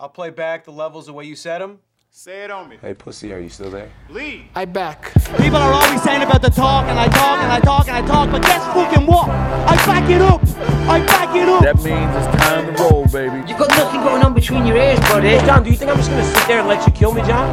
I'll 0.00 0.08
play 0.08 0.30
back 0.30 0.64
the 0.64 0.70
levels 0.70 1.06
the 1.06 1.12
way 1.12 1.24
you 1.24 1.34
said 1.34 1.60
them. 1.60 1.80
Say 2.10 2.44
it 2.44 2.52
on 2.52 2.68
me. 2.68 2.78
Hey, 2.80 2.94
pussy, 2.94 3.32
are 3.32 3.40
you 3.40 3.48
still 3.48 3.68
there? 3.70 3.90
Lead. 4.08 4.48
I 4.54 4.64
back. 4.64 5.12
People 5.36 5.56
are 5.56 5.72
always 5.72 6.00
saying 6.02 6.22
about 6.22 6.40
the 6.40 6.50
talk, 6.50 6.86
and 6.86 6.98
I 6.98 7.08
talk, 7.08 7.38
and 7.42 7.50
I 7.50 7.58
talk, 7.58 7.88
and 7.88 7.96
I 7.96 8.06
talk, 8.06 8.30
but 8.30 8.42
guess 8.42 8.64
fucking 8.72 9.06
what? 9.06 9.28
I 9.28 9.74
back 9.86 10.08
it 10.08 10.22
up. 10.22 10.40
I 10.88 11.04
back 11.04 11.34
it 11.34 11.48
up. 11.48 11.62
That 11.64 11.76
means 11.82 12.14
it's 12.14 12.44
time 12.44 12.72
to 12.72 12.82
roll, 12.82 13.06
baby. 13.08 13.38
You've 13.48 13.58
got 13.58 13.70
nothing 13.70 14.00
going 14.02 14.22
on 14.22 14.34
between 14.34 14.66
your 14.66 14.76
ears, 14.76 15.00
buddy. 15.00 15.36
John, 15.44 15.64
do 15.64 15.70
you 15.70 15.76
think 15.76 15.90
I'm 15.90 15.96
just 15.96 16.10
gonna 16.10 16.24
sit 16.24 16.46
there 16.46 16.60
and 16.60 16.68
let 16.68 16.86
you 16.86 16.92
kill 16.92 17.12
me, 17.12 17.22
John? 17.22 17.50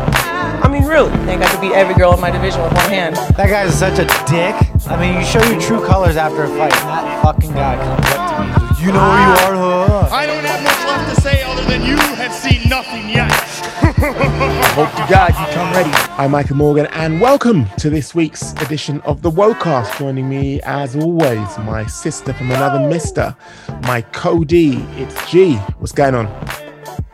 I 0.64 0.68
mean, 0.70 0.86
really? 0.86 1.12
I 1.12 1.26
think 1.26 1.42
I 1.42 1.50
could 1.50 1.62
beat 1.62 1.74
every 1.74 1.96
girl 1.96 2.14
in 2.14 2.20
my 2.20 2.30
division 2.30 2.62
with 2.62 2.74
one 2.74 2.90
hand. 2.90 3.16
That 3.38 3.50
guy's 3.50 3.78
such 3.78 3.98
a 3.98 4.06
dick. 4.30 4.56
I 4.88 5.02
mean, 5.02 5.18
you 5.18 5.26
show 5.26 5.44
your 5.50 5.60
true 5.60 5.84
colors 5.84 6.16
after 6.16 6.44
a 6.44 6.48
fight, 6.50 6.74
and 6.74 6.90
that 6.90 7.24
fucking 7.24 7.54
guy 7.54 7.76
comes 7.76 8.06
up 8.14 8.30
to 8.38 8.44
me. 8.46 8.86
You 8.86 8.92
know 8.94 9.00
who 9.02 9.18
you 9.18 9.34
are, 9.34 9.56
huh? 9.56 9.95
I 10.12 10.26
don't 10.28 10.44
have 10.46 10.64
much 10.64 10.86
left 10.86 11.16
to 11.16 11.22
say 11.22 11.42
other 11.44 11.64
than 11.64 11.82
you 11.84 11.98
have 11.98 12.32
seen 12.34 12.70
nothing 12.70 13.10
yet. 13.10 13.32
Hope 14.76 14.92
to 14.92 15.08
God 15.12 15.30
you 15.30 15.54
come 15.54 15.74
ready. 15.74 15.90
I'm 16.18 16.32
Michael 16.32 16.58
Morgan, 16.58 16.86
and 16.88 17.20
welcome 17.20 17.66
to 17.80 17.90
this 17.90 18.14
week's 18.14 18.54
edition 18.62 19.02
of 19.02 19.22
the 19.24 19.32
Wocast. 19.32 19.98
Joining 19.98 20.30
me, 20.30 20.62
as 20.62 20.96
always, 20.96 21.58
my 21.60 21.86
sister 21.88 22.34
from 22.34 22.52
another 22.52 22.88
mister, 22.88 23.36
my 23.82 24.02
Cody. 24.02 24.78
It's 24.98 25.32
G. 25.32 25.56
What's 25.80 25.92
going 25.92 26.14
on? 26.14 26.26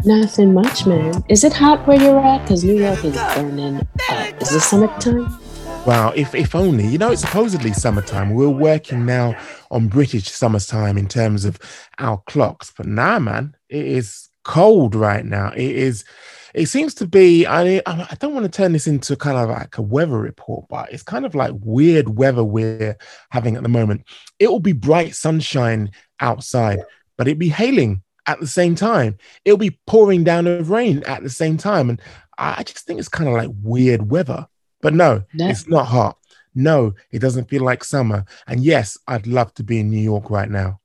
Nothing 0.04 0.54
much, 0.54 0.86
man. 0.86 1.24
Is 1.30 1.44
it 1.44 1.54
hot 1.54 1.88
where 1.88 2.02
you're 2.02 2.20
at? 2.20 2.42
Because 2.42 2.64
New 2.64 2.78
York 2.78 3.06
is 3.06 3.16
burning 3.16 3.78
up. 3.78 4.42
Is 4.42 4.50
this 4.52 4.66
summertime? 4.66 5.41
Wow, 5.84 6.14
if, 6.16 6.36
if 6.36 6.54
only. 6.54 6.86
You 6.86 7.00
know, 7.00 7.12
it's 7.12 7.22
supposedly 7.22 7.74
summertime. 7.74 8.36
We're 8.36 8.50
working 8.50 9.04
now 9.04 9.36
on 9.72 9.88
British 9.88 10.30
summertime 10.30 10.96
in 10.96 11.08
terms 11.08 11.44
of 11.44 11.58
our 11.98 12.22
clocks. 12.28 12.72
But 12.78 12.86
nah, 12.86 13.18
man, 13.18 13.56
it 13.68 13.88
is 13.88 14.30
cold 14.44 14.94
right 14.94 15.26
now. 15.26 15.52
It 15.54 15.72
is, 15.72 16.06
it 16.54 16.68
seems 16.68 16.94
to 16.96 17.08
be, 17.08 17.48
I, 17.48 17.82
I 17.88 18.16
don't 18.20 18.36
want 18.36 18.46
to 18.46 18.52
turn 18.52 18.74
this 18.74 18.86
into 18.86 19.16
kind 19.16 19.38
of 19.38 19.50
like 19.50 19.80
a 19.80 19.82
weather 19.82 20.20
report, 20.20 20.68
but 20.70 20.94
it's 20.94 21.02
kind 21.02 21.26
of 21.26 21.34
like 21.34 21.54
weird 21.60 22.16
weather 22.16 22.44
we're 22.44 22.96
having 23.32 23.56
at 23.56 23.64
the 23.64 23.70
moment. 23.70 24.04
It 24.38 24.52
will 24.52 24.60
be 24.60 24.74
bright 24.74 25.16
sunshine 25.16 25.90
outside, 26.20 26.84
but 27.18 27.28
it'll 27.28 27.40
be 27.40 27.50
hailing 27.50 28.04
at 28.28 28.40
the 28.40 28.48
same 28.48 28.76
time. 28.76 29.18
It'll 29.46 29.58
be 29.58 29.80
pouring 29.88 30.24
down 30.24 30.46
of 30.46 30.70
rain 30.70 31.02
at 31.08 31.24
the 31.24 31.30
same 31.30 31.58
time. 31.58 31.90
And 31.90 32.00
I 32.38 32.62
just 32.62 32.86
think 32.86 33.00
it's 33.00 33.10
kind 33.10 33.28
of 33.28 33.36
like 33.36 33.50
weird 33.64 34.12
weather. 34.12 34.48
But 34.82 34.94
no, 34.94 35.24
No. 35.34 35.48
it's 35.48 35.68
not 35.68 35.86
hot. 35.86 36.18
No, 36.54 36.94
it 37.12 37.20
doesn't 37.20 37.50
feel 37.50 37.64
like 37.64 37.84
summer. 37.84 38.26
And 38.48 38.64
yes, 38.64 38.98
I'd 39.08 39.28
love 39.28 39.54
to 39.56 39.64
be 39.64 39.80
in 39.80 39.90
New 39.90 40.02
York 40.02 40.30
right 40.30 40.50
now. 40.50 40.80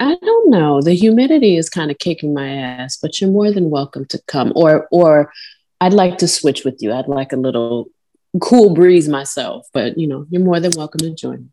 I 0.00 0.16
don't 0.22 0.50
know. 0.50 0.80
The 0.80 0.94
humidity 0.94 1.56
is 1.56 1.68
kind 1.70 1.90
of 1.90 1.98
kicking 1.98 2.34
my 2.34 2.48
ass, 2.48 2.96
but 2.96 3.20
you're 3.20 3.30
more 3.30 3.50
than 3.52 3.70
welcome 3.70 4.04
to 4.06 4.20
come. 4.26 4.52
Or, 4.54 4.86
or 4.90 5.32
I'd 5.80 5.92
like 5.94 6.18
to 6.18 6.28
switch 6.28 6.64
with 6.64 6.76
you. 6.80 6.92
I'd 6.92 7.08
like 7.08 7.32
a 7.32 7.36
little 7.36 7.88
cool 8.40 8.74
breeze 8.74 9.08
myself, 9.08 9.66
but 9.72 9.96
you 9.98 10.06
know, 10.06 10.26
you're 10.30 10.42
more 10.42 10.60
than 10.60 10.72
welcome 10.76 11.00
to 11.00 11.14
join. 11.14 11.50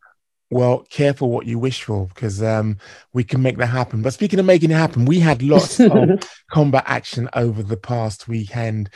Well, 0.49 0.85
careful 0.89 1.29
what 1.29 1.45
you 1.45 1.57
wish 1.59 1.83
for 1.83 2.07
because 2.07 2.43
um, 2.43 2.77
we 3.13 3.23
can 3.23 3.41
make 3.41 3.57
that 3.57 3.67
happen. 3.67 4.01
But 4.01 4.13
speaking 4.13 4.37
of 4.37 4.45
making 4.45 4.71
it 4.71 4.75
happen, 4.75 5.05
we 5.05 5.19
had 5.19 5.41
lots 5.41 5.79
of 5.79 6.27
combat 6.51 6.83
action 6.87 7.29
over 7.33 7.63
the 7.63 7.77
past 7.77 8.27
weekend. 8.27 8.89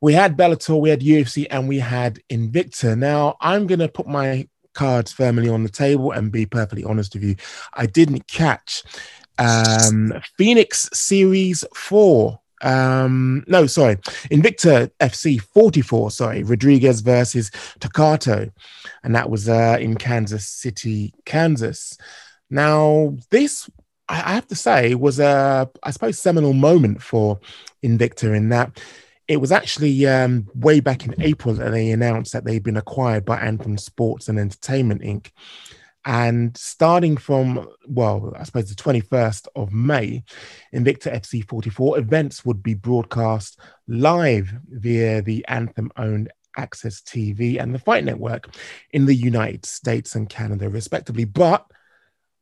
We 0.00 0.14
had 0.14 0.36
Bellator, 0.36 0.80
we 0.80 0.90
had 0.90 1.00
UFC, 1.00 1.46
and 1.50 1.68
we 1.68 1.78
had 1.78 2.20
Invicta. 2.30 2.96
Now, 2.96 3.36
I'm 3.40 3.66
going 3.66 3.80
to 3.80 3.88
put 3.88 4.06
my 4.06 4.48
cards 4.72 5.12
firmly 5.12 5.48
on 5.48 5.62
the 5.62 5.68
table 5.68 6.12
and 6.12 6.32
be 6.32 6.46
perfectly 6.46 6.84
honest 6.84 7.14
with 7.14 7.22
you. 7.22 7.36
I 7.74 7.86
didn't 7.86 8.26
catch 8.26 8.82
um, 9.38 10.12
Phoenix 10.38 10.88
Series 10.92 11.64
4. 11.74 12.38
Um, 12.62 13.42
no, 13.46 13.66
sorry, 13.66 13.96
Invicta 14.30 14.90
FC 15.00 15.40
44. 15.40 16.10
Sorry, 16.10 16.42
Rodriguez 16.42 17.00
versus 17.00 17.50
Torquato, 17.80 18.52
and 19.02 19.14
that 19.14 19.30
was 19.30 19.48
uh, 19.48 19.78
in 19.80 19.96
Kansas 19.96 20.46
City, 20.46 21.14
Kansas. 21.24 21.96
Now, 22.50 23.16
this 23.30 23.70
I 24.10 24.34
have 24.34 24.48
to 24.48 24.56
say 24.56 24.94
was 24.94 25.20
a, 25.20 25.70
I 25.82 25.90
suppose, 25.92 26.18
seminal 26.18 26.52
moment 26.52 27.00
for 27.00 27.38
Invicta 27.82 28.36
in 28.36 28.48
that 28.48 28.80
it 29.30 29.40
was 29.40 29.52
actually 29.52 30.08
um, 30.08 30.48
way 30.56 30.80
back 30.80 31.06
in 31.06 31.14
April 31.22 31.54
that 31.54 31.70
they 31.70 31.92
announced 31.92 32.32
that 32.32 32.44
they'd 32.44 32.64
been 32.64 32.76
acquired 32.76 33.24
by 33.24 33.38
Anthem 33.38 33.78
Sports 33.78 34.28
and 34.28 34.40
Entertainment 34.40 35.02
Inc. 35.02 35.30
And 36.04 36.56
starting 36.56 37.16
from, 37.16 37.68
well, 37.86 38.32
I 38.36 38.42
suppose 38.42 38.68
the 38.68 38.74
21st 38.74 39.46
of 39.54 39.72
May, 39.72 40.24
Invicta 40.74 41.14
FC 41.14 41.46
44 41.46 42.00
events 42.00 42.44
would 42.44 42.60
be 42.60 42.74
broadcast 42.74 43.60
live 43.86 44.52
via 44.68 45.22
the 45.22 45.46
Anthem 45.46 45.92
owned 45.96 46.32
AXS 46.58 47.00
TV 47.04 47.62
and 47.62 47.72
the 47.72 47.78
Fight 47.78 48.02
Network 48.02 48.52
in 48.90 49.06
the 49.06 49.14
United 49.14 49.64
States 49.64 50.16
and 50.16 50.28
Canada, 50.28 50.68
respectively. 50.68 51.24
But 51.24 51.64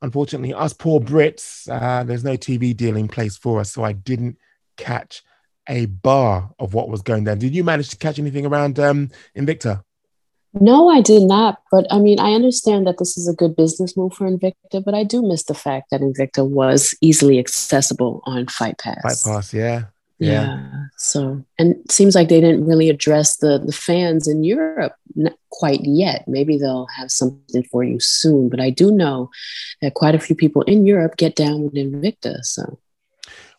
unfortunately, 0.00 0.54
us 0.54 0.72
poor 0.72 1.00
Brits, 1.00 1.68
uh, 1.70 2.04
there's 2.04 2.24
no 2.24 2.38
TV 2.38 2.74
deal 2.74 2.96
in 2.96 3.08
place 3.08 3.36
for 3.36 3.60
us. 3.60 3.74
So 3.74 3.84
I 3.84 3.92
didn't 3.92 4.38
catch 4.78 5.22
a 5.68 5.86
bar 5.86 6.50
of 6.58 6.74
what 6.74 6.88
was 6.88 7.02
going 7.02 7.24
down. 7.24 7.38
Did 7.38 7.54
you 7.54 7.64
manage 7.64 7.90
to 7.90 7.96
catch 7.96 8.18
anything 8.18 8.46
around 8.46 8.78
um, 8.78 9.10
Invicta? 9.36 9.82
No, 10.54 10.88
I 10.88 11.00
did 11.00 11.22
not. 11.22 11.60
But 11.70 11.86
I 11.90 11.98
mean, 11.98 12.18
I 12.18 12.32
understand 12.32 12.86
that 12.86 12.98
this 12.98 13.18
is 13.18 13.28
a 13.28 13.34
good 13.34 13.54
business 13.54 13.96
move 13.96 14.14
for 14.14 14.28
Invicta, 14.28 14.82
but 14.84 14.94
I 14.94 15.04
do 15.04 15.22
miss 15.22 15.44
the 15.44 15.54
fact 15.54 15.90
that 15.90 16.00
Invicta 16.00 16.48
was 16.48 16.96
easily 17.00 17.38
accessible 17.38 18.22
on 18.24 18.46
Fight 18.46 18.78
Pass. 18.78 19.02
Fight 19.02 19.32
Pass, 19.32 19.54
yeah. 19.54 19.84
Yeah. 20.20 20.58
So, 20.96 21.44
and 21.60 21.76
it 21.76 21.92
seems 21.92 22.16
like 22.16 22.28
they 22.28 22.40
didn't 22.40 22.66
really 22.66 22.90
address 22.90 23.36
the 23.36 23.58
the 23.64 23.72
fans 23.72 24.26
in 24.26 24.42
Europe 24.42 24.94
n- 25.16 25.34
quite 25.50 25.84
yet. 25.84 26.26
Maybe 26.26 26.58
they'll 26.58 26.88
have 26.96 27.12
something 27.12 27.62
for 27.64 27.84
you 27.84 28.00
soon. 28.00 28.48
But 28.48 28.60
I 28.60 28.70
do 28.70 28.90
know 28.90 29.30
that 29.80 29.94
quite 29.94 30.16
a 30.16 30.18
few 30.18 30.34
people 30.34 30.62
in 30.62 30.84
Europe 30.84 31.16
get 31.18 31.36
down 31.36 31.62
with 31.62 31.74
Invicta. 31.74 32.42
So, 32.42 32.80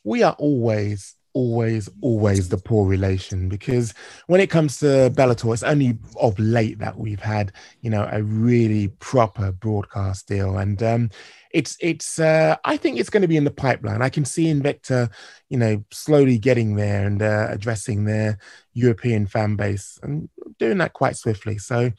we 0.03 0.21
are 0.21 0.35
always, 0.37 1.15
always, 1.39 1.87
always 2.01 2.49
the 2.49 2.57
poor 2.57 2.85
relation 2.85 3.47
because 3.47 3.93
when 4.27 4.41
it 4.41 4.49
comes 4.49 4.77
to 4.79 5.09
Bellator, 5.15 5.53
it's 5.53 5.63
only 5.63 5.97
of 6.19 6.37
late 6.37 6.79
that 6.79 6.97
we've 6.97 7.21
had, 7.21 7.53
you 7.79 7.89
know, 7.89 8.09
a 8.11 8.21
really 8.21 8.89
proper 8.99 9.53
broadcast 9.53 10.27
deal. 10.27 10.57
And 10.57 10.83
um, 10.83 11.09
it's, 11.53 11.77
it's, 11.79 12.19
uh, 12.19 12.57
I 12.65 12.75
think 12.75 12.99
it's 12.99 13.09
going 13.09 13.21
to 13.21 13.27
be 13.29 13.37
in 13.37 13.45
the 13.45 13.51
pipeline. 13.51 14.01
I 14.01 14.09
can 14.09 14.25
see 14.25 14.47
Invicta, 14.47 15.09
you 15.47 15.57
know, 15.57 15.81
slowly 15.91 16.37
getting 16.37 16.75
there 16.75 17.07
and 17.07 17.21
uh, 17.21 17.47
addressing 17.49 18.03
their 18.03 18.37
European 18.73 19.25
fan 19.25 19.55
base 19.55 19.97
and 20.03 20.27
doing 20.57 20.79
that 20.79 20.91
quite 20.91 21.15
swiftly. 21.15 21.57
So, 21.57 21.91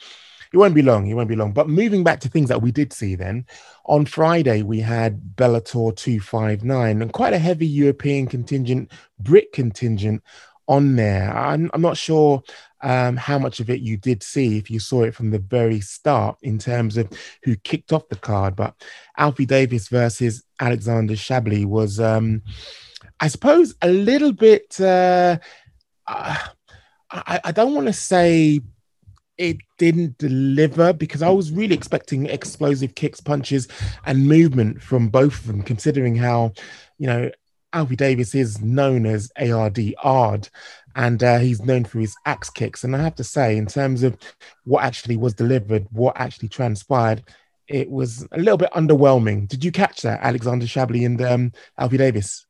it 0.52 0.56
won't 0.56 0.74
be 0.74 0.82
long. 0.82 1.06
It 1.06 1.14
won't 1.14 1.28
be 1.28 1.36
long. 1.36 1.52
But 1.52 1.68
moving 1.68 2.02
back 2.02 2.20
to 2.20 2.28
things 2.28 2.48
that 2.48 2.62
we 2.62 2.72
did 2.72 2.92
see 2.92 3.14
then, 3.14 3.46
on 3.84 4.04
Friday 4.04 4.62
we 4.62 4.80
had 4.80 5.20
Bellator 5.36 5.94
259 5.94 7.02
and 7.02 7.12
quite 7.12 7.32
a 7.32 7.38
heavy 7.38 7.66
European 7.66 8.26
contingent, 8.26 8.90
Brit 9.18 9.52
contingent 9.52 10.22
on 10.66 10.96
there. 10.96 11.36
I'm, 11.36 11.70
I'm 11.72 11.82
not 11.82 11.96
sure 11.96 12.42
um, 12.82 13.16
how 13.16 13.38
much 13.38 13.60
of 13.60 13.70
it 13.70 13.80
you 13.80 13.96
did 13.96 14.22
see 14.22 14.56
if 14.58 14.70
you 14.70 14.80
saw 14.80 15.02
it 15.02 15.14
from 15.14 15.30
the 15.30 15.38
very 15.38 15.80
start 15.80 16.38
in 16.42 16.58
terms 16.58 16.96
of 16.96 17.08
who 17.42 17.56
kicked 17.56 17.92
off 17.92 18.08
the 18.08 18.16
card. 18.16 18.56
But 18.56 18.74
Alfie 19.16 19.46
Davis 19.46 19.88
versus 19.88 20.42
Alexander 20.58 21.14
Shabliy 21.14 21.66
was, 21.66 22.00
um, 22.00 22.42
I 23.20 23.28
suppose, 23.28 23.74
a 23.82 23.88
little 23.90 24.32
bit. 24.32 24.80
Uh, 24.80 25.38
uh, 26.06 26.36
I, 27.10 27.40
I 27.44 27.52
don't 27.52 27.74
want 27.74 27.88
to 27.88 27.92
say 27.92 28.60
it 29.40 29.56
didn't 29.78 30.18
deliver 30.18 30.92
because 30.92 31.22
I 31.22 31.30
was 31.30 31.50
really 31.50 31.74
expecting 31.74 32.26
explosive 32.26 32.94
kicks, 32.94 33.22
punches, 33.22 33.68
and 34.04 34.26
movement 34.26 34.82
from 34.82 35.08
both 35.08 35.40
of 35.40 35.46
them, 35.46 35.62
considering 35.62 36.14
how, 36.14 36.52
you 36.98 37.06
know, 37.06 37.30
Alfie 37.72 37.96
Davis 37.96 38.34
is 38.34 38.60
known 38.60 39.06
as 39.06 39.32
ARD 39.40 39.94
Ard, 40.02 40.50
and 40.94 41.24
uh, 41.24 41.38
he's 41.38 41.62
known 41.62 41.86
for 41.86 42.00
his 42.00 42.14
axe 42.26 42.50
kicks. 42.50 42.84
And 42.84 42.94
I 42.94 43.02
have 43.02 43.14
to 43.14 43.24
say, 43.24 43.56
in 43.56 43.64
terms 43.64 44.02
of 44.02 44.18
what 44.64 44.84
actually 44.84 45.16
was 45.16 45.32
delivered, 45.32 45.86
what 45.90 46.20
actually 46.20 46.48
transpired, 46.48 47.22
it 47.66 47.90
was 47.90 48.28
a 48.32 48.38
little 48.38 48.58
bit 48.58 48.72
underwhelming. 48.72 49.48
Did 49.48 49.64
you 49.64 49.72
catch 49.72 50.02
that, 50.02 50.20
Alexander 50.20 50.66
Shabliy 50.66 51.06
and 51.06 51.22
um, 51.22 51.52
Alfie 51.78 51.96
Davis? 51.96 52.44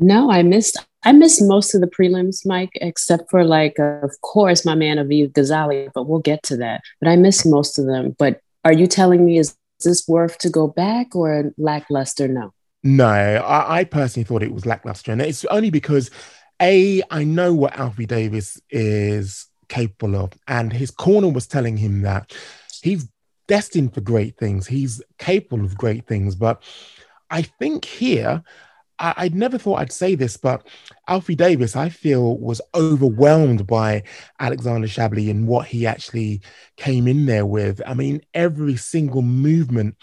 No, 0.00 0.30
I 0.30 0.42
missed. 0.42 0.78
I 1.02 1.12
missed 1.12 1.42
most 1.42 1.74
of 1.74 1.80
the 1.80 1.86
prelims, 1.86 2.44
Mike, 2.44 2.72
except 2.74 3.30
for 3.30 3.44
like, 3.44 3.78
of 3.78 4.20
course, 4.22 4.66
my 4.66 4.74
man 4.74 4.96
Aviv 4.96 5.32
Gozali. 5.32 5.90
But 5.94 6.04
we'll 6.04 6.20
get 6.20 6.42
to 6.44 6.56
that. 6.58 6.82
But 7.00 7.08
I 7.08 7.16
missed 7.16 7.46
most 7.46 7.78
of 7.78 7.86
them. 7.86 8.16
But 8.18 8.40
are 8.64 8.72
you 8.72 8.86
telling 8.86 9.24
me 9.24 9.38
is 9.38 9.56
this 9.84 10.06
worth 10.08 10.38
to 10.38 10.50
go 10.50 10.66
back 10.66 11.14
or 11.14 11.52
lackluster? 11.56 12.28
No. 12.28 12.52
No, 12.82 13.04
I, 13.04 13.80
I 13.80 13.84
personally 13.84 14.24
thought 14.24 14.42
it 14.42 14.54
was 14.54 14.64
lackluster, 14.64 15.12
and 15.12 15.20
it's 15.20 15.44
only 15.46 15.70
because 15.70 16.10
a 16.62 17.02
I 17.10 17.24
know 17.24 17.52
what 17.54 17.78
Alfie 17.78 18.06
Davis 18.06 18.58
is 18.70 19.46
capable 19.68 20.16
of, 20.16 20.32
and 20.48 20.72
his 20.72 20.90
corner 20.90 21.28
was 21.28 21.46
telling 21.46 21.76
him 21.76 22.02
that 22.02 22.34
he's 22.82 23.06
destined 23.48 23.92
for 23.92 24.00
great 24.00 24.38
things. 24.38 24.66
He's 24.66 25.02
capable 25.18 25.64
of 25.64 25.76
great 25.76 26.06
things, 26.06 26.34
but 26.34 26.62
I 27.28 27.42
think 27.42 27.84
here 27.84 28.42
I, 29.00 29.14
I 29.16 29.28
never 29.28 29.58
thought 29.58 29.80
I'd 29.80 29.92
say 29.92 30.14
this, 30.14 30.36
but 30.36 30.66
Alfie 31.08 31.34
Davis, 31.34 31.74
I 31.74 31.88
feel, 31.88 32.38
was 32.38 32.60
overwhelmed 32.74 33.66
by 33.66 34.04
Alexander 34.38 34.86
Shabliy 34.86 35.30
and 35.30 35.48
what 35.48 35.66
he 35.66 35.86
actually 35.86 36.42
came 36.76 37.08
in 37.08 37.26
there 37.26 37.46
with. 37.46 37.80
I 37.86 37.94
mean, 37.94 38.20
every 38.34 38.76
single 38.76 39.22
movement 39.22 39.96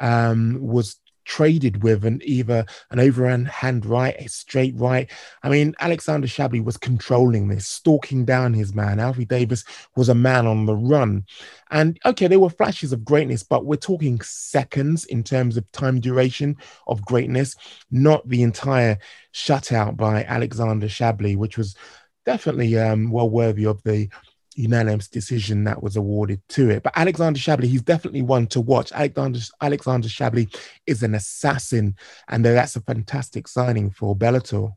um, 0.00 0.58
was 0.60 0.96
traded 1.24 1.82
with 1.82 2.04
an 2.04 2.20
either 2.24 2.64
an 2.90 3.00
overhand 3.00 3.48
hand 3.48 3.86
right, 3.86 4.14
a 4.18 4.28
straight 4.28 4.74
right. 4.76 5.10
I 5.42 5.48
mean, 5.48 5.74
Alexander 5.80 6.26
Shabliy 6.26 6.64
was 6.64 6.76
controlling 6.76 7.48
this, 7.48 7.66
stalking 7.66 8.24
down 8.24 8.54
his 8.54 8.74
man. 8.74 9.00
Alfie 9.00 9.24
Davis 9.24 9.64
was 9.96 10.08
a 10.08 10.14
man 10.14 10.46
on 10.46 10.66
the 10.66 10.76
run. 10.76 11.24
And 11.70 11.98
okay, 12.04 12.26
there 12.26 12.40
were 12.40 12.50
flashes 12.50 12.92
of 12.92 13.04
greatness, 13.04 13.42
but 13.42 13.64
we're 13.64 13.76
talking 13.76 14.20
seconds 14.20 15.04
in 15.06 15.22
terms 15.22 15.56
of 15.56 15.70
time 15.72 16.00
duration 16.00 16.56
of 16.86 17.04
greatness, 17.04 17.56
not 17.90 18.28
the 18.28 18.42
entire 18.42 18.98
shutout 19.32 19.96
by 19.96 20.24
Alexander 20.24 20.86
Shabliy, 20.86 21.36
which 21.36 21.58
was 21.58 21.76
definitely 22.24 22.78
um, 22.78 23.10
well 23.10 23.28
worthy 23.28 23.66
of 23.66 23.82
the 23.82 24.08
unanimous 24.56 25.08
decision 25.08 25.64
that 25.64 25.82
was 25.82 25.96
awarded 25.96 26.40
to 26.50 26.70
it. 26.70 26.82
But 26.82 26.92
Alexander 26.96 27.38
Shabliy, 27.38 27.64
he's 27.64 27.82
definitely 27.82 28.22
one 28.22 28.46
to 28.48 28.60
watch. 28.60 28.92
Alexander 28.92 29.40
Alexander 29.60 30.08
Shabliy 30.08 30.54
is 30.86 31.02
an 31.02 31.14
assassin, 31.14 31.96
and 32.28 32.44
that's 32.44 32.76
a 32.76 32.80
fantastic 32.80 33.48
signing 33.48 33.90
for 33.90 34.16
Bellator. 34.16 34.74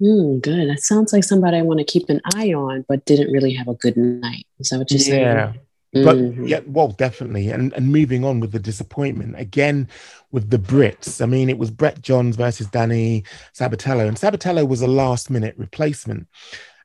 Mm, 0.00 0.42
good. 0.42 0.70
That 0.70 0.80
sounds 0.80 1.12
like 1.12 1.24
somebody 1.24 1.58
I 1.58 1.62
want 1.62 1.78
to 1.78 1.84
keep 1.84 2.08
an 2.08 2.20
eye 2.34 2.54
on, 2.54 2.86
but 2.88 3.04
didn't 3.04 3.32
really 3.32 3.52
have 3.54 3.68
a 3.68 3.74
good 3.74 3.96
night. 3.96 4.46
Is 4.58 4.70
that 4.70 4.78
what 4.78 4.90
you're 4.90 5.00
saying? 5.00 5.22
Yeah. 5.22 5.52
But 5.92 6.16
mm-hmm. 6.16 6.46
yeah, 6.46 6.60
well, 6.66 6.88
definitely. 6.88 7.48
And 7.48 7.72
and 7.72 7.90
moving 7.90 8.24
on 8.24 8.38
with 8.38 8.52
the 8.52 8.60
disappointment 8.60 9.38
again 9.38 9.88
with 10.30 10.50
the 10.50 10.58
Brits. 10.58 11.20
I 11.20 11.26
mean, 11.26 11.50
it 11.50 11.58
was 11.58 11.72
Brett 11.72 12.00
Johns 12.00 12.36
versus 12.36 12.68
Danny 12.68 13.24
Sabatello, 13.54 14.06
and 14.06 14.16
Sabatello 14.16 14.68
was 14.68 14.82
a 14.82 14.86
last 14.86 15.30
minute 15.30 15.54
replacement. 15.58 16.28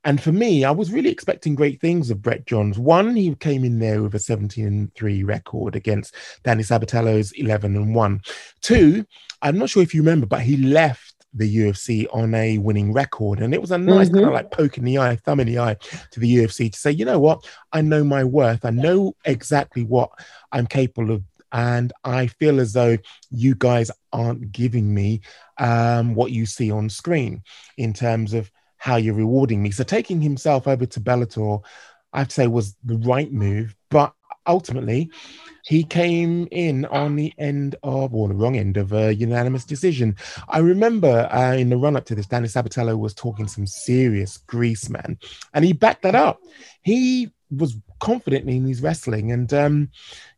And 0.05 0.21
for 0.21 0.31
me, 0.31 0.63
I 0.63 0.71
was 0.71 0.91
really 0.91 1.09
expecting 1.09 1.55
great 1.55 1.81
things 1.81 2.11
of 2.11 2.21
Brett 2.21 2.45
Johns. 2.45 2.77
One, 2.77 3.15
he 3.15 3.33
came 3.35 3.65
in 3.65 3.79
there 3.79 4.03
with 4.03 4.13
a 4.13 4.19
17 4.19 4.91
3 4.95 5.23
record 5.23 5.75
against 5.75 6.15
Danny 6.43 6.61
Sabatello's 6.61 7.31
11 7.31 7.75
and 7.75 7.95
1. 7.95 8.21
Two, 8.61 9.05
I'm 9.41 9.57
not 9.57 9.69
sure 9.69 9.81
if 9.81 9.95
you 9.95 10.01
remember, 10.01 10.27
but 10.27 10.41
he 10.41 10.57
left 10.57 11.15
the 11.33 11.57
UFC 11.57 12.05
on 12.13 12.35
a 12.35 12.59
winning 12.59 12.93
record. 12.93 13.39
And 13.39 13.53
it 13.53 13.59
was 13.59 13.71
a 13.71 13.79
nice 13.79 14.07
mm-hmm. 14.07 14.17
kind 14.17 14.27
of 14.27 14.33
like 14.33 14.51
poke 14.51 14.77
in 14.77 14.85
the 14.85 14.99
eye, 14.99 15.15
thumb 15.17 15.39
in 15.39 15.47
the 15.47 15.59
eye 15.59 15.75
to 16.11 16.19
the 16.19 16.37
UFC 16.37 16.71
to 16.71 16.79
say, 16.79 16.91
you 16.91 17.03
know 17.03 17.19
what? 17.19 17.43
I 17.73 17.81
know 17.81 18.03
my 18.03 18.23
worth. 18.23 18.63
I 18.63 18.69
know 18.69 19.15
exactly 19.25 19.83
what 19.83 20.11
I'm 20.51 20.67
capable 20.67 21.11
of. 21.11 21.23
And 21.51 21.91
I 22.03 22.27
feel 22.27 22.59
as 22.59 22.73
though 22.73 22.97
you 23.31 23.55
guys 23.55 23.89
aren't 24.13 24.51
giving 24.51 24.93
me 24.93 25.21
um, 25.57 26.13
what 26.13 26.31
you 26.31 26.45
see 26.45 26.69
on 26.69 26.89
screen 26.89 27.43
in 27.77 27.93
terms 27.93 28.33
of 28.33 28.51
how 28.85 28.97
you're 28.97 29.15
rewarding 29.15 29.63
me. 29.63 29.71
So 29.71 29.83
taking 29.83 30.21
himself 30.21 30.67
over 30.67 30.85
to 30.85 30.99
Bellator, 30.99 31.63
I'd 32.13 32.31
say 32.31 32.45
was 32.45 32.75
the 32.83 32.97
right 32.97 33.31
move, 33.31 33.75
but 33.89 34.13
ultimately 34.45 35.09
he 35.63 35.83
came 35.83 36.47
in 36.51 36.85
on 36.85 37.15
the 37.15 37.33
end 37.39 37.75
of 37.81 38.13
or 38.13 38.27
the 38.27 38.35
wrong 38.35 38.55
end 38.57 38.77
of 38.77 38.93
a 38.93 39.15
unanimous 39.15 39.65
decision. 39.65 40.15
I 40.49 40.59
remember 40.59 41.27
uh, 41.33 41.53
in 41.53 41.69
the 41.69 41.77
run 41.77 41.95
up 41.95 42.05
to 42.05 42.15
this, 42.15 42.27
Danny 42.27 42.47
Sabatello 42.47 42.95
was 42.95 43.15
talking 43.15 43.47
some 43.47 43.65
serious 43.65 44.37
grease, 44.37 44.87
man, 44.87 45.17
and 45.55 45.65
he 45.65 45.73
backed 45.73 46.03
that 46.03 46.13
up. 46.13 46.39
He 46.83 47.31
was 47.49 47.75
confident 47.99 48.47
in 48.47 48.67
his 48.67 48.83
wrestling, 48.83 49.31
and 49.31 49.51
um, 49.51 49.89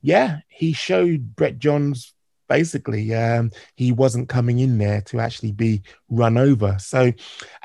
yeah, 0.01 0.38
he 0.47 0.71
showed 0.71 1.35
Brett 1.35 1.59
Johns 1.59 2.13
basically 2.47 3.13
um, 3.13 3.51
he 3.75 3.91
wasn't 3.91 4.29
coming 4.29 4.59
in 4.59 4.77
there 4.77 5.01
to 5.01 5.19
actually 5.19 5.51
be 5.51 5.81
run 6.09 6.38
over. 6.38 6.77
So, 6.79 7.11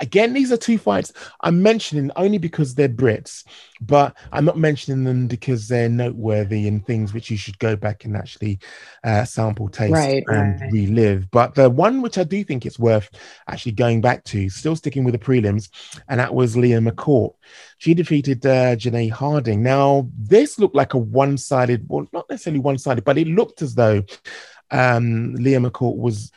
again, 0.00 0.32
these 0.32 0.52
are 0.52 0.56
two 0.56 0.78
fights 0.78 1.12
I'm 1.40 1.62
mentioning 1.62 2.10
only 2.16 2.38
because 2.38 2.74
they're 2.74 2.88
Brits, 2.88 3.44
but 3.80 4.16
I'm 4.32 4.44
not 4.44 4.58
mentioning 4.58 5.04
them 5.04 5.26
because 5.26 5.68
they're 5.68 5.88
noteworthy 5.88 6.68
and 6.68 6.84
things 6.86 7.12
which 7.12 7.30
you 7.30 7.36
should 7.36 7.58
go 7.58 7.76
back 7.76 8.04
and 8.04 8.16
actually 8.16 8.58
uh, 9.04 9.24
sample, 9.24 9.68
taste, 9.68 9.92
right, 9.92 10.24
and 10.28 10.60
right. 10.60 10.72
relive. 10.72 11.30
But 11.30 11.54
the 11.54 11.70
one 11.70 12.02
which 12.02 12.18
I 12.18 12.24
do 12.24 12.42
think 12.44 12.66
it's 12.66 12.78
worth 12.78 13.10
actually 13.48 13.72
going 13.72 14.00
back 14.00 14.24
to, 14.24 14.48
still 14.48 14.76
sticking 14.76 15.04
with 15.04 15.12
the 15.12 15.18
prelims, 15.18 15.68
and 16.08 16.20
that 16.20 16.34
was 16.34 16.56
Leah 16.56 16.80
McCourt. 16.80 17.34
She 17.78 17.94
defeated 17.94 18.44
uh, 18.46 18.76
Janay 18.76 19.10
Harding. 19.10 19.62
Now, 19.62 20.08
this 20.16 20.58
looked 20.58 20.76
like 20.76 20.94
a 20.94 20.98
one 20.98 21.36
sided, 21.36 21.84
well, 21.88 22.06
not 22.12 22.28
necessarily 22.30 22.60
one 22.60 22.78
sided, 22.78 23.04
but 23.04 23.18
it 23.18 23.26
looked 23.26 23.62
as 23.62 23.74
though 23.74 24.02
um, 24.72 25.34
Leah 25.34 25.60
McCourt 25.60 25.96
was 25.96 26.32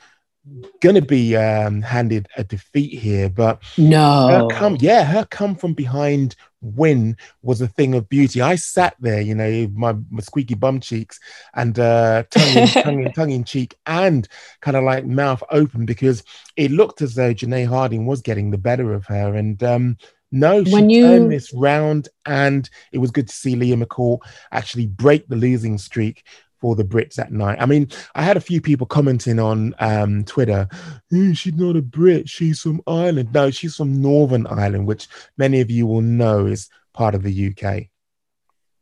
going 0.80 0.96
to 0.96 1.02
be 1.02 1.36
um, 1.36 1.82
handed 1.82 2.28
a 2.38 2.44
defeat 2.44 3.00
here, 3.00 3.30
but 3.30 3.64
no, 3.78 4.28
her 4.28 4.56
come, 4.56 4.78
yeah, 4.80 5.04
her 5.04 5.26
come 5.26 5.56
from 5.56 5.74
behind 5.74 6.36
win 6.62 7.18
was 7.42 7.62
a 7.62 7.68
thing 7.68 7.96
of 7.96 8.10
beauty. 8.10 8.42
I 8.42 8.56
sat 8.56 8.96
there, 9.00 9.22
you 9.22 9.36
know, 9.36 9.68
my, 9.74 9.94
my 10.10 10.22
squeaky 10.22 10.56
bum 10.56 10.80
cheeks 10.80 11.20
and 11.54 11.78
uh, 11.80 12.24
tongue, 12.30 12.58
in, 12.58 12.68
tongue, 12.84 13.04
in, 13.04 13.14
tongue 13.14 13.32
in 13.32 13.44
cheek 13.44 13.76
and 13.86 14.28
kind 14.62 14.78
of 14.78 14.84
like 14.84 15.06
mouth 15.06 15.42
open 15.50 15.86
because 15.86 16.24
it 16.56 16.72
looked 16.72 17.02
as 17.02 17.16
though 17.16 17.34
Janay 17.34 17.68
Harding 17.68 18.06
was 18.06 18.22
getting 18.22 18.52
the 18.52 18.58
better 18.58 18.94
of 18.94 19.06
her. 19.08 19.36
And 19.36 19.62
um, 19.64 19.98
no, 20.32 20.64
she 20.64 20.74
when 20.74 20.90
you... 20.90 21.04
turned 21.04 21.32
this 21.32 21.54
round, 21.54 22.10
and 22.26 22.70
it 22.92 22.98
was 22.98 23.12
good 23.12 23.28
to 23.28 23.36
see 23.36 23.56
Leah 23.56 23.78
McCourt 23.78 24.20
actually 24.52 24.88
break 24.88 25.28
the 25.28 25.36
losing 25.36 25.78
streak 25.78 26.26
for 26.66 26.76
the 26.76 26.84
Brits 26.84 27.20
at 27.20 27.32
night. 27.32 27.60
I 27.62 27.68
mean, 27.68 27.88
I 28.16 28.24
had 28.24 28.38
a 28.38 28.42
few 28.42 28.60
people 28.60 28.88
commenting 28.88 29.38
on 29.38 29.76
um, 29.78 30.24
Twitter, 30.24 30.68
mm, 31.14 31.38
she's 31.38 31.54
not 31.54 31.76
a 31.76 31.82
Brit, 31.84 32.28
she's 32.28 32.60
from 32.60 32.82
Ireland. 32.88 33.30
No, 33.36 33.52
she's 33.52 33.76
from 33.76 34.02
Northern 34.02 34.48
Ireland, 34.48 34.88
which 34.88 35.08
many 35.38 35.62
of 35.62 35.70
you 35.70 35.86
will 35.86 36.02
know 36.02 36.48
is 36.48 36.68
part 36.92 37.14
of 37.14 37.22
the 37.22 37.50
UK. 37.50 37.84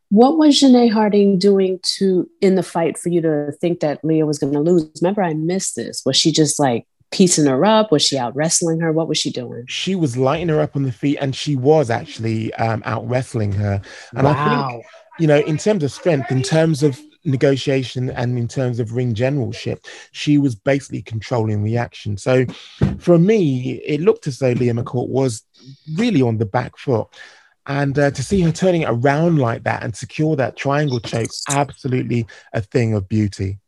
What 0.08 0.38
was 0.38 0.62
Janay 0.62 0.94
Harding 0.94 1.38
doing 1.38 1.82
to 1.98 2.30
in 2.40 2.56
the 2.56 2.64
fight 2.64 2.98
for 2.98 3.10
you 3.10 3.20
to 3.20 3.52
think 3.60 3.82
that 3.82 4.00
Leah 4.02 4.26
was 4.26 4.40
going 4.40 4.54
to 4.54 4.62
lose? 4.62 4.90
Remember, 5.02 5.22
I 5.22 5.34
missed 5.34 5.76
this. 5.76 6.04
Was 6.06 6.16
she 6.16 6.32
just 6.32 6.62
like 6.62 6.88
piecing 7.12 7.48
her 7.48 7.66
up? 7.66 7.92
Was 7.92 8.04
she 8.04 8.18
out 8.18 8.34
wrestling 8.34 8.80
her? 8.80 8.94
What 8.94 9.10
was 9.10 9.18
she 9.18 9.30
doing? 9.30 9.66
She 9.68 9.94
was 9.94 10.16
lighting 10.16 10.48
her 10.48 10.62
up 10.62 10.78
on 10.78 10.84
the 10.84 10.94
feet, 10.94 11.18
and 11.20 11.36
she 11.36 11.58
was 11.58 11.90
actually 11.90 12.54
um, 12.54 12.82
out 12.86 13.06
wrestling 13.10 13.52
her. 13.52 13.82
And 14.16 14.24
wow. 14.24 14.32
I 14.32 14.72
think, 14.72 14.86
you 15.20 15.28
know, 15.28 15.40
in 15.40 15.58
terms 15.58 15.84
of 15.84 15.92
strength, 15.92 16.32
in 16.32 16.44
terms 16.44 16.82
of 16.82 16.98
negotiation 17.26 18.10
and 18.10 18.38
in 18.38 18.48
terms 18.48 18.80
of 18.80 18.94
ring 18.94 19.14
generalship, 19.14 19.86
she 20.12 20.38
was 20.38 20.56
basically 20.56 21.02
controlling 21.02 21.64
the 21.64 21.78
action. 21.78 22.18
So 22.18 22.46
for 23.00 23.18
me, 23.18 23.82
it 23.86 24.02
looked 24.02 24.28
as 24.28 24.40
though 24.40 24.52
Leah 24.52 24.74
McCourt 24.74 25.10
was 25.10 25.44
really 25.96 26.22
on 26.22 26.38
the 26.38 26.46
back 26.46 26.78
foot. 26.78 27.08
And 27.66 27.98
uh, 27.98 28.12
to 28.12 28.24
see 28.24 28.42
her 28.42 28.52
turning 28.52 28.84
around 28.86 29.40
like 29.40 29.64
that 29.64 29.84
and 29.84 29.96
secure 29.96 30.36
that 30.36 30.58
triangle 30.58 31.00
choke, 31.00 31.30
absolutely 31.50 32.28
a 32.52 32.62
thing 32.62 32.94
of 32.94 33.08
beauty. 33.08 33.60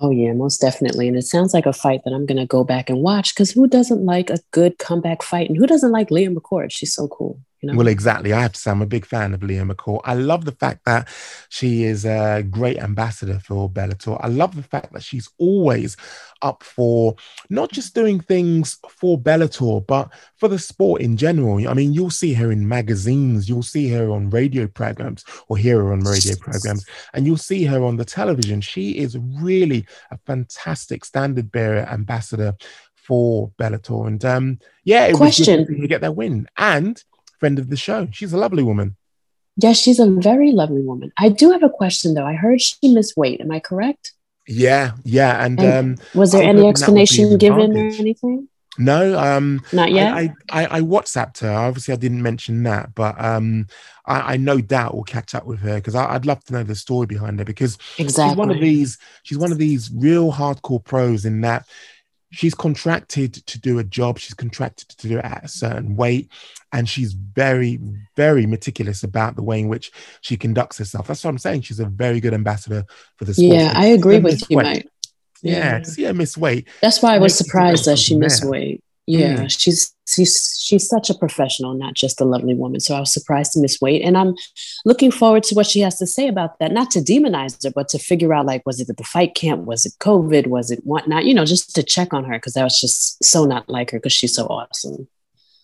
Oh 0.00 0.10
yeah, 0.10 0.32
most 0.32 0.60
definitely. 0.60 1.08
And 1.08 1.16
it 1.16 1.22
sounds 1.22 1.54
like 1.54 1.66
a 1.66 1.72
fight 1.72 2.02
that 2.04 2.12
I'm 2.12 2.26
gonna 2.26 2.46
go 2.46 2.64
back 2.64 2.90
and 2.90 3.00
watch 3.00 3.34
because 3.34 3.50
who 3.50 3.66
doesn't 3.66 4.04
like 4.04 4.30
a 4.30 4.38
good 4.50 4.78
comeback 4.78 5.22
fight? 5.22 5.48
And 5.48 5.56
who 5.58 5.66
doesn't 5.66 5.92
like 5.92 6.10
Leah 6.10 6.30
McCourt? 6.30 6.72
She's 6.72 6.94
so 6.94 7.06
cool. 7.08 7.38
You 7.64 7.72
know? 7.72 7.78
Well, 7.78 7.88
exactly. 7.88 8.34
I 8.34 8.42
have 8.42 8.52
to 8.52 8.58
say, 8.58 8.70
I'm 8.70 8.82
a 8.82 8.86
big 8.86 9.06
fan 9.06 9.32
of 9.32 9.42
Leah 9.42 9.64
McCourt. 9.64 10.02
I 10.04 10.14
love 10.14 10.44
the 10.44 10.52
fact 10.52 10.84
that 10.84 11.08
she 11.48 11.84
is 11.84 12.04
a 12.04 12.42
great 12.42 12.78
ambassador 12.78 13.38
for 13.38 13.70
Bellator. 13.70 14.20
I 14.22 14.28
love 14.28 14.54
the 14.54 14.62
fact 14.62 14.92
that 14.92 15.02
she's 15.02 15.30
always 15.38 15.96
up 16.42 16.62
for 16.62 17.16
not 17.48 17.72
just 17.72 17.94
doing 17.94 18.20
things 18.20 18.76
for 18.90 19.18
Bellator, 19.18 19.86
but 19.86 20.12
for 20.36 20.48
the 20.48 20.58
sport 20.58 21.00
in 21.00 21.16
general. 21.16 21.66
I 21.66 21.72
mean, 21.72 21.94
you'll 21.94 22.10
see 22.10 22.34
her 22.34 22.52
in 22.52 22.68
magazines, 22.68 23.48
you'll 23.48 23.62
see 23.62 23.88
her 23.88 24.10
on 24.10 24.28
radio 24.28 24.66
programs 24.66 25.24
or 25.48 25.56
hear 25.56 25.78
her 25.78 25.92
on 25.94 26.00
radio 26.00 26.36
programs, 26.36 26.84
and 27.14 27.26
you'll 27.26 27.38
see 27.38 27.64
her 27.64 27.82
on 27.82 27.96
the 27.96 28.04
television. 28.04 28.60
She 28.60 28.98
is 28.98 29.16
really 29.40 29.86
a 30.10 30.18
fantastic 30.26 31.06
standard 31.06 31.50
bearer 31.50 31.88
ambassador 31.88 32.54
for 32.94 33.50
Bellator. 33.58 34.06
And 34.06 34.24
um, 34.24 34.58
yeah, 34.84 35.06
it 35.06 35.14
Question. 35.16 35.60
was 35.60 35.68
good 35.68 35.80
to 35.80 35.88
get 35.88 36.00
that 36.00 36.16
win. 36.16 36.46
And 36.56 37.02
friend 37.38 37.58
of 37.58 37.70
the 37.70 37.76
show. 37.76 38.08
She's 38.12 38.32
a 38.32 38.38
lovely 38.38 38.62
woman. 38.62 38.96
Yes, 39.56 39.78
she's 39.78 40.00
a 40.00 40.06
very 40.06 40.52
lovely 40.52 40.82
woman. 40.82 41.12
I 41.16 41.28
do 41.28 41.52
have 41.52 41.62
a 41.62 41.68
question 41.68 42.14
though. 42.14 42.26
I 42.26 42.34
heard 42.34 42.60
she 42.60 42.76
missed 42.92 43.16
weight. 43.16 43.40
Am 43.40 43.50
I 43.50 43.60
correct? 43.60 44.12
Yeah, 44.46 44.92
yeah. 45.04 45.44
And, 45.44 45.60
and 45.60 45.98
um, 45.98 46.06
was 46.14 46.32
there 46.32 46.42
any 46.42 46.66
explanation 46.66 47.38
given 47.38 47.76
or 47.76 47.86
anything? 47.86 48.48
No, 48.76 49.16
um, 49.18 49.60
not 49.72 49.92
yet. 49.92 50.12
I, 50.12 50.34
I, 50.50 50.78
I, 50.78 50.80
WhatsApped 50.80 51.38
her. 51.38 51.50
Obviously, 51.50 51.94
I 51.94 51.96
didn't 51.96 52.22
mention 52.22 52.64
that, 52.64 52.92
but 52.96 53.14
um, 53.22 53.68
I, 54.04 54.34
I 54.34 54.36
no 54.36 54.60
doubt 54.60 54.96
will 54.96 55.04
catch 55.04 55.34
up 55.34 55.46
with 55.46 55.60
her 55.60 55.76
because 55.76 55.94
I'd 55.94 56.26
love 56.26 56.42
to 56.44 56.52
know 56.52 56.64
the 56.64 56.74
story 56.74 57.06
behind 57.06 57.38
her 57.38 57.44
because 57.44 57.78
exactly. 57.98 58.30
she's 58.30 58.36
one 58.36 58.50
of 58.50 58.60
these. 58.60 58.98
She's 59.22 59.38
one 59.38 59.52
of 59.52 59.58
these 59.58 59.90
real 59.94 60.32
hardcore 60.32 60.82
pros 60.82 61.24
in 61.24 61.40
that 61.42 61.68
she's 62.34 62.54
contracted 62.54 63.32
to 63.46 63.60
do 63.60 63.78
a 63.78 63.84
job 63.84 64.18
she's 64.18 64.34
contracted 64.34 64.88
to 64.88 65.08
do 65.08 65.18
it 65.18 65.24
at 65.24 65.44
a 65.44 65.48
certain 65.48 65.94
weight 65.96 66.28
and 66.72 66.88
she's 66.88 67.12
very 67.12 67.78
very 68.16 68.44
meticulous 68.46 69.02
about 69.04 69.36
the 69.36 69.42
way 69.42 69.60
in 69.60 69.68
which 69.68 69.92
she 70.20 70.36
conducts 70.36 70.78
herself 70.78 71.06
that's 71.06 71.22
what 71.22 71.30
i'm 71.30 71.38
saying 71.38 71.62
she's 71.62 71.80
a 71.80 71.84
very 71.86 72.20
good 72.20 72.34
ambassador 72.34 72.84
for 73.16 73.24
the 73.24 73.34
sport 73.34 73.56
yeah 73.56 73.72
i 73.76 73.86
agree 73.86 74.18
with 74.18 74.42
you 74.50 74.56
mate 74.58 74.88
Yeah, 75.42 75.52
Yeah. 75.52 75.78
to 75.80 75.84
see 75.90 76.02
her 76.04 76.14
miss 76.14 76.36
weight. 76.38 76.66
That's 76.80 77.02
why 77.02 77.14
I 77.14 77.18
was 77.18 77.36
surprised 77.36 77.84
that 77.84 77.98
she 77.98 78.16
missed 78.16 78.44
weight. 78.46 78.82
Yeah, 79.06 79.36
Mm. 79.44 79.50
she's 79.60 79.93
she's 80.06 80.58
she's 80.60 80.88
such 80.88 81.10
a 81.10 81.14
professional, 81.14 81.74
not 81.74 81.94
just 81.94 82.20
a 82.20 82.24
lovely 82.24 82.54
woman. 82.54 82.80
So 82.80 82.94
I 82.94 83.00
was 83.00 83.12
surprised 83.12 83.52
to 83.52 83.60
miss 83.60 83.80
weight, 83.80 84.02
and 84.02 84.16
I'm 84.16 84.34
looking 84.84 85.10
forward 85.10 85.42
to 85.44 85.54
what 85.54 85.66
she 85.66 85.80
has 85.80 85.98
to 85.98 86.06
say 86.06 86.28
about 86.28 86.58
that. 86.58 86.72
Not 86.72 86.90
to 86.92 87.00
demonize 87.00 87.62
her, 87.64 87.70
but 87.70 87.88
to 87.88 87.98
figure 87.98 88.34
out 88.34 88.46
like, 88.46 88.64
was 88.66 88.80
it 88.80 88.90
at 88.90 88.96
the 88.96 89.04
fight 89.04 89.34
camp? 89.34 89.64
Was 89.64 89.86
it 89.86 89.94
COVID? 90.00 90.46
Was 90.48 90.70
it 90.70 90.80
whatnot? 90.84 91.24
You 91.24 91.34
know, 91.34 91.44
just 91.44 91.74
to 91.74 91.82
check 91.82 92.12
on 92.12 92.24
her 92.24 92.34
because 92.34 92.54
that 92.54 92.64
was 92.64 92.80
just 92.80 93.22
so 93.22 93.44
not 93.44 93.68
like 93.68 93.90
her 93.90 93.98
because 93.98 94.12
she's 94.12 94.34
so 94.34 94.46
awesome. 94.46 95.08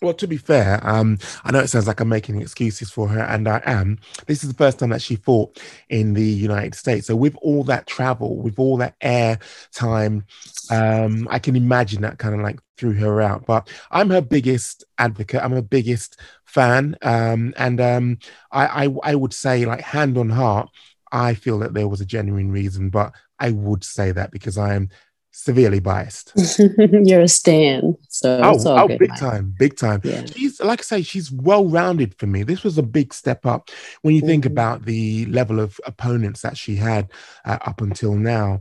Well, 0.03 0.15
to 0.15 0.27
be 0.27 0.39
fair, 0.39 0.81
um, 0.83 1.19
I 1.45 1.51
know 1.53 1.59
it 1.59 1.69
sounds 1.69 1.87
like 1.87 2.01
I'm 2.01 2.09
making 2.09 2.41
excuses 2.41 2.91
for 2.91 3.07
her, 3.09 3.21
and 3.21 3.47
I 3.47 3.61
am. 3.67 3.99
This 4.27 4.43
is 4.43 4.49
the 4.49 4.57
first 4.57 4.79
time 4.79 4.89
that 4.91 5.03
she 5.03 5.17
fought 5.17 5.61
in 5.91 6.15
the 6.15 6.25
United 6.25 6.75
States. 6.75 7.07
So, 7.07 7.15
with 7.17 7.37
all 7.43 7.65
that 7.65 7.87
travel, 7.87 8.39
with 8.39 8.59
all 8.59 8.79
that 8.79 8.95
air 9.03 9.39
time, 9.75 10.25
um, 10.71 11.29
I 11.31 11.39
can 11.39 11.55
imagine 11.55 12.01
that 12.01 12.17
kind 12.19 12.35
of 12.35 12.41
like 12.41 12.61
threw 12.79 12.95
her 12.95 13.21
out. 13.21 13.45
But 13.45 13.69
I'm 13.91 14.09
her 14.09 14.23
biggest 14.23 14.85
advocate. 14.97 15.43
I'm 15.43 15.53
her 15.53 15.61
biggest 15.61 16.19
fan, 16.47 16.97
um, 17.03 17.53
and 17.59 17.79
um, 17.79 18.19
I, 18.51 18.87
I, 18.87 18.95
I 19.03 19.15
would 19.15 19.35
say, 19.35 19.67
like 19.67 19.83
hand 19.83 20.17
on 20.17 20.31
heart, 20.31 20.71
I 21.13 21.35
feel 21.35 21.59
that 21.59 21.75
there 21.75 21.89
was 21.89 22.01
a 22.01 22.07
genuine 22.07 22.51
reason. 22.51 22.89
But 22.89 23.13
I 23.39 23.51
would 23.51 23.85
say 23.85 24.13
that 24.13 24.31
because 24.31 24.57
I 24.57 24.75
am 24.75 24.89
severely 25.33 25.81
biased. 25.81 26.33
You're 26.77 27.23
a 27.23 27.29
stan, 27.29 27.97
so 28.09 28.41
Oh, 28.43 28.55
it's 28.55 28.67
all 28.67 28.79
oh, 28.81 28.89
good. 28.89 28.99
big 28.99 29.11
Mike. 29.11 29.19
time, 29.21 29.55
big 29.59 29.77
time. 29.77 30.01
Yeah. 30.05 30.25
She's 30.27 30.61
like 30.61 30.81
I 30.81 30.83
say, 30.83 31.03
she's 31.03 31.31
well 31.31 31.65
rounded 31.67 32.15
for 32.19 32.27
me. 32.27 32.43
This 32.43 32.63
was 32.65 32.79
a 32.79 32.83
big 32.83 33.15
step 33.15 33.47
up 33.47 33.71
when 34.03 34.15
you 34.15 34.21
think 34.21 34.45
Mhm. 34.45 34.49
about 34.49 34.85
the 34.85 35.27
level 35.27 35.61
of 35.61 35.81
opponents 35.87 36.43
that 36.43 36.57
she 36.57 36.77
had 36.77 37.11
uh, 37.45 37.59
up 37.63 37.81
until 37.81 38.15
now. 38.15 38.61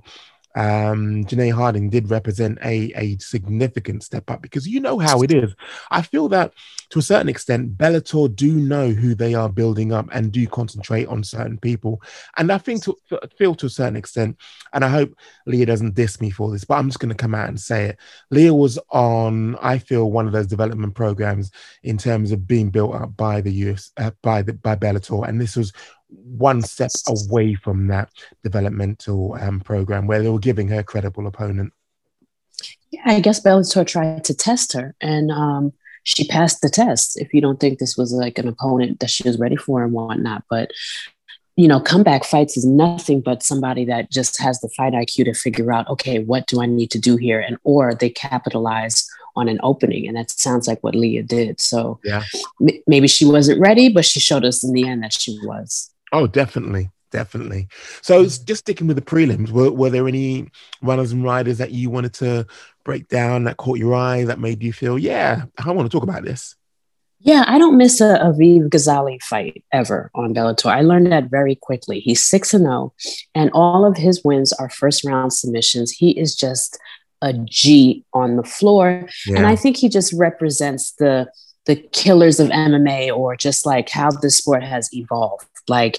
Um, 0.60 1.24
Janay 1.24 1.54
Harding 1.54 1.90
did 1.90 2.10
represent 2.10 2.60
a, 2.62 2.92
a 2.94 3.18
significant 3.20 4.04
step 4.04 4.30
up 4.30 4.42
because 4.42 4.68
you 4.68 4.82
know 4.82 5.00
how 5.00 5.22
it 5.22 5.32
is. 5.32 5.56
I 5.90 6.02
feel 6.02 6.28
that 6.30 6.52
to 6.90 7.00
a 7.00 7.04
certain 7.04 7.30
extent, 7.30 7.78
Bellator 7.78 8.36
do 8.36 8.52
know 8.52 8.90
who 8.90 9.16
they 9.16 9.36
are 9.36 9.48
building 9.48 9.94
up 9.94 10.10
and 10.12 10.34
do 10.34 10.46
concentrate 10.48 11.08
on 11.08 11.24
certain 11.24 11.58
people. 11.58 12.02
And 12.36 12.52
I 12.52 12.58
think 12.58 12.84
to 12.84 12.98
feel 13.38 13.56
to 13.56 13.68
a 13.68 13.70
certain 13.70 13.96
extent, 13.96 14.38
and 14.74 14.84
I 14.84 14.90
hope 14.90 15.16
Leah 15.46 15.68
doesn't 15.68 15.96
diss 15.96 16.20
me 16.20 16.30
for 16.30 16.52
this, 16.52 16.66
but 16.66 16.76
I'm 16.76 16.90
just 16.90 17.00
going 17.00 17.10
to 17.10 17.16
come 17.16 17.36
out 17.36 17.48
and 17.48 17.60
say 17.60 17.86
it. 17.86 18.00
Leah 18.30 18.54
was 18.54 18.78
on, 18.90 19.56
I 19.62 19.78
feel, 19.78 20.12
one 20.12 20.28
of 20.28 20.34
those 20.34 20.48
development 20.48 20.94
programs 20.94 21.52
in 21.84 21.98
terms 21.98 22.34
of 22.34 22.48
being 22.48 22.70
built 22.70 22.96
up 22.96 23.16
by 23.16 23.40
the 23.40 23.54
US, 23.70 23.92
uh, 23.96 24.12
by 24.22 24.42
the 24.42 24.54
by 24.54 24.76
Bellator, 24.76 25.26
and 25.26 25.40
this 25.40 25.56
was 25.56 25.72
one 26.10 26.62
step 26.62 26.92
away 27.08 27.54
from 27.56 27.88
that 27.88 28.10
developmental 28.44 29.38
um, 29.40 29.60
program 29.60 30.08
where 30.08 30.22
they 30.22 30.30
were 30.30 30.40
giving 30.40 30.68
her 30.70 30.80
a 30.80 30.84
credible 30.84 31.28
opponent. 31.28 31.72
Yeah, 32.92 33.02
I 33.06 33.20
guess 33.20 33.42
Bellator 33.42 33.86
tried 33.86 34.24
to 34.26 34.34
test 34.34 34.74
her, 34.74 34.96
and 35.00 35.32
um, 35.32 35.74
she 36.04 36.28
passed 36.28 36.62
the 36.62 36.70
test. 36.70 37.20
If 37.22 37.34
you 37.34 37.42
don't 37.42 37.60
think 37.60 37.78
this 37.80 37.96
was 37.96 38.12
like 38.12 38.40
an 38.40 38.48
opponent 38.48 39.00
that 39.00 39.10
she 39.12 39.24
was 39.24 39.38
ready 39.40 39.56
for 39.56 39.84
and 39.84 39.94
whatnot, 39.94 40.44
but 40.50 40.72
you 41.56 41.68
know, 41.68 41.82
comeback 41.82 42.24
fights 42.24 42.56
is 42.56 42.66
nothing 42.66 43.20
but 43.20 43.44
somebody 43.44 43.84
that 43.84 44.10
just 44.10 44.42
has 44.42 44.62
the 44.62 44.70
fight 44.70 44.94
IQ 44.94 45.26
to 45.26 45.34
figure 45.34 45.74
out, 45.74 45.90
okay, 45.90 46.20
what 46.20 46.48
do 46.48 46.62
I 46.62 46.66
need 46.66 46.90
to 46.92 47.00
do 47.00 47.18
here, 47.18 47.40
and 47.40 47.58
or 47.64 47.94
they 47.94 48.10
capitalize 48.10 49.08
on 49.36 49.48
an 49.48 49.60
opening, 49.62 50.08
and 50.08 50.18
that 50.18 50.32
sounds 50.32 50.68
like 50.68 50.82
what 50.84 50.96
Leah 50.96 51.24
did. 51.24 51.60
So 51.62 52.00
Yeah. 52.04 52.24
m- 52.62 52.80
maybe 52.88 53.08
she 53.08 53.26
wasn't 53.26 53.60
ready, 53.60 53.90
but 53.90 54.06
she 54.06 54.20
showed 54.20 54.44
us 54.44 54.64
in 54.64 54.74
the 54.74 54.88
end 54.88 55.04
that 55.04 55.14
she 55.14 55.38
was. 55.44 55.92
Oh, 56.12 56.28
definitely. 56.28 56.92
Definitely. 57.12 57.68
So 58.02 58.20
hmm. 58.20 58.26
s- 58.26 58.38
just 58.38 58.60
sticking 58.60 58.88
with 58.88 58.96
the 58.96 59.02
prelims, 59.02 59.50
were, 59.50 59.72
were 59.72 59.90
there 59.90 60.08
any 60.08 60.50
runners 60.82 61.12
and 61.12 61.24
riders 61.24 61.58
that 61.58 61.72
you 61.72 61.90
wanted 61.90 62.14
to 62.16 62.46
break 62.84 63.08
down 63.08 63.46
that 63.46 63.58
caught 63.58 63.80
your 63.80 63.96
eye 63.96 64.26
that 64.26 64.40
made 64.40 64.62
you 64.64 64.74
feel, 64.74 64.98
yeah, 64.98 65.44
I 65.58 65.72
want 65.72 65.90
to 65.90 65.96
talk 65.96 66.04
about 66.04 66.24
this? 66.24 66.56
Yeah, 67.22 67.44
I 67.48 67.58
don't 67.58 67.78
miss 67.78 68.00
a 68.00 68.18
Aviv 68.24 68.70
Gozali 68.70 69.22
fight 69.22 69.64
ever 69.74 70.10
on 70.16 70.34
Bellator. 70.34 70.68
I 70.68 70.82
learned 70.82 71.12
that 71.12 71.26
very 71.30 71.56
quickly. 71.56 72.00
He's 72.00 72.24
6 72.24 72.54
and 72.54 72.64
0, 72.64 72.94
and 73.36 73.52
all 73.54 73.86
of 73.86 73.98
his 73.98 74.24
wins 74.24 74.54
are 74.54 74.70
first 74.70 75.04
round 75.04 75.34
submissions. 75.34 75.92
He 75.92 76.12
is 76.12 76.34
just 76.34 76.80
a 77.22 77.34
G 77.34 78.06
on 78.14 78.38
the 78.38 78.44
floor. 78.44 79.06
And 79.28 79.46
I 79.46 79.58
think 79.58 79.76
he 79.76 79.90
just 79.90 80.14
represents 80.14 80.92
the 80.94 81.30
the 81.66 81.76
killers 81.76 82.40
of 82.40 82.48
MMA 82.50 83.16
or 83.16 83.36
just 83.36 83.66
like 83.66 83.90
how 83.90 84.10
the 84.10 84.32
sport 84.32 84.64
has 84.64 84.90
evolved. 84.94 85.46
Like 85.70 85.98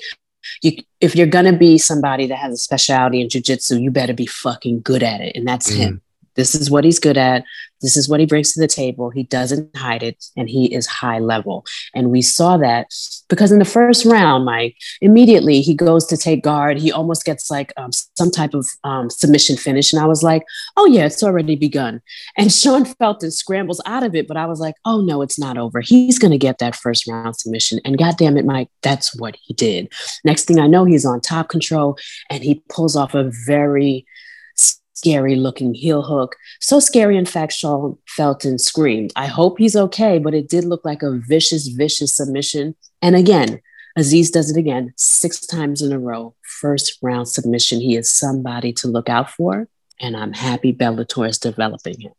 you 0.63 0.73
if 1.01 1.15
you're 1.17 1.27
gonna 1.27 1.57
be 1.57 1.79
somebody 1.79 2.27
that 2.27 2.37
has 2.37 2.55
a 2.55 2.59
specialty 2.59 3.21
in 3.21 3.29
jujitsu, 3.29 3.81
you 3.81 3.91
better 3.91 4.15
be 4.15 4.27
fucking 4.27 4.81
good 4.83 5.03
at 5.03 5.21
it. 5.21 5.37
And 5.37 5.47
that's 5.47 5.71
Mm. 5.71 5.77
him. 5.77 6.03
This 6.41 6.55
is 6.55 6.71
what 6.71 6.85
he's 6.85 6.99
good 6.99 7.19
at. 7.19 7.45
This 7.83 7.99
is 7.99 8.09
what 8.09 8.19
he 8.19 8.25
brings 8.25 8.55
to 8.55 8.61
the 8.61 8.67
table. 8.67 9.11
He 9.11 9.25
doesn't 9.25 9.77
hide 9.77 10.03
it, 10.03 10.25
and 10.39 10.49
he 10.49 10.75
is 10.75 10.87
high 10.87 11.19
level. 11.19 11.67
And 11.95 12.11
we 12.11 12.23
saw 12.23 12.57
that 12.57 12.87
because 13.29 13.53
in 13.53 13.59
the 13.59 13.67
first 13.67 14.07
round, 14.07 14.47
Mike, 14.47 14.75
immediately 15.03 15.61
he 15.61 15.75
goes 15.75 16.07
to 16.07 16.17
take 16.17 16.43
guard. 16.43 16.79
He 16.79 16.91
almost 16.91 17.27
gets 17.27 17.51
like 17.51 17.75
um, 17.77 17.91
some 17.93 18.31
type 18.31 18.55
of 18.55 18.67
um, 18.85 19.11
submission 19.11 19.59
finish. 19.59 19.93
And 19.93 20.01
I 20.01 20.07
was 20.07 20.23
like, 20.23 20.45
oh, 20.79 20.87
yeah, 20.87 21.05
it's 21.05 21.23
already 21.23 21.57
begun. 21.57 22.01
And 22.39 22.51
Sean 22.61 22.87
Felton 22.87 23.31
scrambles 23.31 23.83
out 23.85 24.03
of 24.03 24.15
it, 24.15 24.27
but 24.27 24.39
I 24.39 24.47
was 24.47 24.61
like, 24.61 24.77
oh, 24.87 25.03
no, 25.03 25.21
it's 25.21 25.39
not 25.39 25.59
over. 25.59 25.83
He's 25.83 26.19
going 26.19 26.33
to 26.33 26.39
get 26.39 26.57
that 26.61 26.75
first 26.75 27.07
round 27.07 27.37
submission. 27.37 27.81
And 27.85 27.99
goddamn 27.99 28.39
it, 28.39 28.47
Mike, 28.47 28.71
that's 28.81 29.15
what 29.21 29.37
he 29.43 29.53
did. 29.53 29.93
Next 30.25 30.47
thing 30.47 30.59
I 30.59 30.69
know, 30.69 30.87
he's 30.87 31.05
on 31.05 31.21
top 31.21 31.51
control 31.51 31.99
and 32.31 32.43
he 32.43 32.63
pulls 32.71 32.97
off 32.97 33.15
a 33.15 33.31
very 33.47 34.07
scary 35.01 35.35
looking 35.35 35.73
heel 35.73 36.03
hook. 36.03 36.37
So 36.61 36.79
scary, 36.79 37.17
in 37.17 37.25
fact, 37.25 37.55
Sean 37.55 37.97
Felton 38.07 38.59
screamed. 38.59 39.13
I 39.17 39.27
hope 39.27 39.59
he's 39.59 39.75
okay, 39.75 40.19
but 40.19 40.35
it 40.35 40.49
did 40.49 40.65
look 40.65 40.85
like 40.85 41.03
a 41.03 41.19
vicious, 41.27 41.69
vicious 41.69 42.13
submission. 42.13 42.75
And 43.01 43.17
again, 43.17 43.63
Aziz 43.97 44.31
does 44.31 44.51
it 44.51 44.59
again 44.59 44.93
six 44.97 45.47
times 45.47 45.81
in 45.81 45.93
a 45.93 45.99
row. 45.99 46.35
First 46.43 46.99
round 47.01 47.29
submission. 47.29 47.81
He 47.81 47.97
is 47.97 48.13
somebody 48.13 48.75
to 48.75 48.89
look 48.89 49.09
out 49.09 49.31
for. 49.31 49.69
And 50.01 50.17
I'm 50.17 50.35
happy 50.35 50.73
Bellator 50.73 51.29
is 51.29 51.39
developing 51.39 51.99
him. 52.01 52.13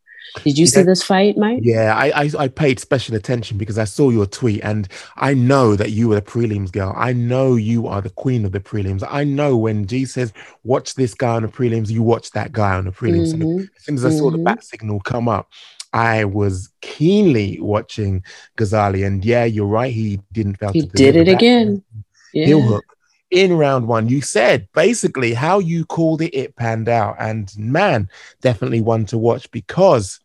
Did 0.44 0.58
you 0.58 0.66
see 0.66 0.84
this 0.84 1.04
fight, 1.04 1.38
Mike? 1.38 1.60
Yeah, 1.62 1.94
I, 1.96 2.24
I 2.24 2.30
I 2.40 2.48
paid 2.48 2.80
special 2.80 3.16
attention 3.16 3.58
because 3.58 3.78
I 3.78 3.84
saw 3.84 4.10
your 4.10 4.26
tweet 4.26 4.62
and 4.64 4.88
I 5.18 5.34
know 5.34 5.76
that 5.76 5.92
you 5.92 6.08
were 6.10 6.16
the 6.16 6.22
prelims 6.22 6.72
girl. 6.72 6.94
I 6.96 7.12
know 7.14 7.56
you 7.56 7.88
are 7.88 8.02
the 8.02 8.10
queen 8.12 8.46
of 8.46 8.54
the 8.54 8.62
prelims. 8.62 9.04
I 9.10 9.24
know 9.26 9.58
when 9.58 9.86
G 9.88 10.06
says 10.06 10.32
watch 10.64 10.96
this 10.96 11.14
guy 11.14 11.36
on 11.36 11.42
the 11.44 11.50
prelims, 11.50 11.90
you 11.90 12.02
watch 12.02 12.32
that 12.32 12.54
guy 12.54 12.76
on 12.76 12.86
the 12.86 12.92
prelims. 12.92 13.34
Mhm. 13.34 13.68
as 13.78 13.84
soon 13.84 13.96
as 13.96 14.06
I 14.06 14.10
saw 14.12 14.32
the 14.32 14.38
Mhm. 14.38 14.46
bat 14.46 14.64
signal 14.64 15.00
come 15.02 15.28
up, 15.28 15.50
I 15.94 16.24
was 16.24 16.70
keenly 16.82 17.60
watching 17.60 18.24
Gozali. 18.58 19.06
And 19.06 19.26
yeah, 19.26 19.44
you're 19.44 19.66
right. 19.66 19.92
He 19.94 20.22
didn't 20.32 20.56
fail 20.60 20.72
He 20.72 20.82
to 20.84 20.88
did 20.88 21.18
it 21.18 21.28
again. 21.28 21.84
heel 22.34 22.62
hook 22.62 22.86
in 23.32 23.58
round 23.58 23.88
one. 23.88 24.10
You 24.10 24.22
said 24.22 24.68
basically 24.74 25.34
how 25.34 25.60
you 25.60 25.86
called 25.86 26.22
it, 26.22 26.36
it 26.38 26.56
panned 26.56 26.90
out. 26.90 27.16
And 27.20 27.52
man, 27.58 28.10
definitely 28.42 28.82
one 28.82 29.06
to 29.08 29.18
watch 29.18 29.50
because, 29.52 30.20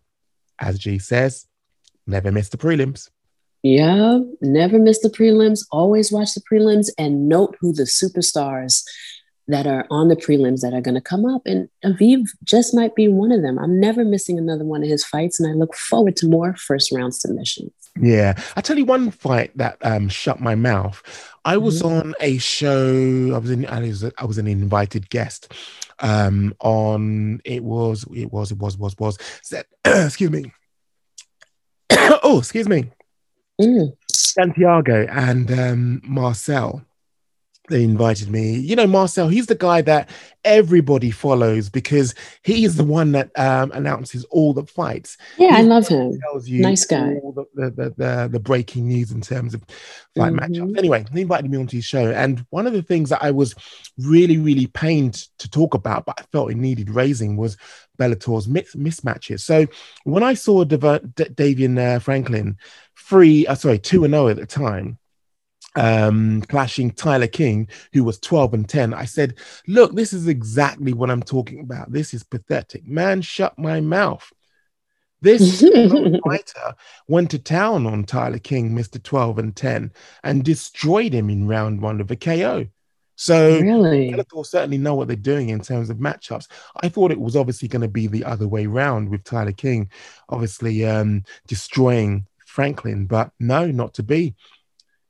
as 0.58 0.78
G 0.78 0.98
says, 0.98 1.46
never 2.06 2.30
miss 2.30 2.50
the 2.50 2.58
prelims. 2.58 3.08
Yeah, 3.62 4.20
never 4.40 4.78
miss 4.78 5.00
the 5.00 5.08
prelims. 5.08 5.66
Always 5.72 6.12
watch 6.12 6.34
the 6.34 6.42
prelims 6.42 6.88
and 6.98 7.28
note 7.28 7.56
who 7.60 7.72
the 7.72 7.82
superstars 7.82 8.84
that 9.49 9.67
are 9.67 9.87
on 9.91 10.09
the 10.09 10.17
prelims 10.17 10.61
that 10.61 10.75
are 10.75 10.81
going 10.81 10.95
to 10.95 11.00
come 11.00 11.25
up. 11.25 11.43
And 11.47 11.69
Aviv 11.85 12.29
just 12.45 12.75
might 12.75 12.95
be 12.95 13.09
one 13.09 13.31
of 13.31 13.43
them. 13.43 13.59
I'm 13.59 13.79
never 13.79 14.05
missing 14.05 14.38
another 14.38 14.65
one 14.65 14.83
of 14.83 14.88
his 14.88 15.05
fights, 15.05 15.38
and 15.38 15.49
I 15.49 15.55
look 15.55 15.75
forward 15.75 16.17
to 16.17 16.29
more 16.29 16.55
first 16.57 16.93
round 16.93 17.15
submissions. 17.15 17.73
Yeah, 18.00 18.35
I 18.57 18.61
tell 18.61 18.76
you 18.76 18.85
one 18.85 19.11
fight 19.11 19.57
that 19.57 19.79
um 19.83 20.09
shut 20.09 20.41
my 20.41 20.55
mouth. 20.55 21.03
I 21.45 21.57
was 21.57 21.81
on 21.81 22.15
a 22.21 22.38
show. 22.38 23.33
I 23.35 23.38
was 23.38 23.50
in. 23.50 23.67
I 23.67 23.81
was. 23.81 24.05
I 24.19 24.25
was 24.25 24.38
an 24.38 24.47
invited 24.47 25.09
guest. 25.11 25.53
Um, 26.00 26.55
on 26.61 27.41
it 27.45 27.62
was. 27.62 28.05
It 28.15 28.33
was. 28.33 28.50
It 28.50 28.59
was. 28.59 28.76
Was. 28.76 28.99
Was. 28.99 29.19
Said, 29.43 29.65
excuse 29.85 30.31
me. 30.31 30.53
oh, 32.23 32.38
excuse 32.38 32.69
me. 32.69 32.91
Mm. 33.61 33.97
Santiago 34.12 35.07
and 35.11 35.50
um, 35.59 36.03
Marcel. 36.05 36.83
They 37.68 37.82
invited 37.82 38.30
me. 38.30 38.54
You 38.58 38.76
know, 38.76 38.87
Marcel, 38.87 39.28
he's 39.28 39.46
the 39.46 39.54
guy 39.56 39.82
that 39.82 40.08
everybody 40.44 41.11
follows 41.11 41.68
because 41.68 42.14
he 42.44 42.64
is 42.64 42.76
the 42.76 42.85
one 42.85 43.12
that 43.12 43.37
um, 43.38 43.73
announces 43.73 44.25
all 44.26 44.52
the 44.54 44.64
fights. 44.64 45.16
Yeah, 45.37 45.56
I 45.56 45.62
love 45.62 45.88
him. 45.88 46.18
Tells 46.20 46.49
you 46.49 46.61
Nice 46.62 46.87
guy. 46.87 47.14
all 47.23 47.32
the, 47.32 47.44
the, 47.54 47.70
the, 47.70 47.90
the, 47.96 48.28
the 48.32 48.40
breaking 48.40 48.87
news 48.87 49.11
in 49.11 49.20
terms 49.20 49.54
of 49.54 49.62
fight 50.16 50.32
Mhm. 50.32 50.38
matchups. 50.38 50.78
Anyway, 50.78 51.04
he 51.12 51.20
invited 51.23 51.50
me 51.50 51.58
onto 51.58 51.76
his 51.76 51.85
show. 51.85 52.11
And 52.12 52.46
one 52.50 52.66
of 52.68 52.73
the 52.73 52.82
things 52.82 53.11
that 53.11 53.23
I 53.23 53.32
was 53.32 53.54
really, 53.99 54.38
really 54.38 54.68
pained 54.68 55.26
to 55.38 55.50
talk 55.50 55.75
about, 55.75 56.06
but 56.06 56.20
I 56.20 56.25
felt 56.30 56.52
it 56.52 56.56
needed 56.56 56.90
raising 56.90 57.37
was 57.37 57.56
Bellator's 57.99 58.46
mis- 58.46 58.76
mismatches. 58.76 59.40
So 59.40 59.66
when 60.04 60.23
I 60.23 60.35
saw 60.35 60.62
D- 60.62 60.76
Davion 60.76 61.78
uh, 61.78 61.99
Franklin 61.99 62.58
free, 62.94 63.46
uh, 63.46 63.56
sorry, 63.56 63.78
2 63.80 64.04
and 64.04 64.14
0 64.14 64.28
at 64.28 64.37
the 64.37 64.46
time, 64.46 64.99
um, 65.76 66.42
clashing 66.42 66.90
Tyler 66.90 67.26
King, 67.26 67.68
who 67.92 68.02
was 68.04 68.18
12 68.18 68.54
and 68.54 68.68
10. 68.68 68.95
I 68.95 69.04
said, 69.04 69.35
Look, 69.66 69.95
this 69.95 70.12
is 70.12 70.28
exactly 70.28 70.92
what 70.92 71.11
I'm 71.11 71.23
talking 71.23 71.61
about. 71.61 71.92
This 71.92 72.14
is 72.14 72.25
pathetic. 72.25 72.87
Man, 72.87 73.23
shut 73.23 73.59
my 73.59 73.80
mouth. 73.80 74.33
This 75.23 75.61
fighter 76.25 76.75
went 77.09 77.30
to 77.30 77.38
town 77.38 77.87
on 77.87 78.04
Tyler 78.04 78.38
King, 78.38 78.73
Mr. 78.73 79.02
12 79.02 79.38
and 79.38 79.56
10, 79.56 79.92
and 80.23 80.45
destroyed 80.45 81.12
him 81.12 81.30
in 81.30 81.49
round 81.49 81.80
one 81.80 82.00
of 82.00 82.11
a 82.11 82.16
KO. 82.16 82.66
So 83.16 83.59
really, 83.61 84.11
Bellator 84.11 84.45
certainly 84.45 84.76
know 84.76 84.95
what 84.95 85.09
they're 85.09 85.16
doing 85.16 85.49
in 85.49 85.61
terms 85.61 85.88
of 85.88 85.97
matchups. 85.97 86.49
I 86.83 86.90
thought 86.90 87.11
it 87.11 87.21
was 87.21 87.35
obviously 87.35 87.66
going 87.66 87.83
to 87.83 87.88
be 87.88 88.06
the 88.06 88.25
other 88.25 88.47
way 88.47 88.66
round 88.66 89.09
with 89.09 89.25
Tyler 89.25 89.52
King, 89.52 89.90
obviously 90.28 90.85
um, 90.85 91.25
destroying 91.47 92.26
Franklin, 92.47 93.06
but 93.06 93.30
no, 93.40 93.66
not 93.71 93.95
to 93.95 94.02
be. 94.02 94.35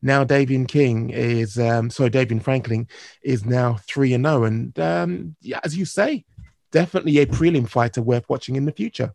Now 0.07 0.23
Davion 0.23 0.69
King 0.69 1.11
is 1.11 1.59
um, 1.59 1.91
sorry, 1.91 2.11
Davion 2.11 2.41
Franklin 2.41 2.87
is 3.25 3.45
now 3.45 3.79
three 3.89 4.15
and 4.15 4.25
zero, 4.25 4.45
and 4.45 4.79
um, 4.79 5.35
yeah, 5.41 5.59
as 5.65 5.77
you 5.77 5.85
say, 5.85 6.25
definitely 6.71 7.19
a 7.19 7.27
prelim 7.27 7.69
fighter 7.69 8.03
worth 8.03 8.25
watching 8.29 8.55
in 8.55 8.67
the 8.67 8.73
future. 8.73 9.13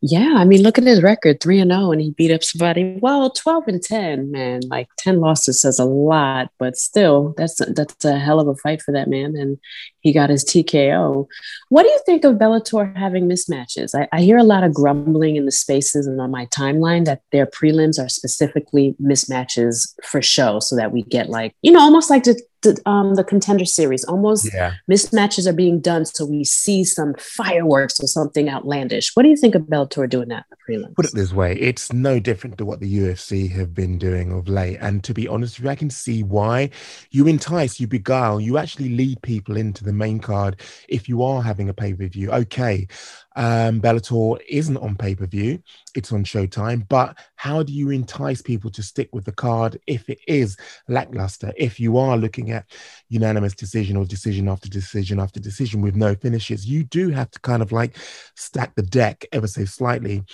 Yeah, 0.00 0.34
I 0.36 0.44
mean, 0.44 0.62
look 0.62 0.78
at 0.78 0.84
his 0.84 1.02
record, 1.02 1.40
three 1.40 1.60
and 1.60 1.70
zero, 1.70 1.92
and 1.92 2.00
he 2.00 2.10
beat 2.10 2.32
up 2.32 2.42
somebody. 2.42 2.98
Well, 3.00 3.30
twelve 3.30 3.68
and 3.68 3.80
ten, 3.82 4.30
man. 4.30 4.60
Like 4.68 4.88
ten 4.98 5.20
losses 5.20 5.60
says 5.60 5.78
a 5.78 5.84
lot, 5.84 6.50
but 6.58 6.76
still, 6.76 7.34
that's 7.36 7.60
a, 7.60 7.66
that's 7.66 8.04
a 8.04 8.18
hell 8.18 8.40
of 8.40 8.48
a 8.48 8.56
fight 8.56 8.82
for 8.82 8.92
that 8.92 9.08
man, 9.08 9.36
and 9.36 9.58
he 10.00 10.12
got 10.12 10.30
his 10.30 10.44
TKO. 10.44 11.26
What 11.68 11.84
do 11.84 11.88
you 11.88 12.00
think 12.04 12.24
of 12.24 12.34
Bellator 12.34 12.96
having 12.96 13.28
mismatches? 13.28 13.94
I, 13.94 14.08
I 14.12 14.22
hear 14.22 14.38
a 14.38 14.44
lot 14.44 14.64
of 14.64 14.74
grumbling 14.74 15.36
in 15.36 15.46
the 15.46 15.52
spaces 15.52 16.06
and 16.06 16.20
on 16.20 16.30
my 16.30 16.46
timeline 16.46 17.04
that 17.04 17.22
their 17.30 17.46
prelims 17.46 18.02
are 18.04 18.08
specifically 18.08 18.96
mismatches 19.00 19.94
for 20.04 20.20
show, 20.20 20.58
so 20.58 20.74
that 20.76 20.92
we 20.92 21.02
get 21.02 21.28
like 21.28 21.54
you 21.62 21.70
know, 21.70 21.80
almost 21.80 22.10
like 22.10 22.24
the, 22.24 22.40
um, 22.86 23.14
the 23.14 23.24
contender 23.24 23.64
series. 23.64 24.04
Almost 24.04 24.52
Yeah. 24.52 24.74
mismatches 24.90 25.46
are 25.46 25.52
being 25.52 25.80
done 25.80 26.04
so 26.04 26.24
we 26.24 26.44
see 26.44 26.84
some 26.84 27.14
fireworks 27.18 28.00
or 28.00 28.06
something 28.06 28.48
outlandish. 28.48 29.10
What 29.14 29.22
do 29.24 29.28
you 29.28 29.36
think 29.36 29.54
of 29.54 29.62
Bellator 29.62 30.08
doing 30.08 30.28
that 30.28 30.44
in? 30.68 30.84
Put 30.94 31.06
it 31.06 31.14
this 31.14 31.32
way, 31.32 31.54
it's 31.56 31.92
no 31.92 32.18
different 32.18 32.58
to 32.58 32.64
what 32.64 32.80
the 32.80 32.98
UFC 32.98 33.50
have 33.52 33.74
been 33.74 33.98
doing 33.98 34.32
of 34.32 34.48
late. 34.48 34.78
And 34.80 35.02
to 35.04 35.14
be 35.14 35.28
honest 35.28 35.58
with 35.58 35.64
you, 35.64 35.70
I 35.70 35.74
can 35.74 35.90
see 35.90 36.22
why. 36.22 36.70
You 37.10 37.26
entice, 37.26 37.80
you 37.80 37.86
beguile, 37.86 38.40
you 38.40 38.58
actually 38.58 38.90
lead 38.90 39.20
people 39.22 39.56
into 39.56 39.84
the 39.84 39.92
main 39.92 40.18
card 40.18 40.60
if 40.88 41.08
you 41.08 41.22
are 41.22 41.42
having 41.42 41.68
a 41.68 41.74
pay 41.74 41.94
per 41.94 42.06
view. 42.06 42.30
Okay, 42.30 42.86
um, 43.36 43.80
Bellator 43.80 44.38
isn't 44.48 44.76
on 44.76 44.96
pay 44.96 45.14
per 45.14 45.26
view, 45.26 45.62
it's 45.94 46.12
on 46.12 46.24
Showtime. 46.24 46.86
But 46.88 47.16
how 47.36 47.62
do 47.62 47.72
you 47.72 47.90
entice 47.90 48.42
people 48.42 48.70
to 48.70 48.82
stick 48.82 49.08
with 49.12 49.24
the 49.24 49.32
card 49.32 49.78
if 49.86 50.08
it 50.08 50.18
is 50.26 50.56
lackluster? 50.88 51.52
If 51.56 51.80
you 51.80 51.98
are 51.98 52.16
looking 52.16 52.50
at 52.50 52.66
unanimous 53.08 53.54
decision 53.54 53.96
or 53.96 54.04
decision 54.04 54.48
after 54.48 54.68
decision 54.68 55.20
after 55.20 55.40
decision 55.40 55.80
with 55.80 55.96
no 55.96 56.14
finishes, 56.14 56.66
you 56.66 56.84
do 56.84 57.10
have 57.10 57.30
to 57.30 57.40
kind 57.40 57.62
of 57.62 57.72
like 57.72 57.96
stack 58.36 58.74
the 58.74 58.82
deck 58.82 59.24
ever 59.32 59.46
so 59.46 59.64
slightly 59.64 60.24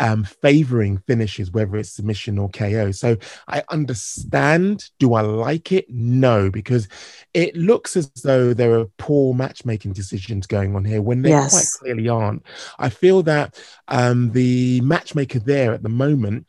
um, 0.00 0.24
favoring 0.24 0.98
finishes, 1.06 1.52
whether 1.52 1.76
it's 1.76 1.90
submission 1.90 2.38
or 2.38 2.48
KO. 2.48 2.90
So 2.90 3.18
I 3.46 3.62
understand. 3.70 4.90
Do 4.98 5.12
I 5.14 5.20
like 5.20 5.72
it? 5.72 5.86
No, 5.90 6.50
because 6.50 6.88
it 7.34 7.54
looks 7.54 7.96
as 7.96 8.10
though 8.24 8.54
there 8.54 8.72
are 8.78 8.86
poor 8.96 9.34
matchmaking 9.34 9.92
decisions 9.92 10.46
going 10.46 10.74
on 10.74 10.84
here 10.84 11.02
when 11.02 11.20
they 11.22 11.28
Yes. 11.30 11.52
quite 11.52 11.80
clearly 11.80 12.08
aren't. 12.08 12.44
I 12.78 12.88
feel 12.88 13.22
that 13.24 13.62
um, 13.88 14.32
the 14.32 14.80
matchmaker 14.80 15.38
there 15.38 15.74
at 15.74 15.82
the 15.82 15.90
moment, 15.90 16.46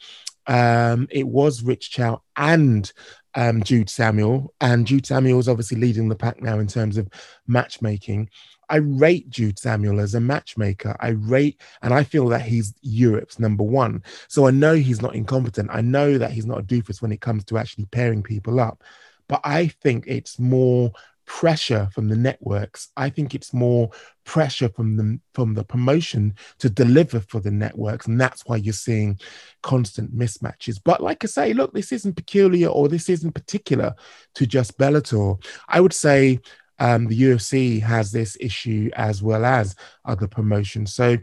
um, 0.47 1.07
it 1.11 1.27
was 1.27 1.61
Rich 1.61 1.91
Chou 1.91 2.17
and 2.37 2.91
um, 3.35 3.63
Jude 3.63 3.89
Samuel, 3.89 4.53
and 4.61 4.87
Jude 4.87 5.05
Samuel 5.05 5.39
is 5.39 5.47
obviously 5.49 5.77
leading 5.77 6.07
the 6.09 6.15
pack 6.15 6.41
now 6.41 6.59
in 6.59 6.67
terms 6.67 6.97
of 6.97 7.09
matchmaking. 7.47 8.29
I 8.71 8.77
rate 8.77 9.29
Jude 9.29 9.59
Samuel 9.59 9.99
as 9.99 10.15
a 10.15 10.19
matchmaker. 10.19 10.95
I 10.99 11.09
rate, 11.09 11.61
and 11.81 11.93
I 11.93 12.03
feel 12.03 12.27
that 12.29 12.41
he's 12.41 12.73
Europe's 12.81 13.37
number 13.37 13.63
one. 13.63 14.01
So 14.29 14.47
I 14.47 14.51
know 14.51 14.75
he's 14.75 15.01
not 15.01 15.13
incompetent. 15.13 15.69
I 15.71 15.81
know 15.81 16.17
that 16.17 16.31
he's 16.31 16.45
not 16.45 16.59
a 16.59 16.63
doofus 16.63 17.01
when 17.01 17.11
it 17.11 17.21
comes 17.21 17.43
to 17.45 17.57
actually 17.57 17.85
pairing 17.85 18.23
people 18.23 18.61
up. 18.61 18.83
But 19.27 19.41
I 19.43 19.67
think 19.67 20.05
it's 20.07 20.39
more 20.39 20.91
pressure 21.25 21.89
from 21.93 22.07
the 22.07 22.15
networks. 22.15 22.89
I 22.97 23.09
think 23.09 23.35
it's 23.35 23.53
more 23.53 23.89
pressure 24.23 24.69
from 24.69 24.95
the 24.95 25.19
from 25.33 25.53
the 25.53 25.63
promotion 25.63 26.35
to 26.59 26.69
deliver 26.69 27.19
for 27.19 27.39
the 27.41 27.51
networks, 27.51 28.07
and 28.07 28.19
that's 28.19 28.45
why 28.45 28.55
you're 28.55 28.73
seeing 28.73 29.19
constant 29.63 30.17
mismatches. 30.17 30.79
But 30.83 31.01
like 31.01 31.23
I 31.23 31.27
say, 31.27 31.53
look, 31.53 31.73
this 31.73 31.91
isn't 31.91 32.15
peculiar 32.15 32.69
or 32.69 32.87
this 32.87 33.09
isn't 33.09 33.33
particular 33.33 33.95
to 34.35 34.47
just 34.47 34.77
Bellator. 34.77 35.43
I 35.67 35.81
would 35.81 35.93
say 35.93 36.39
um, 36.81 37.05
the 37.05 37.21
UFC 37.21 37.79
has 37.83 38.11
this 38.11 38.35
issue 38.39 38.89
as 38.95 39.21
well 39.21 39.45
as 39.45 39.75
other 40.03 40.27
promotions. 40.27 40.95
So, 40.95 41.17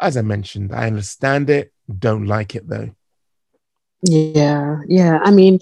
as 0.00 0.16
I 0.16 0.22
mentioned, 0.22 0.74
I 0.74 0.88
understand 0.88 1.48
it, 1.50 1.72
don't 2.00 2.26
like 2.26 2.56
it 2.56 2.68
though. 2.68 2.90
Yeah, 4.02 4.80
yeah. 4.88 5.20
I 5.22 5.30
mean, 5.30 5.60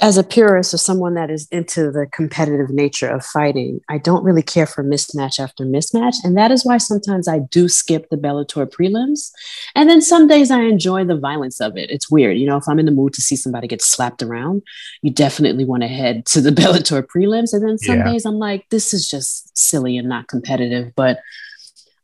as 0.00 0.16
a 0.16 0.24
purist 0.24 0.72
or 0.72 0.78
someone 0.78 1.12
that 1.14 1.30
is 1.30 1.46
into 1.50 1.90
the 1.90 2.06
competitive 2.10 2.70
nature 2.70 3.08
of 3.08 3.24
fighting, 3.24 3.80
I 3.90 3.98
don't 3.98 4.24
really 4.24 4.42
care 4.42 4.66
for 4.66 4.82
mismatch 4.82 5.38
after 5.38 5.64
mismatch. 5.64 6.16
And 6.24 6.36
that 6.38 6.50
is 6.50 6.64
why 6.64 6.78
sometimes 6.78 7.28
I 7.28 7.40
do 7.40 7.68
skip 7.68 8.08
the 8.08 8.16
Bellator 8.16 8.66
prelims. 8.66 9.30
And 9.74 9.90
then 9.90 10.00
some 10.00 10.26
days 10.26 10.50
I 10.50 10.62
enjoy 10.62 11.04
the 11.04 11.18
violence 11.18 11.60
of 11.60 11.76
it. 11.76 11.90
It's 11.90 12.10
weird. 12.10 12.38
You 12.38 12.46
know, 12.46 12.56
if 12.56 12.66
I'm 12.66 12.78
in 12.78 12.86
the 12.86 12.92
mood 12.92 13.12
to 13.14 13.20
see 13.20 13.36
somebody 13.36 13.68
get 13.68 13.82
slapped 13.82 14.22
around, 14.22 14.62
you 15.02 15.10
definitely 15.10 15.66
want 15.66 15.82
to 15.82 15.88
head 15.88 16.24
to 16.26 16.40
the 16.40 16.50
Bellator 16.60 17.02
prelims. 17.06 17.52
And 17.52 17.62
then 17.62 17.76
some 17.76 17.98
Yeah. 17.98 18.04
days 18.12 18.24
I'm 18.24 18.38
like, 18.38 18.66
this 18.70 18.94
is 18.94 19.06
just 19.08 19.56
silly 19.56 19.98
and 19.98 20.08
not 20.08 20.28
competitive. 20.28 20.94
But 20.96 21.18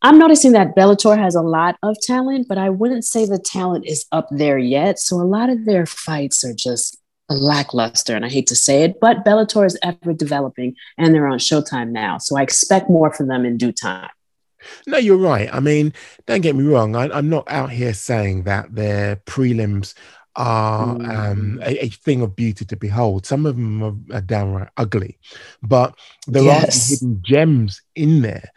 I'm 0.03 0.19
noticing 0.19 0.53
that 0.53 0.77
Bellator 0.77 1.17
has 1.17 1.35
a 1.35 1.41
lot 1.43 1.77
of 1.83 1.97
talent, 2.03 2.47
but 2.47 2.59
I 2.59 2.69
wouldn't 2.69 3.07
say 3.07 3.25
the 3.25 3.39
talent 3.39 3.87
is 3.87 4.05
up 4.13 4.29
there 4.31 4.59
yet. 4.59 4.99
So 4.99 5.17
a 5.17 5.25
lot 5.25 5.49
of 5.49 5.65
their 5.65 5.87
fights 5.87 6.45
are 6.45 6.53
just 6.55 6.99
lackluster, 7.29 8.15
and 8.15 8.25
I 8.25 8.29
hate 8.29 8.47
to 8.49 8.57
say 8.57 8.83
it, 8.85 9.01
but 9.01 9.25
Bellator 9.25 9.67
is 9.67 9.79
ever 9.83 10.13
developing, 10.13 10.75
and 10.99 11.15
they're 11.15 11.27
on 11.27 11.39
Showtime 11.39 11.91
now. 11.91 12.19
So 12.19 12.37
I 12.37 12.43
expect 12.43 12.89
more 12.89 13.13
from 13.13 13.29
them 13.29 13.45
in 13.45 13.57
due 13.57 13.73
time. 13.73 14.11
No, 14.87 14.99
you're 14.99 15.17
right. 15.17 15.49
I 15.53 15.61
mean, 15.61 15.93
don't 16.27 16.41
get 16.41 16.57
me 16.57 16.65
wrong. 16.65 16.97
I, 16.97 17.09
I'm 17.11 17.29
not 17.29 17.45
out 17.49 17.71
here 17.71 17.95
saying 17.95 18.45
that 18.45 18.75
their 18.75 19.17
prelims 19.27 19.95
are 20.35 20.97
um, 21.01 21.59
a, 21.63 21.85
a 21.85 21.89
thing 21.89 22.21
of 22.23 22.37
beauty 22.37 22.65
to 22.67 22.77
behold. 22.77 23.25
Some 23.27 23.47
of 23.47 23.57
them 23.57 23.83
are, 23.83 24.17
are 24.17 24.21
downright 24.21 24.69
ugly, 24.77 25.19
but 25.63 25.95
there 26.27 26.43
are 26.43 26.47
Yes. 26.47 26.85
some 26.89 26.95
hidden 26.95 27.23
gems 27.25 27.81
in 27.95 28.23
there. 28.23 28.51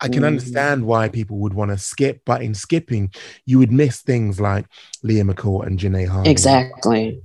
I 0.00 0.08
can 0.08 0.22
Mhm. 0.22 0.26
understand 0.26 0.84
why 0.86 1.08
people 1.08 1.38
would 1.38 1.54
want 1.54 1.70
to 1.72 1.78
skip, 1.78 2.20
but 2.26 2.42
in 2.42 2.54
skipping, 2.54 3.10
you 3.44 3.58
would 3.58 3.72
miss 3.72 4.02
things 4.02 4.38
like 4.40 4.66
Leah 5.02 5.24
McCourt 5.24 5.66
and 5.66 5.78
Janay 5.78 6.06
Hardy. 6.06 6.30
Exactly. 6.30 7.22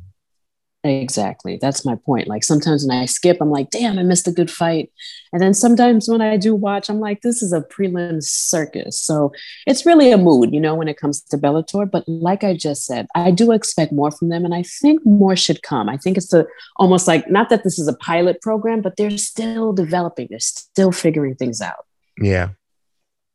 Exactly. 0.84 1.60
That's 1.62 1.86
my 1.86 1.96
point. 1.96 2.28
Like 2.28 2.44
sometimes 2.44 2.86
when 2.88 2.98
I 2.98 3.06
skip, 3.06 3.38
I'm 3.40 3.52
like, 3.52 3.70
damn, 3.70 4.00
I 4.00 4.04
missed 4.04 4.28
a 4.28 4.32
good 4.32 4.50
fight. 4.50 4.92
And 5.32 5.40
then 5.40 5.54
sometimes 5.54 6.10
when 6.10 6.22
I 6.22 6.38
do 6.38 6.56
watch, 6.56 6.90
I'm 6.90 7.00
like, 7.00 7.22
this 7.22 7.44
is 7.44 7.54
a 7.54 7.62
prelim 7.62 8.22
circus. 8.24 9.00
So 9.00 9.32
it's 9.68 9.86
really 9.86 10.12
a 10.12 10.18
mood, 10.18 10.52
you 10.52 10.60
know, 10.60 10.74
when 10.74 10.88
it 10.88 10.98
comes 10.98 11.22
to 11.22 11.38
Bellator. 11.38 11.90
But 11.90 12.08
like 12.08 12.44
I 12.44 12.56
just 12.56 12.86
said, 12.86 13.06
I 13.14 13.30
do 13.30 13.52
expect 13.52 13.92
more 13.92 14.10
from 14.10 14.30
them. 14.30 14.44
And 14.44 14.56
I 14.56 14.64
think 14.64 15.06
more 15.06 15.36
should 15.36 15.62
come. 15.62 15.88
I 15.88 15.98
think 15.98 16.18
it's 16.18 16.34
a, 16.34 16.48
almost 16.78 17.08
like, 17.08 17.30
not 17.30 17.50
that 17.50 17.64
this 17.64 17.78
is 17.78 17.88
a 17.88 17.94
pilot 17.94 18.42
program, 18.42 18.82
but 18.82 18.98
they're 18.98 19.18
still 19.18 19.74
developing, 19.74 20.28
they're 20.32 20.40
still 20.40 20.92
figuring 20.92 21.36
things 21.36 21.62
out. 21.62 21.86
Yeah. 22.20 22.50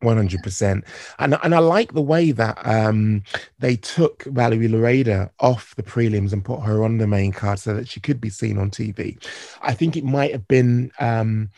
100% 0.03 0.85
and 1.19 1.39
and 1.43 1.55
I 1.55 1.59
like 1.59 1.93
the 1.93 2.03
way 2.03 2.31
that 2.31 2.59
um 2.67 3.23
they 3.59 3.77
took 3.77 4.25
Valerie 4.25 4.69
Loureda 4.69 5.31
off 5.41 5.75
the 5.77 5.83
prelims 5.83 6.33
and 6.33 6.45
put 6.45 6.61
her 6.61 6.85
on 6.85 6.99
the 6.99 7.07
main 7.07 7.33
card 7.33 7.59
so 7.59 7.73
that 7.75 7.89
she 7.89 8.01
could 8.01 8.21
be 8.21 8.29
seen 8.29 8.59
on 8.59 8.71
TV. 8.71 9.23
I 9.63 9.73
think 9.73 9.97
it 9.97 10.05
might 10.05 10.33
have 10.33 10.47
been 10.49 10.91
um 11.01 11.51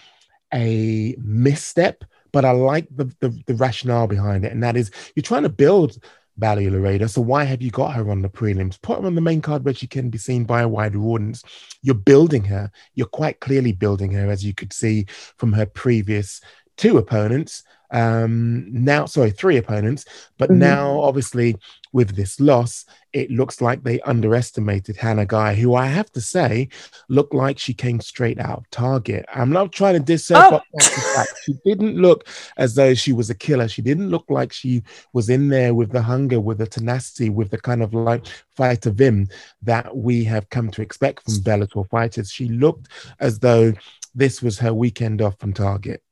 a 0.54 1.16
misstep 1.18 2.04
but 2.30 2.44
I 2.44 2.52
like 2.52 2.86
the, 2.94 3.12
the 3.20 3.30
the 3.46 3.54
rationale 3.54 4.06
behind 4.06 4.44
it. 4.44 4.52
And 4.52 4.62
that 4.62 4.76
is 4.76 4.90
you're 5.16 5.22
trying 5.22 5.42
to 5.42 5.48
build 5.48 5.98
Valerie 6.36 6.66
Loureda 6.66 7.10
so 7.10 7.20
why 7.20 7.42
have 7.42 7.60
you 7.60 7.72
got 7.72 7.94
her 7.94 8.08
on 8.08 8.22
the 8.22 8.28
prelims? 8.28 8.80
Put 8.80 9.00
her 9.00 9.06
on 9.06 9.16
the 9.16 9.20
main 9.20 9.42
card 9.42 9.64
where 9.64 9.74
she 9.74 9.88
can 9.88 10.10
be 10.10 10.18
seen 10.18 10.44
by 10.44 10.62
a 10.62 10.68
wider 10.68 11.00
audience. 11.00 11.42
You're 11.82 11.96
building 11.96 12.44
her. 12.44 12.70
You're 12.94 13.08
quite 13.08 13.40
clearly 13.40 13.72
building 13.72 14.12
her 14.12 14.30
as 14.30 14.44
you 14.44 14.54
could 14.54 14.72
see 14.72 15.06
from 15.36 15.52
her 15.54 15.66
previous 15.66 16.40
two 16.76 16.98
opponents 16.98 17.64
um 17.90 18.66
now 18.70 19.06
sorry 19.06 19.30
three 19.30 19.56
opponents 19.56 20.04
but 20.36 20.50
Mhm. 20.50 20.56
now 20.58 21.00
obviously 21.00 21.56
with 21.94 22.14
this 22.14 22.38
loss, 22.38 22.84
it 23.14 23.30
looks 23.30 23.62
like 23.62 23.82
they 23.82 23.98
underestimated 24.02 24.94
Hannah 24.98 25.24
Guy, 25.24 25.54
who 25.54 25.74
I 25.74 25.86
have 25.86 26.12
to 26.12 26.20
say 26.20 26.68
looked 27.08 27.32
like 27.32 27.58
she 27.58 27.72
came 27.72 27.98
straight 28.02 28.38
out 28.38 28.58
of 28.58 28.70
Target. 28.70 29.24
I'm 29.34 29.50
not 29.50 29.72
trying 29.72 29.94
to 29.94 30.00
diss 30.00 30.28
her, 30.28 30.36
Oh. 30.36 30.60
but 30.74 31.26
she 31.46 31.54
didn't 31.64 31.96
look 31.96 32.28
as 32.58 32.74
though 32.74 32.92
she 32.92 33.14
was 33.14 33.30
a 33.30 33.34
killer. 33.34 33.68
She 33.68 33.80
didn't 33.80 34.10
look 34.10 34.26
like 34.28 34.52
she 34.52 34.82
was 35.14 35.30
in 35.30 35.48
there 35.48 35.72
with 35.72 35.90
the 35.90 36.02
hunger, 36.02 36.40
with 36.40 36.58
the 36.58 36.66
tenacity, 36.66 37.30
with 37.30 37.50
the 37.50 37.58
kind 37.58 37.82
of 37.82 37.94
like 37.94 38.26
fighter 38.54 38.90
vim 38.90 39.26
that 39.62 39.96
we 39.96 40.24
have 40.24 40.50
come 40.50 40.70
to 40.72 40.82
expect 40.82 41.22
from 41.24 41.36
Bellator 41.36 41.88
fighters. 41.88 42.30
She 42.30 42.48
looked 42.48 42.88
as 43.18 43.38
though 43.38 43.72
this 44.14 44.42
was 44.42 44.58
her 44.58 44.74
weekend 44.74 45.22
off 45.22 45.38
from 45.38 45.54
Target. 45.54 46.02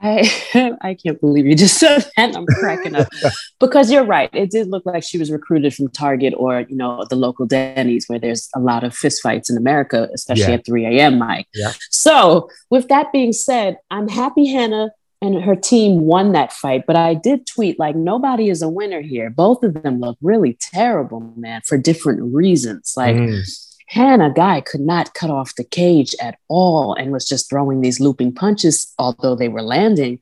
I 0.00 0.76
I 0.80 0.94
can't 0.94 1.20
believe 1.20 1.46
you 1.46 1.54
just 1.54 1.78
said 1.80 2.04
that. 2.16 2.36
I'm 2.36 2.46
cracking 2.46 2.94
up 2.94 3.08
because 3.60 3.90
you're 3.90 4.04
right. 4.04 4.30
It 4.32 4.50
did 4.50 4.68
look 4.68 4.84
like 4.86 5.02
she 5.02 5.18
was 5.18 5.30
recruited 5.30 5.74
from 5.74 5.88
Target 5.88 6.34
or 6.36 6.60
you 6.68 6.76
know 6.76 7.04
the 7.08 7.16
local 7.16 7.46
Denny's 7.46 8.06
where 8.08 8.18
there's 8.18 8.48
a 8.54 8.60
lot 8.60 8.84
of 8.84 8.92
fistfights 8.92 9.50
in 9.50 9.56
America, 9.56 10.08
especially 10.14 10.44
Yeah. 10.52 10.58
at 10.58 10.66
3 10.66 10.86
a.m. 10.98 11.18
Mike. 11.18 11.46
Yeah. 11.54 11.72
So 11.90 12.48
with 12.70 12.88
that 12.88 13.12
being 13.12 13.32
said, 13.32 13.78
I'm 13.90 14.08
happy 14.08 14.46
Hannah 14.46 14.90
and 15.20 15.42
her 15.42 15.56
team 15.56 16.02
won 16.02 16.32
that 16.32 16.52
fight, 16.52 16.84
but 16.86 16.94
I 16.94 17.14
did 17.14 17.44
tweet 17.46 17.78
like 17.78 17.96
nobody 17.96 18.50
is 18.50 18.62
a 18.62 18.68
winner 18.68 19.00
here. 19.00 19.30
Both 19.30 19.64
of 19.64 19.82
them 19.82 19.98
look 19.98 20.16
really 20.22 20.56
terrible, 20.60 21.20
man, 21.36 21.62
for 21.66 21.76
different 21.78 22.34
reasons. 22.34 22.94
Like. 22.96 23.16
Mm. 23.16 23.64
Hannah 23.88 24.32
Guy 24.32 24.60
could 24.60 24.80
not 24.82 25.14
cut 25.14 25.30
off 25.30 25.54
the 25.56 25.64
cage 25.64 26.14
at 26.20 26.38
all 26.48 26.94
and 26.94 27.10
was 27.10 27.26
just 27.26 27.48
throwing 27.48 27.80
these 27.80 28.00
looping 28.00 28.34
punches, 28.34 28.92
although 28.98 29.34
they 29.34 29.48
were 29.48 29.62
landing. 29.62 30.18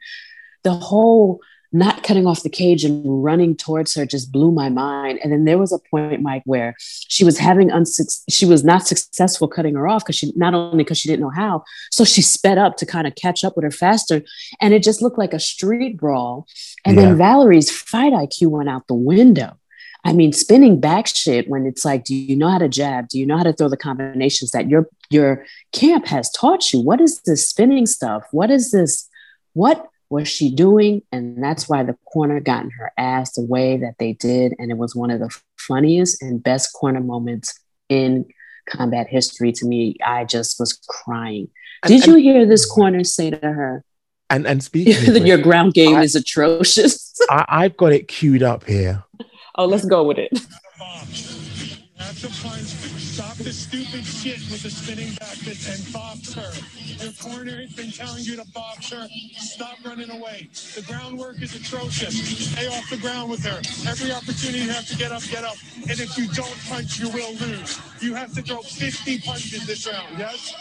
The 0.63 0.73
whole 0.73 1.41
not 1.73 2.05
cutting 2.05 2.27
off 2.29 2.45
the 2.45 2.49
cage 2.49 2.85
and 2.85 3.03
running 3.25 3.57
towards 3.57 3.93
her 3.95 4.07
just 4.07 4.31
blew 4.31 4.53
my 4.53 4.69
mind. 4.69 5.19
And 5.23 5.33
then 5.33 5.45
there 5.45 5.59
was 5.59 5.73
a 5.73 5.81
point, 5.91 6.23
Mike, 6.23 6.45
where 6.47 6.75
she 6.79 7.25
was 7.25 7.39
having 7.39 7.69
unsuc- 7.71 8.23
she 8.31 8.47
was 8.47 8.65
not 8.65 8.87
successful 8.87 9.49
cutting 9.49 9.75
her 9.75 9.87
off 9.89 10.05
because 10.05 10.15
she 10.17 10.33
not 10.37 10.55
only 10.55 10.79
because 10.85 10.97
she 10.97 11.09
didn't 11.09 11.23
know 11.23 11.31
how, 11.35 11.65
so 11.91 12.05
she 12.05 12.23
sped 12.23 12.57
up 12.57 12.77
to 12.79 12.87
kind 12.87 13.07
of 13.07 13.17
catch 13.17 13.43
up 13.45 13.57
with 13.57 13.65
her 13.65 13.71
faster, 13.73 14.23
and 14.61 14.73
it 14.75 14.83
just 14.85 15.03
looked 15.03 15.19
like 15.19 15.35
a 15.35 15.41
street 15.41 15.99
brawl. 15.99 16.47
And 16.85 16.97
Yeah. 16.97 17.07
then 17.07 17.19
Valerie's 17.19 17.71
fight 17.71 18.13
IQ 18.13 18.47
went 18.49 18.69
out 18.71 18.87
the 18.87 18.95
window. 18.95 19.57
I 20.07 20.13
mean, 20.13 20.33
spinning 20.33 20.79
back 20.81 21.09
shit 21.09 21.49
when 21.49 21.67
it's 21.67 21.85
like, 21.85 22.05
do 22.05 22.15
you 22.15 22.37
know 22.37 22.49
how 22.49 22.59
to 22.59 22.69
jab? 22.69 23.09
Do 23.09 23.19
you 23.19 23.27
know 23.27 23.37
how 23.37 23.43
to 23.43 23.53
throw 23.53 23.69
the 23.69 23.77
combinations 23.77 24.53
that 24.53 24.69
your 24.71 24.89
your 25.11 25.45
camp 25.73 26.07
has 26.07 26.31
taught 26.31 26.73
you? 26.73 26.81
What 26.81 27.01
is 27.01 27.21
this 27.27 27.49
spinning 27.49 27.87
stuff? 27.87 28.23
What 28.31 28.51
is 28.51 28.71
this? 28.71 29.09
What 29.55 29.89
was 30.09 30.29
she 30.29 30.55
doing? 30.55 31.03
And 31.11 31.43
that's 31.43 31.69
why 31.69 31.83
the 31.83 31.97
corner 32.13 32.39
got 32.39 32.63
in 32.63 32.71
her 32.71 32.93
ass 32.97 33.33
the 33.35 33.43
way 33.43 33.77
that 33.79 33.97
they 33.99 34.13
did. 34.13 34.55
And 34.61 34.71
it 34.71 34.79
was 34.79 34.95
one 34.95 35.11
of 35.11 35.19
the 35.19 35.37
funniest 35.59 36.23
and 36.23 36.41
best 36.41 36.73
corner 36.73 37.01
moments 37.01 37.59
in 37.89 38.27
combat 38.69 39.09
history 39.09 39.51
to 39.53 39.67
me. 39.67 39.97
I 40.07 40.25
just 40.25 40.61
was 40.61 40.75
crying. 40.89 41.49
Did 41.85 42.05
and- 42.05 42.13
you 42.13 42.17
hear 42.33 42.47
this 42.47 42.65
corner 42.65 43.03
say 43.03 43.31
to 43.31 43.39
her, 43.39 43.83
And 44.31 44.47
and 44.47 44.63
speaking 44.63 44.95
of 45.17 45.27
your 45.27 45.39
which, 45.39 45.45
ground 45.45 45.75
game 45.75 45.97
I- 45.97 46.03
is 46.05 46.15
atrocious? 46.15 47.13
I, 47.31 47.45
I've 47.49 47.77
got 47.77 47.93
it 47.93 48.07
queued 48.09 48.43
up 48.45 48.65
here. 48.65 49.03
Oh, 49.57 49.67
let's 49.67 49.85
go 49.85 50.05
with 50.05 50.19
it. 50.19 50.31
Stop 53.17 53.37
the 53.39 53.53
stupid 53.53 54.05
shit 54.05 54.39
with 54.51 54.63
the 54.63 54.71
spinning 54.71 55.15
back 55.15 55.37
and 55.47 55.93
box 55.93 56.35
her. 56.35 56.53
Your 57.03 57.13
corner 57.15 57.63
has 57.63 57.73
been 57.73 57.91
telling 57.91 58.23
you 58.25 58.37
to 58.37 58.45
box 58.53 58.91
her. 58.91 59.09
Stop 59.37 59.79
running 59.85 60.11
away. 60.11 60.49
The 60.75 60.83
groundwork 60.83 61.41
is 61.43 61.55
atrocious. 61.55 62.15
Stay 62.53 62.67
off 62.69 62.89
the 62.91 62.99
ground 62.99 63.31
with 63.31 63.45
her. 63.45 63.59
Every 63.91 64.13
opportunity 64.13 64.61
you 64.61 64.71
have 64.71 64.87
to 64.89 64.97
get 64.97 65.13
up, 65.13 65.23
get 65.31 65.45
up. 65.45 65.57
And 65.89 65.99
if 65.99 66.17
you 66.17 66.29
don't 66.29 66.57
punch, 66.69 67.01
you 67.01 67.09
will 67.09 67.33
lose. 67.35 67.81
You 68.01 68.15
have 68.15 68.35
to 68.35 68.43
throw 68.43 68.61
50 68.61 69.19
punches 69.21 69.67
this 69.67 69.87
round, 69.87 70.19
yes? 70.19 70.55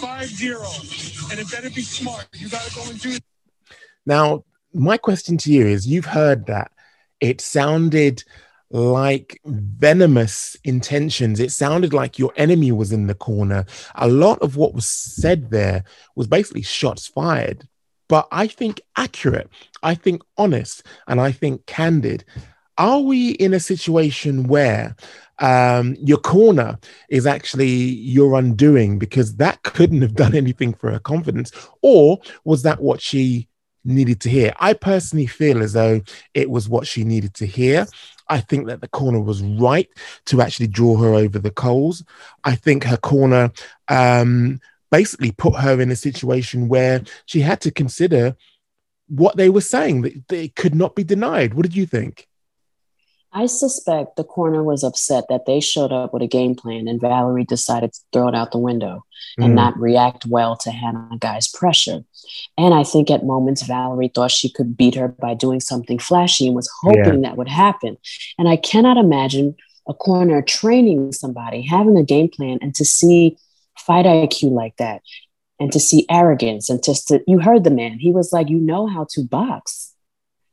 5-0. 0.00 1.30
And 1.30 1.40
it 1.40 1.50
better 1.50 1.70
be 1.70 1.82
smart. 1.82 2.26
You 2.34 2.48
got 2.48 2.62
to 2.62 2.74
go 2.74 2.82
and 2.88 3.00
do 3.00 3.16
Now, 4.06 4.44
my 4.74 4.96
question 4.96 5.36
to 5.38 5.52
you 5.52 5.66
is 5.66 5.86
you've 5.86 6.06
heard 6.06 6.46
that. 6.46 6.72
It 7.22 7.40
sounded 7.40 8.24
like 8.72 9.40
venomous 9.44 10.56
intentions. 10.64 11.38
It 11.38 11.52
sounded 11.52 11.94
like 11.94 12.18
your 12.18 12.32
enemy 12.36 12.72
was 12.72 12.90
in 12.90 13.06
the 13.06 13.14
corner. 13.14 13.64
A 13.94 14.08
lot 14.08 14.40
of 14.40 14.56
what 14.56 14.74
was 14.74 14.88
said 14.88 15.50
there 15.50 15.84
was 16.16 16.26
basically 16.26 16.62
shots 16.62 17.06
fired, 17.06 17.68
but 18.08 18.26
I 18.32 18.48
think 18.48 18.80
accurate, 18.96 19.48
I 19.84 19.94
think 19.94 20.22
honest, 20.36 20.84
and 21.06 21.20
I 21.20 21.30
think 21.30 21.64
candid. 21.66 22.24
Are 22.76 23.00
we 23.00 23.30
in 23.30 23.54
a 23.54 23.60
situation 23.60 24.48
where 24.48 24.96
um, 25.38 25.94
your 26.00 26.18
corner 26.18 26.76
is 27.08 27.24
actually 27.24 27.68
your 27.68 28.36
undoing 28.36 28.98
because 28.98 29.36
that 29.36 29.62
couldn't 29.62 30.02
have 30.02 30.16
done 30.16 30.34
anything 30.42 30.74
for 30.74 30.90
her 30.90 30.98
confidence? 30.98 31.52
Or 31.82 32.18
was 32.42 32.62
that 32.62 32.80
what 32.80 33.00
she 33.00 33.46
needed 33.84 34.20
to 34.20 34.30
hear. 34.30 34.52
I 34.58 34.74
personally 34.74 35.26
feel 35.26 35.62
as 35.62 35.72
though 35.72 36.00
it 36.34 36.50
was 36.50 36.68
what 36.68 36.86
she 36.86 37.04
needed 37.04 37.34
to 37.34 37.46
hear. 37.46 37.86
I 38.28 38.40
think 38.40 38.66
that 38.66 38.80
the 38.80 38.88
corner 38.88 39.20
was 39.20 39.42
right 39.42 39.88
to 40.26 40.40
actually 40.40 40.68
draw 40.68 40.96
her 40.96 41.14
over 41.14 41.38
the 41.38 41.50
coals. 41.50 42.04
I 42.44 42.54
think 42.54 42.84
her 42.84 42.96
corner 42.96 43.52
um, 43.88 44.60
basically 44.90 45.32
put 45.32 45.56
her 45.56 45.80
in 45.80 45.90
a 45.90 45.96
situation 45.96 46.68
where 46.68 47.02
she 47.26 47.40
had 47.40 47.60
to 47.62 47.70
consider 47.70 48.36
what 49.08 49.36
they 49.36 49.50
were 49.50 49.60
saying 49.60 50.02
that 50.02 50.28
they 50.28 50.48
could 50.48 50.74
not 50.74 50.94
be 50.94 51.04
denied. 51.04 51.54
What 51.54 51.64
did 51.64 51.76
you 51.76 51.86
think? 51.86 52.28
I 53.32 53.46
suspect 53.46 54.16
the 54.16 54.24
corner 54.24 54.62
was 54.62 54.84
upset 54.84 55.24
that 55.28 55.46
they 55.46 55.60
showed 55.60 55.90
up 55.92 56.12
with 56.12 56.22
a 56.22 56.26
game 56.26 56.54
plan 56.54 56.86
and 56.86 57.00
Valerie 57.00 57.44
decided 57.44 57.92
to 57.92 58.00
throw 58.12 58.28
it 58.28 58.34
out 58.34 58.52
the 58.52 58.58
window 58.58 59.04
and 59.38 59.52
Mm. 59.52 59.54
not 59.54 59.78
react 59.78 60.26
well 60.26 60.56
to 60.56 60.70
Hannah 60.70 61.16
Guy's 61.18 61.48
pressure. 61.48 62.04
And 62.58 62.74
I 62.74 62.82
think 62.84 63.10
at 63.10 63.24
moments 63.24 63.62
Valerie 63.62 64.10
thought 64.14 64.30
she 64.30 64.50
could 64.50 64.76
beat 64.76 64.94
her 64.94 65.08
by 65.08 65.32
doing 65.34 65.60
something 65.60 65.98
flashy 65.98 66.46
and 66.46 66.54
was 66.56 66.70
hoping 66.82 67.22
that 67.22 67.36
would 67.38 67.48
happen. 67.48 67.96
And 68.38 68.48
I 68.48 68.56
cannot 68.56 68.98
imagine 68.98 69.54
a 69.88 69.94
corner 69.94 70.42
training 70.42 71.12
somebody, 71.12 71.62
having 71.62 71.96
a 71.96 72.04
game 72.04 72.28
plan, 72.28 72.58
and 72.60 72.74
to 72.74 72.84
see 72.84 73.38
fight 73.78 74.04
IQ 74.06 74.50
like 74.50 74.76
that, 74.76 75.00
and 75.58 75.72
to 75.72 75.80
see 75.80 76.04
arrogance, 76.10 76.68
and 76.68 76.82
just 76.84 77.08
to, 77.08 77.22
you 77.26 77.38
heard 77.40 77.64
the 77.64 77.70
man. 77.70 77.98
He 77.98 78.12
was 78.12 78.32
like, 78.32 78.48
You 78.50 78.58
know 78.58 78.86
how 78.86 79.06
to 79.10 79.22
box. 79.22 79.91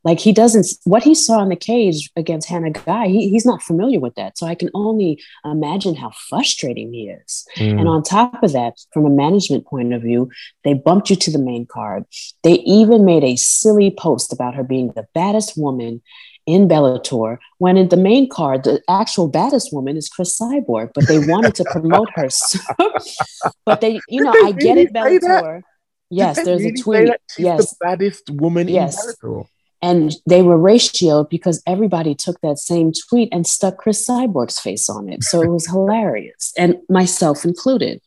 Like 0.03 0.19
he 0.19 0.31
doesn't, 0.31 0.67
what 0.85 1.03
he 1.03 1.13
saw 1.13 1.41
in 1.41 1.49
the 1.49 1.55
cage 1.55 2.09
against 2.15 2.47
Hannah 2.47 2.71
Guy, 2.71 3.07
he, 3.07 3.29
he's 3.29 3.45
not 3.45 3.61
familiar 3.61 3.99
with 3.99 4.15
that. 4.15 4.37
So 4.37 4.47
I 4.47 4.55
can 4.55 4.69
only 4.73 5.21
imagine 5.43 5.95
how 5.95 6.11
frustrating 6.29 6.93
he 6.93 7.09
is. 7.09 7.45
Mm. 7.57 7.79
And 7.79 7.87
on 7.87 8.03
top 8.03 8.41
of 8.41 8.53
that, 8.53 8.75
from 8.93 9.05
a 9.05 9.09
management 9.09 9.65
point 9.65 9.93
of 9.93 10.01
view, 10.01 10.29
they 10.63 10.73
bumped 10.73 11.09
you 11.09 11.15
to 11.17 11.31
the 11.31 11.39
main 11.39 11.65
card. 11.65 12.05
They 12.43 12.53
even 12.59 13.03
made 13.05 13.23
a 13.23 13.35
silly 13.35 13.91
post 13.91 14.31
about 14.31 14.55
her 14.55 14.63
being 14.63 14.93
the 14.95 15.07
baddest 15.13 15.57
woman 15.57 16.01
in 16.49 16.67
Bellator, 16.67 17.37
when 17.59 17.77
in 17.77 17.89
the 17.89 17.97
main 17.97 18.27
card, 18.27 18.63
the 18.63 18.81
actual 18.89 19.27
baddest 19.27 19.71
woman 19.71 19.95
is 19.95 20.09
Cris 20.09 20.39
Cyborg, 20.39 20.89
but 20.95 21.07
they 21.07 21.19
wanted 21.19 21.53
to 21.55 21.65
promote 21.65 22.09
her. 22.15 22.27
So, 22.31 22.57
but 23.65 23.81
they, 23.81 23.99
you 24.07 24.23
know, 24.23 24.31
I 24.31 24.53
get 24.53 24.79
it? 24.79 24.91
Bellator. 24.91 25.61
Yes, 26.09 26.37
there's 26.43 26.63
really 26.63 26.73
a 26.73 26.81
tweet. 26.81 27.13
Yes, 27.37 27.69
the 27.69 27.75
baddest 27.81 28.31
woman 28.31 28.67
Yes. 28.67 28.97
in 28.97 29.13
Bellator. 29.13 29.47
And 29.81 30.13
they 30.25 30.41
were 30.41 30.57
ratioed 30.57 31.29
because 31.29 31.63
everybody 31.65 32.13
took 32.13 32.41
that 32.41 32.59
same 32.59 32.91
tweet 32.91 33.29
and 33.31 33.47
stuck 33.47 33.77
Cris 33.77 34.05
Cyborg's 34.07 34.59
face 34.59 34.89
on 34.89 35.07
it. 35.07 35.23
So 35.23 35.41
it 35.41 35.49
was 35.49 35.67
hilarious, 35.71 36.53
and 36.57 36.77
myself 36.89 37.45
included. 37.45 38.01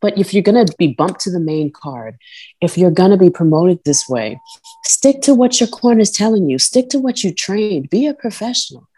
But 0.00 0.16
if 0.16 0.32
you're 0.32 0.42
going 0.42 0.64
to 0.64 0.74
be 0.78 0.94
bumped 0.94 1.20
to 1.20 1.30
the 1.30 1.40
main 1.40 1.72
card, 1.72 2.16
if 2.60 2.78
you're 2.78 2.90
going 2.90 3.10
to 3.10 3.16
be 3.16 3.30
promoted 3.30 3.80
this 3.84 4.08
way, 4.08 4.40
stick 4.84 5.22
to 5.22 5.34
what 5.34 5.60
your 5.60 5.68
corner 5.68 6.00
is 6.00 6.10
telling 6.10 6.48
you, 6.48 6.58
stick 6.58 6.88
to 6.90 6.98
what 6.98 7.24
you 7.24 7.32
trained, 7.34 7.90
be 7.90 8.06
a 8.06 8.14
professional. 8.14 8.88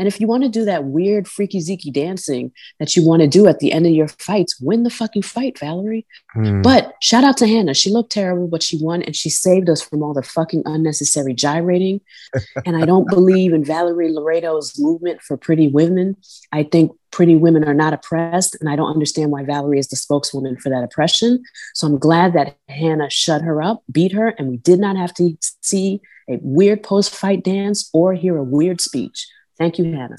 And 0.00 0.08
if 0.08 0.18
you 0.18 0.26
want 0.26 0.44
to 0.44 0.48
do 0.48 0.64
that 0.64 0.84
weird, 0.84 1.28
freaky, 1.28 1.58
zeeky 1.58 1.92
dancing 1.92 2.52
that 2.78 2.96
you 2.96 3.06
want 3.06 3.20
to 3.20 3.28
do 3.28 3.46
at 3.46 3.58
the 3.58 3.70
end 3.70 3.84
of 3.84 3.92
your 3.92 4.08
fights, 4.08 4.58
win 4.58 4.82
the 4.82 4.88
fucking 4.88 5.20
fight, 5.20 5.58
Valerie. 5.58 6.06
Mm. 6.34 6.62
But 6.62 6.94
shout 7.02 7.22
out 7.22 7.36
to 7.36 7.46
Hannah. 7.46 7.74
She 7.74 7.90
looked 7.90 8.10
terrible, 8.10 8.48
but 8.48 8.62
she 8.62 8.82
won 8.82 9.02
and 9.02 9.14
she 9.14 9.28
saved 9.28 9.68
us 9.68 9.82
from 9.82 10.02
all 10.02 10.14
the 10.14 10.22
fucking 10.22 10.62
unnecessary 10.64 11.34
gyrating. 11.34 12.00
and 12.64 12.78
I 12.78 12.86
don't 12.86 13.10
believe 13.10 13.52
in 13.52 13.62
Valerie 13.62 14.10
Loureda's 14.10 14.80
movement 14.80 15.20
for 15.20 15.36
pretty 15.36 15.68
women. 15.68 16.16
I 16.50 16.62
think 16.62 16.92
pretty 17.10 17.36
women 17.36 17.62
are 17.64 17.74
not 17.74 17.92
oppressed. 17.92 18.56
And 18.58 18.70
I 18.70 18.76
don't 18.76 18.90
understand 18.90 19.30
why 19.30 19.44
Valerie 19.44 19.80
is 19.80 19.88
the 19.88 19.96
spokeswoman 19.96 20.56
for 20.56 20.70
that 20.70 20.82
oppression. 20.82 21.42
So 21.74 21.86
I'm 21.86 21.98
glad 21.98 22.32
that 22.32 22.56
Hannah 22.70 23.10
shut 23.10 23.42
her 23.42 23.62
up, 23.62 23.82
beat 23.92 24.12
her, 24.12 24.28
and 24.28 24.48
we 24.48 24.56
did 24.56 24.78
not 24.78 24.96
have 24.96 25.12
to 25.14 25.36
see 25.60 26.00
a 26.30 26.38
weird 26.40 26.82
post 26.82 27.14
fight 27.14 27.44
dance 27.44 27.90
or 27.92 28.14
hear 28.14 28.38
a 28.38 28.42
weird 28.42 28.80
speech. 28.80 29.26
Thank 29.60 29.78
you, 29.78 29.84
Hannah. 29.92 30.16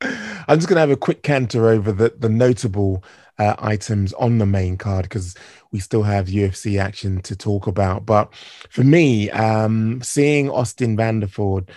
I'm 0.48 0.58
just 0.58 0.68
going 0.68 0.76
to 0.76 0.80
have 0.80 0.90
a 0.90 0.96
quick 0.96 1.22
canter 1.22 1.68
over 1.68 1.92
the, 1.92 2.14
the 2.18 2.30
notable 2.30 3.04
uh, 3.38 3.56
items 3.58 4.14
on 4.14 4.38
the 4.38 4.46
main 4.46 4.78
card 4.78 5.02
because 5.02 5.34
we 5.70 5.80
still 5.80 6.02
have 6.02 6.28
UFC 6.28 6.80
action 6.80 7.20
to 7.22 7.36
talk 7.36 7.66
about. 7.66 8.06
But 8.06 8.34
for 8.70 8.84
me, 8.84 9.30
um, 9.30 10.00
seeing 10.02 10.48
Austin 10.48 10.96
Vanderford 10.96 11.68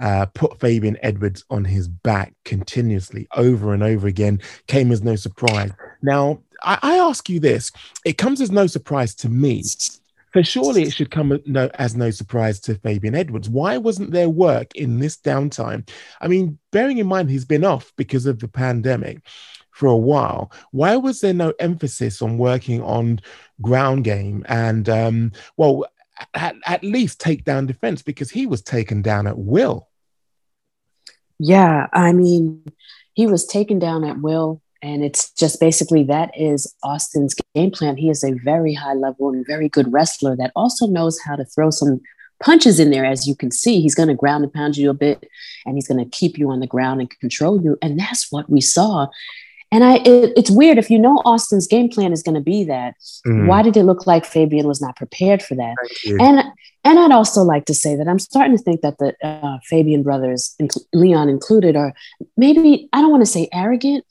uh, 0.00 0.26
put 0.34 0.58
Fabian 0.58 0.98
Edwards 1.00 1.44
on 1.48 1.64
his 1.64 1.86
back 1.86 2.34
continuously 2.44 3.28
over 3.36 3.72
and 3.72 3.84
over 3.84 4.08
again 4.08 4.40
came 4.66 4.90
as 4.90 5.02
no 5.02 5.14
surprise. 5.14 5.70
Now, 6.02 6.40
I, 6.60 6.78
I 6.82 6.98
ask 6.98 7.28
you 7.28 7.38
this 7.38 7.70
it 8.04 8.18
comes 8.18 8.40
as 8.40 8.50
no 8.50 8.66
surprise 8.66 9.14
to 9.16 9.28
me. 9.28 9.62
For 10.32 10.42
surely 10.42 10.84
it 10.84 10.92
should 10.92 11.10
come 11.10 11.32
as 11.74 11.94
no 11.94 12.10
surprise 12.10 12.58
to 12.60 12.76
Fabian 12.76 13.14
Edwards. 13.14 13.50
Why 13.50 13.76
wasn't 13.76 14.12
there 14.12 14.30
work 14.30 14.74
in 14.74 14.98
this 14.98 15.16
downtime? 15.18 15.88
I 16.22 16.28
mean, 16.28 16.58
bearing 16.70 16.98
in 16.98 17.06
mind 17.06 17.30
he's 17.30 17.44
been 17.44 17.64
off 17.64 17.92
because 17.96 18.24
of 18.24 18.38
the 18.38 18.48
pandemic 18.48 19.20
for 19.72 19.88
a 19.88 19.96
while. 19.96 20.50
Why 20.70 20.96
was 20.96 21.20
there 21.20 21.34
no 21.34 21.52
emphasis 21.58 22.22
on 22.22 22.38
working 22.38 22.80
on 22.82 23.20
ground 23.60 24.04
game 24.04 24.44
and, 24.48 24.88
um, 24.88 25.32
well, 25.58 25.84
at, 26.32 26.54
at 26.66 26.82
least 26.82 27.20
take 27.20 27.44
down 27.44 27.66
defense 27.66 28.00
because 28.02 28.30
he 28.30 28.46
was 28.46 28.62
taken 28.62 29.02
down 29.02 29.26
at 29.26 29.36
will? 29.36 29.88
Yeah, 31.38 31.88
I 31.92 32.12
mean, 32.12 32.64
he 33.12 33.26
was 33.26 33.44
taken 33.44 33.78
down 33.78 34.04
at 34.04 34.18
will. 34.18 34.61
And 34.82 35.04
it's 35.04 35.30
just 35.32 35.60
basically 35.60 36.02
that 36.04 36.30
is 36.36 36.72
Austin's 36.82 37.34
game 37.54 37.70
plan. 37.70 37.96
He 37.96 38.10
is 38.10 38.24
a 38.24 38.32
very 38.44 38.74
high 38.74 38.94
level 38.94 39.30
and 39.30 39.46
very 39.46 39.68
good 39.68 39.92
wrestler 39.92 40.36
that 40.36 40.52
also 40.56 40.86
knows 40.86 41.18
how 41.24 41.36
to 41.36 41.44
throw 41.44 41.70
some 41.70 42.00
punches 42.42 42.80
in 42.80 42.90
there. 42.90 43.04
As 43.04 43.26
you 43.26 43.36
can 43.36 43.50
see, 43.50 43.80
he's 43.80 43.94
going 43.94 44.08
to 44.08 44.14
ground 44.14 44.44
and 44.44 44.52
pound 44.52 44.76
you 44.76 44.90
a 44.90 44.94
bit 44.94 45.28
and 45.64 45.76
he's 45.76 45.86
going 45.86 46.02
to 46.02 46.10
keep 46.10 46.36
you 46.36 46.50
on 46.50 46.60
the 46.60 46.66
ground 46.66 47.00
and 47.00 47.08
control 47.20 47.62
you. 47.62 47.78
And 47.80 47.98
that's 47.98 48.30
what 48.32 48.50
we 48.50 48.60
saw. 48.60 49.06
And 49.70 49.84
I, 49.84 49.96
it, 49.98 50.32
it's 50.36 50.50
weird 50.50 50.76
if 50.76 50.90
you 50.90 50.98
know 50.98 51.22
Austin's 51.24 51.66
game 51.66 51.88
plan 51.88 52.12
is 52.12 52.22
going 52.22 52.34
to 52.34 52.42
be 52.42 52.62
that. 52.64 52.94
Mm. 53.26 53.46
Why 53.46 53.62
did 53.62 53.76
it 53.76 53.84
look 53.84 54.06
like 54.06 54.26
Fabian 54.26 54.68
was 54.68 54.82
not 54.82 54.96
prepared 54.96 55.42
for 55.42 55.54
that? 55.54 55.74
And 56.20 56.44
and 56.84 56.98
I'd 56.98 57.12
also 57.12 57.42
like 57.42 57.64
to 57.66 57.74
say 57.74 57.94
that 57.96 58.08
I'm 58.08 58.18
starting 58.18 58.56
to 58.56 58.62
think 58.62 58.80
that 58.80 58.98
the 58.98 59.14
uh, 59.24 59.58
Fabian 59.64 60.02
brothers, 60.02 60.54
Leon 60.92 61.28
included, 61.28 61.76
are 61.76 61.94
maybe 62.36 62.88
I 62.92 63.00
don't 63.00 63.10
want 63.10 63.22
to 63.22 63.30
say 63.30 63.48
arrogant, 63.52 64.04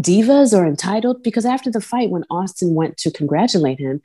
divas 0.00 0.56
or 0.56 0.66
entitled 0.66 1.22
because 1.22 1.44
after 1.44 1.70
the 1.70 1.80
fight 1.80 2.08
when 2.08 2.24
austin 2.30 2.74
went 2.74 2.96
to 2.96 3.10
congratulate 3.10 3.78
him 3.78 4.00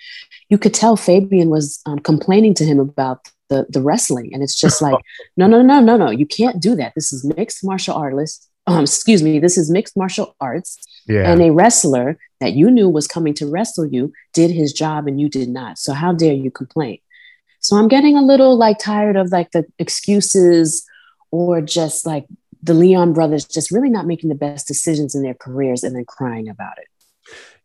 you 0.49 0.57
could 0.57 0.73
tell 0.73 0.97
fabian 0.97 1.49
was 1.49 1.79
um, 1.85 1.97
complaining 1.97 2.53
to 2.53 2.65
him 2.65 2.77
about 2.77 3.29
the, 3.49 3.65
the 3.69 3.81
wrestling. 3.81 4.33
And 4.33 4.43
it's 4.43 4.59
just 4.59 4.81
like 4.81 4.97
no 5.37 5.47
no 5.47 5.61
no 5.61 5.79
no 5.79 5.97
no 5.97 6.09
you 6.09 6.25
can't 6.25 6.61
do 6.61 6.75
that. 6.75 6.93
This 6.95 7.13
is 7.13 7.23
mixed 7.23 7.63
martial 7.63 7.95
artist 7.95 8.49
um, 8.65 8.83
excuse 8.83 9.23
me 9.23 9.39
this 9.39 9.57
is 9.57 9.69
mixed 9.69 9.97
martial 9.97 10.35
arts. 10.39 10.77
Yeah. 11.07 11.31
and 11.31 11.41
a 11.41 11.51
wrestler 11.51 12.19
that 12.41 12.53
you 12.53 12.69
knew 12.69 12.89
was 12.89 13.07
coming 13.07 13.33
to 13.35 13.49
wrestle 13.49 13.85
you 13.85 14.11
did 14.33 14.51
his 14.51 14.73
job 14.73 15.07
and 15.07 15.21
you 15.21 15.29
did 15.29 15.47
not. 15.47 15.77
So 15.77 15.93
how 15.93 16.11
dare 16.11 16.33
you 16.33 16.51
complain? 16.51 16.99
So 17.59 17.75
i'm 17.77 17.87
getting 17.87 18.15
a 18.15 18.21
little 18.21 18.57
like 18.57 18.77
tired 18.79 19.15
of 19.15 19.31
like 19.31 19.51
the 19.51 19.65
excuses 19.79 20.85
or 21.31 21.61
just 21.61 22.05
like 22.05 22.25
the 22.61 22.73
Leon 22.73 23.13
brothers 23.13 23.45
just 23.45 23.71
really 23.71 23.89
not 23.89 24.05
making 24.05 24.29
the 24.29 24.35
best 24.35 24.67
decisions 24.67 25.15
in 25.15 25.23
their 25.23 25.33
careers 25.33 25.83
and 25.83 25.95
then 25.95 26.05
crying 26.05 26.49
about 26.49 26.77
it. 26.77 26.87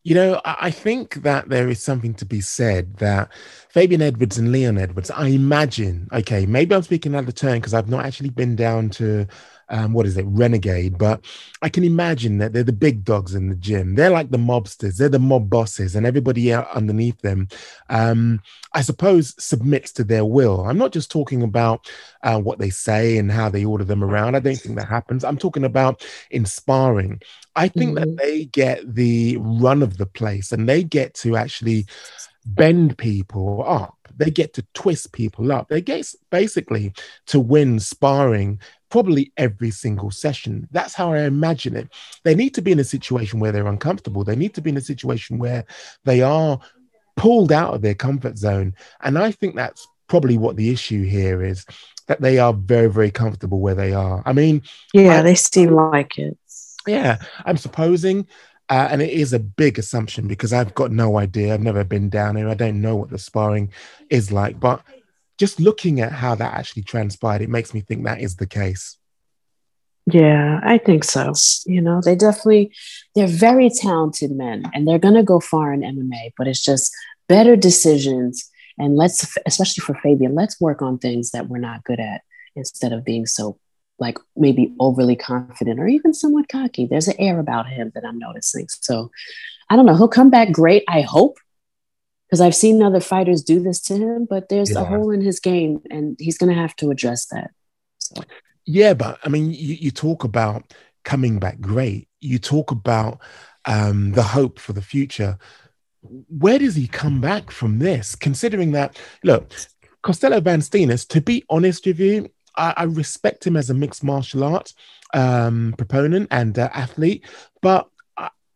You 0.05 0.17
know, 0.17 0.41
I 0.45 0.73
think 0.73 1.23
that 1.23 1.49
there 1.49 1.69
is 1.69 1.81
something 1.81 2.15
to 2.15 2.25
be 2.25 2.41
said 2.41 2.97
that 2.97 3.33
Fabian 3.69 4.03
Edwards 4.03 4.37
and 4.37 4.51
Leon 4.51 4.77
Edwards, 4.77 5.13
I 5.13 5.29
imagine, 5.29 6.09
okay, 6.13 6.45
maybe 6.45 6.75
I'm 6.75 6.83
speaking 6.83 7.15
out 7.15 7.29
of 7.29 7.35
turn 7.37 7.61
because 7.61 7.73
I've 7.73 7.89
not 7.89 8.05
actually 8.05 8.31
been 8.31 8.57
down 8.57 8.91
to 8.91 9.29
um, 9.73 9.95
what 9.95 10.07
is 10.07 10.17
it, 10.17 10.27
Renegade. 10.29 10.99
But 10.99 11.25
I 11.63 11.69
can 11.69 11.83
imagine 11.83 12.39
that 12.39 12.53
they're 12.53 12.63
the 12.63 12.73
big 12.73 13.05
dogs 13.05 13.35
in 13.35 13.49
the 13.49 13.57
gym. 13.57 13.95
They're 13.95 14.11
like 14.11 14.31
the 14.31 14.39
mobsters, 14.39 14.97
they're 14.97 15.09
the 15.09 15.19
mob 15.19 15.51
bosses, 15.51 15.97
and 15.97 16.07
everybody 16.07 16.53
out 16.53 16.71
underneath 16.71 17.21
them, 17.23 17.49
um, 17.89 18.41
I 18.75 18.83
suppose, 18.83 19.35
submits 19.43 19.91
to 19.93 20.05
their 20.05 20.25
will. 20.25 20.61
I'm 20.61 20.79
not 20.79 20.93
just 20.93 21.11
talking 21.11 21.43
about 21.43 21.91
uh, 22.23 22.39
what 22.39 22.59
they 22.59 22.71
say 22.71 23.17
and 23.17 23.33
how 23.33 23.49
they 23.49 23.65
order 23.65 23.85
them 23.85 24.05
around. 24.05 24.37
I 24.37 24.41
don't 24.41 24.57
think 24.57 24.77
that 24.77 24.89
happens. 24.89 25.25
I'm 25.25 25.39
talking 25.39 25.65
about 25.65 26.07
inspiring. 26.31 27.21
I 27.57 27.69
think 27.69 27.97
mm-hmm. 27.97 28.15
that 28.15 28.23
they 28.23 28.45
get 28.47 28.95
the 28.95 29.39
run 29.41 29.83
of 29.83 29.97
the 29.97 30.07
place 30.07 30.53
and 30.53 30.69
they 30.69 30.85
get 30.85 31.15
to 31.15 31.37
actually 31.37 31.87
bend 32.47 32.99
people 32.99 33.65
up. 33.67 33.97
They 34.17 34.31
get 34.31 34.55
to 34.55 34.67
twist 34.75 35.13
people 35.13 35.53
up. 35.53 35.69
They 35.69 35.81
get 35.81 36.07
basically 36.31 36.93
to 37.27 37.41
win 37.41 37.81
sparring 37.81 38.61
probably 38.91 39.33
every 39.37 39.71
single 39.71 40.11
session. 40.11 40.69
That's 40.71 40.95
how 40.95 41.13
I 41.13 41.21
imagine 41.21 41.77
it. 41.77 41.89
They 42.25 42.35
need 42.35 42.55
to 42.55 42.63
be 42.63 42.73
in 42.73 42.79
a 42.79 42.85
situation 42.85 43.41
where 43.41 43.53
they're 43.53 43.67
uncomfortable. 43.67 44.23
They 44.23 44.37
need 44.37 44.55
to 44.55 44.61
be 44.61 44.71
in 44.71 44.77
a 44.77 44.83
situation 44.83 45.39
where 45.39 45.65
they 46.05 46.21
are 46.21 46.61
pulled 47.17 47.53
out 47.53 47.75
of 47.75 47.83
their 47.83 47.95
comfort 47.95 48.37
zone. 48.37 48.75
And 49.01 49.19
I 49.19 49.31
think 49.31 49.57
that's 49.57 49.87
probably 50.09 50.37
what 50.37 50.57
the 50.57 50.71
issue 50.71 51.05
here 51.05 51.43
is 51.43 51.65
that 52.07 52.21
they 52.21 52.39
are 52.39 52.53
very, 52.53 52.91
very 52.91 53.11
comfortable 53.11 53.61
where 53.61 53.75
they 53.75 53.95
are. 53.95 54.23
I 54.27 54.35
mean, 54.35 54.63
yeah, 54.93 55.21
I, 55.21 55.23
they 55.23 55.35
seem 55.35 55.71
like 55.71 56.19
it. 56.19 56.37
Yeah, 56.87 57.19
I'm 57.47 57.57
supposing. 57.57 58.27
Uh, 58.69 58.89
and 58.91 59.03
it 59.03 59.11
is 59.11 59.33
a 59.33 59.39
big 59.39 59.79
assumption 59.79 60.29
because 60.29 60.53
I've 60.53 60.75
got 60.75 60.91
no 60.91 61.19
idea. 61.19 61.53
I've 61.53 61.61
never 61.61 61.85
been 61.85 62.09
down 62.09 62.37
here. 62.37 62.49
I 62.49 62.55
don't 62.55 62.81
know 62.81 62.97
what 62.97 63.11
the 63.11 63.19
sparring 63.19 63.71
is 64.09 64.33
like. 64.33 64.59
But 64.59 64.83
just 65.39 65.61
looking 65.61 66.01
at 66.01 66.13
how 66.13 66.35
that 66.37 66.55
actually 66.55 66.83
transpired, 66.83 67.43
it 67.43 67.51
makes 67.51 67.75
me 67.75 67.81
think 67.81 68.05
that 68.05 68.21
is 68.21 68.37
the 68.37 68.47
case. 68.47 68.97
Yeah, 70.07 70.61
I 70.65 70.79
think 70.79 71.05
so. 71.05 71.33
You 71.67 71.81
know, 71.81 72.01
they 72.05 72.17
definitely 72.17 72.73
they're 73.15 73.27
very 73.29 73.71
talented 73.71 74.33
men 74.33 74.65
and 74.75 74.87
they're 74.87 74.99
going 74.99 75.15
to 75.15 75.23
go 75.23 75.39
far 75.39 75.73
in 75.73 75.81
MMA, 75.81 76.33
but 76.37 76.49
it's 76.49 76.63
just 76.63 76.93
better 77.29 77.55
decisions 77.57 78.51
and 78.79 78.97
let's 78.97 79.37
especially 79.47 79.83
for 79.83 79.95
Fabian, 80.03 80.35
let's 80.35 80.61
work 80.61 80.83
on 80.83 80.99
things 80.99 81.31
that 81.31 81.49
we're 81.49 81.59
not 81.59 81.85
good 81.85 82.01
at 82.01 82.23
instead 82.57 82.93
of 82.93 83.05
being 83.05 83.27
so 83.27 83.59
like 84.03 84.19
maybe 84.37 84.75
overly 84.79 85.17
confident 85.17 85.81
or 85.81 85.87
even 85.87 86.13
somewhat 86.13 86.49
cocky. 86.49 86.85
There's 86.85 87.09
an 87.09 87.19
air 87.19 87.39
about 87.41 87.69
him 87.69 87.93
that 87.95 88.05
I'm 88.05 88.19
noticing. 88.19 88.69
So 88.69 89.11
I 89.71 89.77
don't 89.77 89.87
know. 89.87 89.97
He'll 89.97 90.09
come 90.09 90.29
back 90.29 90.53
great, 90.53 90.85
I 90.89 91.01
hope 91.01 91.39
because 92.33 92.41
I've 92.41 92.55
seen 92.55 92.83
other 92.83 93.01
fighters 93.01 93.43
do 93.43 93.61
this 93.61 93.79
to 93.83 93.95
him, 93.95 94.27
but 94.29 94.49
there's 94.49 94.71
yeah. 94.71 94.81
a 94.81 94.85
hole 94.85 95.11
in 95.11 95.21
his 95.21 95.39
game 95.39 95.83
and 95.91 96.17
he's 96.19 96.39
going 96.39 96.49
to 96.49 96.59
have 96.59 96.75
to 96.77 96.91
address 96.91 97.27
that. 97.27 97.51
So. 97.99 98.23
Yeah, 98.65 98.95
but 98.95 99.19
I 99.23 99.29
mean, 99.29 99.51
you, 99.51 99.75
you 99.75 99.91
talk 99.91 100.25
about 100.25 100.73
coming 101.05 101.39
back 101.39 101.61
great. 101.61 102.09
You 102.23 102.39
talk 102.39 102.71
about 102.71 103.21
um, 103.67 104.13
the 104.13 104.23
hope 104.23 104.59
for 104.59 104.73
the 104.73 104.81
future. 104.81 105.37
Where 106.01 106.59
does 106.59 106.75
he 106.75 106.89
come 106.89 107.21
back 107.21 107.51
from 107.51 107.81
this? 107.81 108.15
Considering 108.15 108.73
that, 108.73 108.99
look, 109.23 109.53
Costello 110.03 110.41
Van 110.41 110.61
Steenis, 110.61 111.07
to 111.09 111.21
be 111.21 111.45
honest 111.51 111.85
with 111.85 112.01
you, 112.01 112.31
I, 112.57 112.75
I 112.77 112.85
respect 112.85 113.47
him 113.47 113.57
as 113.57 113.71
a 113.71 113.75
mixed 113.75 114.05
martial 114.05 114.45
art 114.45 114.73
um, 115.15 115.75
proponent 115.77 116.29
and 116.31 116.59
uh, 116.59 116.69
athlete, 116.73 117.25
but 117.61 117.89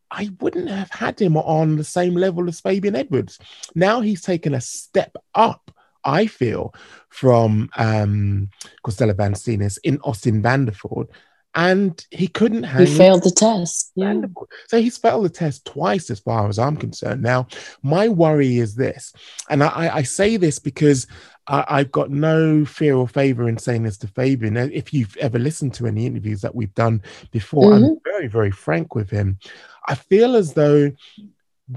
I 0.09 0.29
wouldn't 0.39 0.69
have 0.69 0.89
had 0.89 1.19
him 1.19 1.35
on 1.37 1.75
the 1.75 1.83
same 1.83 2.15
level 2.15 2.47
as 2.47 2.61
Fabian 2.61 2.95
Edwards. 2.95 3.39
Now 3.75 4.01
he's 4.01 4.21
taken 4.21 4.53
a 4.53 4.61
step 4.61 5.15
up, 5.35 5.69
I 6.03 6.27
feel, 6.27 6.73
from 7.09 7.69
um, 7.75 8.49
Costello 8.83 9.13
Van 9.13 9.33
Steenis 9.33 9.77
in 9.83 9.99
Austin 10.01 10.41
Vanderford. 10.41 11.09
And 11.55 12.05
he 12.11 12.27
couldn't 12.27 12.63
He 12.63 12.85
failed 12.85 13.23
the 13.23 13.31
test. 13.31 13.91
Yeah. 13.95 14.21
So 14.67 14.79
he's 14.79 14.97
failed 14.97 15.25
the 15.25 15.29
test 15.29 15.65
twice, 15.65 16.09
as 16.09 16.19
far 16.19 16.47
as 16.47 16.59
I'm 16.59 16.77
concerned. 16.77 17.21
Now, 17.21 17.47
my 17.81 18.07
worry 18.09 18.59
is 18.59 18.75
this, 18.75 19.11
and 19.49 19.63
I, 19.63 19.89
I 19.95 20.03
say 20.03 20.37
this 20.37 20.59
because 20.59 21.07
I, 21.47 21.77
have 21.79 21.91
got 21.91 22.09
no 22.09 22.65
fear 22.65 22.95
or 22.95 23.07
favor 23.07 23.47
in 23.47 23.57
saying 23.57 23.83
this 23.83 23.97
to 23.99 24.07
Fabian. 24.07 24.57
If 24.57 24.93
you've 24.93 25.15
ever 25.17 25.39
listened 25.39 25.73
to 25.75 25.87
any 25.87 26.05
interviews 26.05 26.41
that 26.41 26.53
we've 26.53 26.73
done 26.73 27.01
before, 27.31 27.71
mm-hmm. 27.71 27.85
I'm 27.85 27.99
very, 28.03 28.27
very 28.27 28.51
frank 28.51 28.95
with 28.95 29.09
him. 29.09 29.39
I 29.87 29.95
feel 29.95 30.35
as 30.35 30.53
though 30.53 30.91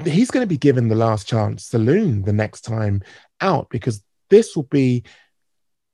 he's 0.04 0.30
going 0.30 0.42
to 0.42 0.48
be 0.48 0.56
given 0.56 0.88
the 0.88 0.94
last 0.94 1.28
chance 1.28 1.64
saloon 1.64 2.22
the 2.22 2.32
next 2.32 2.62
time 2.62 3.02
out 3.40 3.68
because 3.70 4.02
this 4.28 4.54
will 4.54 4.64
be 4.64 5.04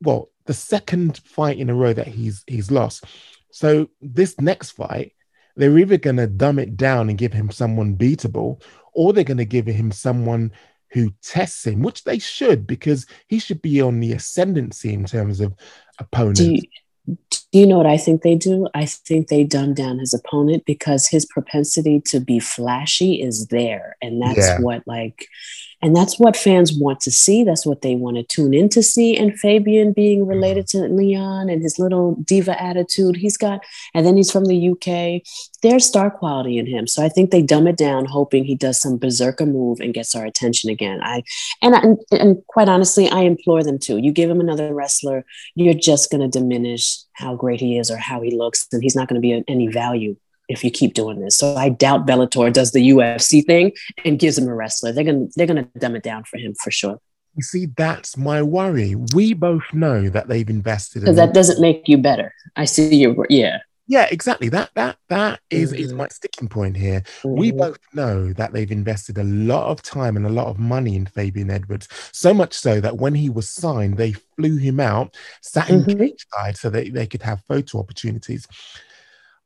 well 0.01 0.29
the 0.45 0.53
second 0.53 1.17
fight 1.25 1.57
in 1.57 1.69
a 1.69 1.75
row 1.75 1.93
that 1.93 2.07
he's 2.07 2.43
he's 2.47 2.71
lost. 2.71 3.05
So 3.51 3.89
this 4.01 4.39
next 4.39 4.71
fight, 4.71 5.13
they're 5.55 5.77
either 5.77 5.97
going 5.97 6.17
to 6.17 6.27
dumb 6.27 6.59
it 6.59 6.77
down 6.77 7.09
and 7.09 7.17
give 7.17 7.33
him 7.33 7.51
someone 7.51 7.95
beatable, 7.95 8.61
or 8.93 9.13
they're 9.13 9.23
going 9.23 9.37
to 9.37 9.45
give 9.45 9.65
him 9.65 9.91
someone 9.91 10.51
who 10.91 11.13
tests 11.21 11.65
him, 11.65 11.81
which 11.81 12.03
they 12.03 12.19
should 12.19 12.65
because 12.65 13.05
he 13.27 13.39
should 13.39 13.61
be 13.61 13.81
on 13.81 13.99
the 13.99 14.13
ascendancy 14.13 14.93
in 14.93 15.05
terms 15.05 15.39
of 15.39 15.53
opponents. 15.99 16.39
Do 16.39 16.53
you, 16.53 16.61
do 17.51 17.59
you 17.59 17.67
know 17.67 17.77
what 17.77 17.85
I 17.85 17.97
think 17.97 18.21
they 18.21 18.35
do? 18.35 18.67
I 18.73 18.85
think 18.85 19.27
they 19.27 19.43
dumb 19.43 19.73
down 19.73 19.99
his 19.99 20.13
opponent 20.13 20.63
because 20.65 21.07
his 21.07 21.25
propensity 21.25 22.01
to 22.07 22.19
be 22.19 22.39
flashy 22.39 23.21
is 23.21 23.47
there. 23.47 23.95
And 24.01 24.21
that's 24.21 24.37
yeah. 24.37 24.59
what, 24.59 24.83
like, 24.85 25.27
And 25.81 25.95
that's 25.95 26.19
what 26.19 26.35
fans 26.35 26.73
want 26.73 26.99
to 27.01 27.11
see. 27.11 27.43
That's 27.43 27.65
what 27.65 27.81
they 27.81 27.95
want 27.95 28.17
to 28.17 28.23
tune 28.23 28.53
in 28.53 28.67
to 28.69 28.81
see. 28.81 29.15
And 29.15 29.37
Fabian 29.37 29.93
being 29.93 30.21
mm-hmm. 30.21 30.29
related 30.29 30.67
to 30.69 30.79
Leon 30.79 31.49
and 31.49 31.61
his 31.61 31.77
little 31.77 32.15
diva 32.15 32.59
attitude 32.61 33.15
he's 33.15 33.37
got, 33.37 33.63
and 33.93 34.05
then 34.05 34.17
he's 34.17 34.31
from 34.31 34.45
the 34.45 34.69
UK. 34.69 35.21
There's 35.61 35.85
star 35.85 36.09
quality 36.09 36.57
in 36.57 36.65
him. 36.65 36.87
So 36.87 37.03
I 37.03 37.09
think 37.09 37.29
they 37.29 37.41
dumb 37.41 37.67
it 37.67 37.77
down, 37.77 38.05
hoping 38.05 38.43
he 38.43 38.55
does 38.55 38.81
some 38.81 38.97
berserker 38.97 39.45
move 39.45 39.79
and 39.79 39.93
gets 39.93 40.15
our 40.15 40.25
attention 40.25 40.69
again. 40.69 40.99
I 41.03 41.23
and 41.61 41.75
and, 41.75 41.97
and 42.11 42.37
quite 42.47 42.69
honestly, 42.69 43.09
I 43.09 43.21
implore 43.21 43.63
them 43.63 43.77
to. 43.79 43.97
You 43.97 44.11
give 44.11 44.29
him 44.29 44.39
another 44.39 44.73
wrestler, 44.73 45.25
you're 45.55 45.73
just 45.73 46.09
going 46.09 46.21
to 46.21 46.39
diminish 46.39 46.97
how 47.13 47.35
great 47.35 47.59
he 47.59 47.77
is 47.77 47.91
or 47.91 47.97
how 47.97 48.21
he 48.21 48.35
looks, 48.35 48.67
and 48.71 48.81
he's 48.81 48.95
not 48.95 49.07
going 49.07 49.21
to 49.21 49.25
be 49.25 49.33
of 49.33 49.43
any 49.47 49.67
value 49.67 50.15
if 50.47 50.63
you 50.63 50.71
keep 50.71 50.93
doing 50.93 51.19
this. 51.19 51.37
So 51.37 51.55
I 51.55 51.69
doubt 51.69 52.07
Bellator 52.07 52.51
does 52.51 52.71
the 52.71 52.89
UFC 52.89 53.45
thing 53.45 53.71
and 54.05 54.19
gives 54.19 54.37
him 54.37 54.47
a 54.47 54.55
wrestler. 54.55 54.91
They're 54.91 55.03
gonna 55.03 55.27
they're 55.35 55.47
gonna 55.47 55.67
dumb 55.77 55.95
it 55.95 56.03
down 56.03 56.23
for 56.23 56.37
him 56.37 56.53
for 56.63 56.71
sure. 56.71 56.99
You 57.35 57.43
see, 57.43 57.67
that's 57.77 58.17
my 58.17 58.41
worry. 58.41 58.95
We 59.13 59.33
both 59.33 59.71
know 59.71 60.09
that 60.09 60.27
they've 60.27 60.49
invested 60.49 61.01
because 61.01 61.17
that 61.17 61.33
doesn't 61.33 61.61
make 61.61 61.87
you 61.87 61.97
better. 61.97 62.33
I 62.55 62.65
see 62.65 62.95
you. 62.95 63.25
Yeah. 63.29 63.59
Yeah, 63.89 64.07
exactly. 64.11 64.49
That 64.49 64.71
that 64.75 64.97
that 65.07 65.39
is, 65.49 65.71
mm-hmm. 65.71 65.81
is 65.81 65.93
my 65.93 66.07
sticking 66.09 66.49
point 66.49 66.75
here. 66.75 67.01
Mm-hmm. 67.21 67.39
We 67.39 67.51
both 67.51 67.79
know 67.93 68.33
that 68.33 68.51
they've 68.51 68.71
invested 68.71 69.17
a 69.17 69.23
lot 69.23 69.67
of 69.67 69.81
time 69.81 70.17
and 70.17 70.25
a 70.25 70.29
lot 70.29 70.47
of 70.47 70.59
money 70.59 70.95
in 70.95 71.05
Fabian 71.05 71.49
Edwards. 71.49 71.87
So 72.11 72.33
much 72.33 72.53
so 72.53 72.81
that 72.81 72.97
when 72.97 73.15
he 73.15 73.29
was 73.29 73.49
signed, 73.49 73.97
they 73.97 74.11
flew 74.11 74.57
him 74.57 74.81
out, 74.81 75.15
sat 75.41 75.69
in 75.69 75.83
mm-hmm. 75.83 75.99
cage 75.99 76.25
side 76.33 76.57
so 76.57 76.69
that 76.69 76.93
they 76.93 77.07
could 77.07 77.21
have 77.21 77.43
photo 77.47 77.79
opportunities. 77.79 78.45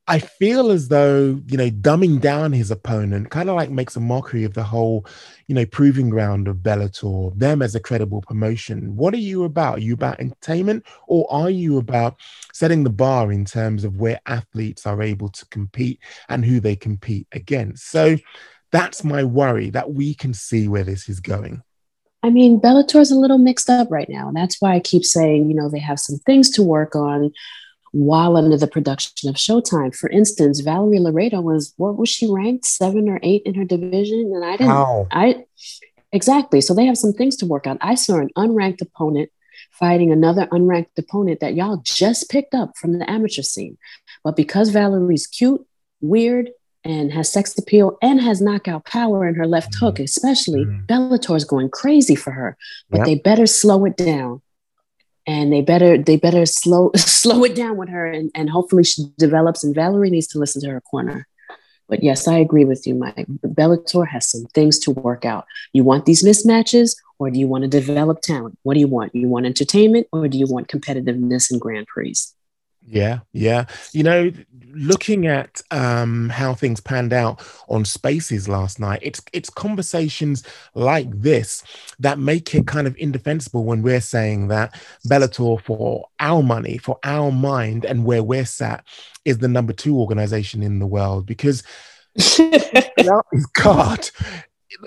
I 0.08 0.18
feel 0.18 0.72
as 0.72 0.88
though, 0.88 1.40
you 1.46 1.56
know, 1.56 1.70
dumbing 1.70 2.20
down 2.20 2.52
his 2.52 2.72
opponent 2.72 3.30
kind 3.30 3.48
of 3.48 3.54
like 3.54 3.70
makes 3.70 3.94
a 3.94 4.00
mockery 4.00 4.42
of 4.42 4.52
the 4.52 4.64
whole, 4.64 5.06
you 5.46 5.54
know, 5.54 5.64
proving 5.64 6.10
ground 6.10 6.48
of 6.48 6.56
Bellator, 6.56 7.38
them 7.38 7.62
as 7.62 7.76
a 7.76 7.80
credible 7.80 8.20
promotion. 8.20 8.96
What 8.96 9.14
are 9.14 9.18
you 9.18 9.44
about? 9.44 9.78
Are 9.78 9.82
you 9.82 9.94
about 9.94 10.18
entertainment 10.18 10.84
or 11.06 11.26
are 11.30 11.50
you 11.50 11.78
about 11.78 12.16
setting 12.52 12.82
the 12.82 12.90
bar 12.90 13.30
in 13.30 13.44
terms 13.44 13.84
of 13.84 13.98
where 13.98 14.20
athletes 14.26 14.86
are 14.86 15.00
able 15.02 15.28
to 15.28 15.46
compete 15.46 16.00
and 16.28 16.44
who 16.44 16.58
they 16.58 16.74
compete 16.74 17.28
against? 17.30 17.88
So 17.88 18.16
that's 18.72 19.04
my 19.04 19.22
worry 19.22 19.70
that 19.70 19.92
we 19.92 20.14
can 20.14 20.34
see 20.34 20.66
where 20.66 20.84
this 20.84 21.08
is 21.08 21.20
going. 21.20 21.62
I 22.24 22.30
mean, 22.30 22.60
Bellator's 22.60 23.10
a 23.10 23.16
little 23.16 23.38
mixed 23.38 23.68
up 23.68 23.88
right 23.90 24.08
now. 24.08 24.28
And 24.28 24.36
that's 24.36 24.60
why 24.60 24.74
I 24.74 24.80
keep 24.80 25.04
saying, 25.04 25.48
you 25.48 25.54
know, 25.54 25.68
they 25.68 25.80
have 25.80 26.00
some 26.00 26.18
things 26.18 26.50
to 26.50 26.62
work 26.62 26.96
on 26.96 27.32
while 27.92 28.36
under 28.36 28.56
the 28.56 28.66
production 28.66 29.28
of 29.28 29.36
Showtime. 29.36 29.94
For 29.94 30.08
instance, 30.10 30.60
Valerie 30.60 30.98
Loureda 30.98 31.42
was 31.42 31.72
what 31.76 31.96
was 31.96 32.08
she 32.08 32.30
ranked 32.30 32.64
seven 32.64 33.08
or 33.08 33.20
eight 33.22 33.42
in 33.44 33.54
her 33.54 33.64
division, 33.64 34.32
and 34.34 34.44
I 34.44 34.56
didn't. 34.56 34.68
Wow. 34.68 35.06
I 35.10 35.44
exactly. 36.10 36.60
So 36.60 36.74
they 36.74 36.86
have 36.86 36.98
some 36.98 37.12
things 37.12 37.36
to 37.36 37.46
work 37.46 37.66
on. 37.66 37.78
I 37.80 37.94
saw 37.94 38.16
an 38.16 38.30
unranked 38.36 38.80
opponent 38.80 39.30
fighting 39.70 40.10
another 40.10 40.46
unranked 40.46 40.98
opponent 40.98 41.40
that 41.40 41.54
y'all 41.54 41.80
just 41.84 42.30
picked 42.30 42.54
up 42.54 42.76
from 42.76 42.98
the 42.98 43.08
amateur 43.10 43.42
scene, 43.42 43.78
but 44.24 44.36
because 44.36 44.70
Valerie's 44.70 45.26
cute, 45.26 45.64
weird, 46.00 46.50
and 46.84 47.12
has 47.12 47.32
sex 47.32 47.56
appeal 47.58 47.96
and 48.02 48.20
has 48.20 48.40
knockout 48.40 48.84
power 48.84 49.26
in 49.26 49.34
her 49.34 49.46
left 49.46 49.72
mm-hmm. 49.74 49.86
hook, 49.86 49.98
especially 50.00 50.64
mm-hmm. 50.64 50.84
Bellator's 50.86 51.44
going 51.44 51.70
crazy 51.70 52.14
for 52.14 52.32
her. 52.32 52.56
But 52.90 52.98
yep. 52.98 53.06
they 53.06 53.14
better 53.16 53.46
slow 53.46 53.84
it 53.84 53.96
down 53.96 54.42
and 55.26 55.52
they 55.52 55.60
better 55.60 55.98
they 55.98 56.16
better 56.16 56.46
slow 56.46 56.90
slow 56.96 57.44
it 57.44 57.54
down 57.54 57.76
with 57.76 57.88
her 57.88 58.06
and, 58.06 58.30
and 58.34 58.50
hopefully 58.50 58.84
she 58.84 59.04
develops 59.18 59.62
and 59.62 59.74
Valerie 59.74 60.10
needs 60.10 60.26
to 60.28 60.38
listen 60.38 60.60
to 60.62 60.70
her 60.70 60.80
corner. 60.80 61.26
But 61.88 62.02
yes, 62.02 62.26
I 62.26 62.38
agree 62.38 62.64
with 62.64 62.86
you, 62.86 62.94
Mike. 62.94 63.26
Bellator 63.44 64.08
has 64.08 64.26
some 64.26 64.46
things 64.54 64.78
to 64.80 64.92
work 64.92 65.26
out. 65.26 65.44
You 65.74 65.84
want 65.84 66.06
these 66.06 66.24
mismatches 66.24 66.96
or 67.18 67.30
do 67.30 67.38
you 67.38 67.46
want 67.46 67.62
to 67.62 67.68
develop 67.68 68.22
talent? 68.22 68.58
What 68.62 68.74
do 68.74 68.80
you 68.80 68.88
want? 68.88 69.14
You 69.14 69.28
want 69.28 69.46
entertainment 69.46 70.06
or 70.10 70.26
do 70.26 70.38
you 70.38 70.46
want 70.46 70.68
competitiveness 70.68 71.50
and 71.50 71.60
Grand 71.60 71.86
Prix? 71.86 72.14
Yeah, 72.84 73.20
yeah. 73.32 73.66
You 73.92 74.02
know, 74.02 74.32
looking 74.72 75.26
at 75.26 75.60
um, 75.70 76.28
how 76.28 76.54
things 76.54 76.80
panned 76.80 77.12
out 77.12 77.40
on 77.68 77.84
Spaces 77.84 78.48
last 78.48 78.80
night, 78.80 78.98
it's 79.02 79.22
it's 79.32 79.48
conversations 79.48 80.42
like 80.74 81.08
this 81.10 81.62
that 82.00 82.18
make 82.18 82.54
it 82.54 82.66
kind 82.66 82.86
of 82.86 82.96
indefensible 82.96 83.64
when 83.64 83.82
we're 83.82 84.00
saying 84.00 84.48
that 84.48 84.74
Bellator, 85.08 85.60
for 85.62 86.08
our 86.18 86.42
money, 86.42 86.76
for 86.78 86.98
our 87.04 87.30
mind, 87.30 87.84
and 87.84 88.04
where 88.04 88.22
we're 88.22 88.44
sat, 88.44 88.84
is 89.24 89.38
the 89.38 89.48
number 89.48 89.72
two 89.72 89.98
organization 89.98 90.62
in 90.62 90.78
the 90.78 90.86
world 90.86 91.26
because. 91.26 91.62
God, 93.54 94.10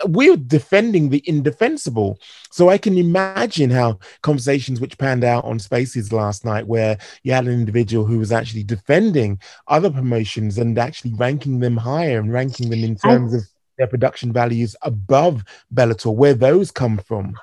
we're 0.06 0.38
defending 0.38 1.10
the 1.10 1.24
indefensible. 1.26 2.20
So 2.52 2.70
I 2.70 2.78
can 2.78 2.98
imagine 2.98 3.70
how 3.70 4.00
conversations 4.22 4.80
which 4.80 4.98
panned 4.98 5.24
out 5.24 5.46
on 5.46 5.60
Spaces 5.60 6.12
last 6.12 6.46
night, 6.46 6.68
where 6.68 6.98
you 7.24 7.34
had 7.34 7.46
an 7.46 7.54
individual 7.54 8.06
who 8.06 8.20
was 8.20 8.32
actually 8.32 8.64
defending 8.64 9.40
other 9.68 9.90
promotions 9.90 10.58
and 10.58 10.78
actually 10.78 11.14
ranking 11.14 11.60
them 11.60 11.78
higher 11.78 12.20
and 12.20 12.32
ranking 12.32 12.70
them 12.70 12.84
in 12.84 12.96
terms 12.96 13.34
I, 13.34 13.38
of 13.38 13.44
their 13.78 13.88
production 13.88 14.32
values 14.32 14.76
above 14.82 15.44
Bellator, 15.74 16.14
where 16.14 16.34
those 16.34 16.72
come 16.72 16.98
from. 16.98 17.36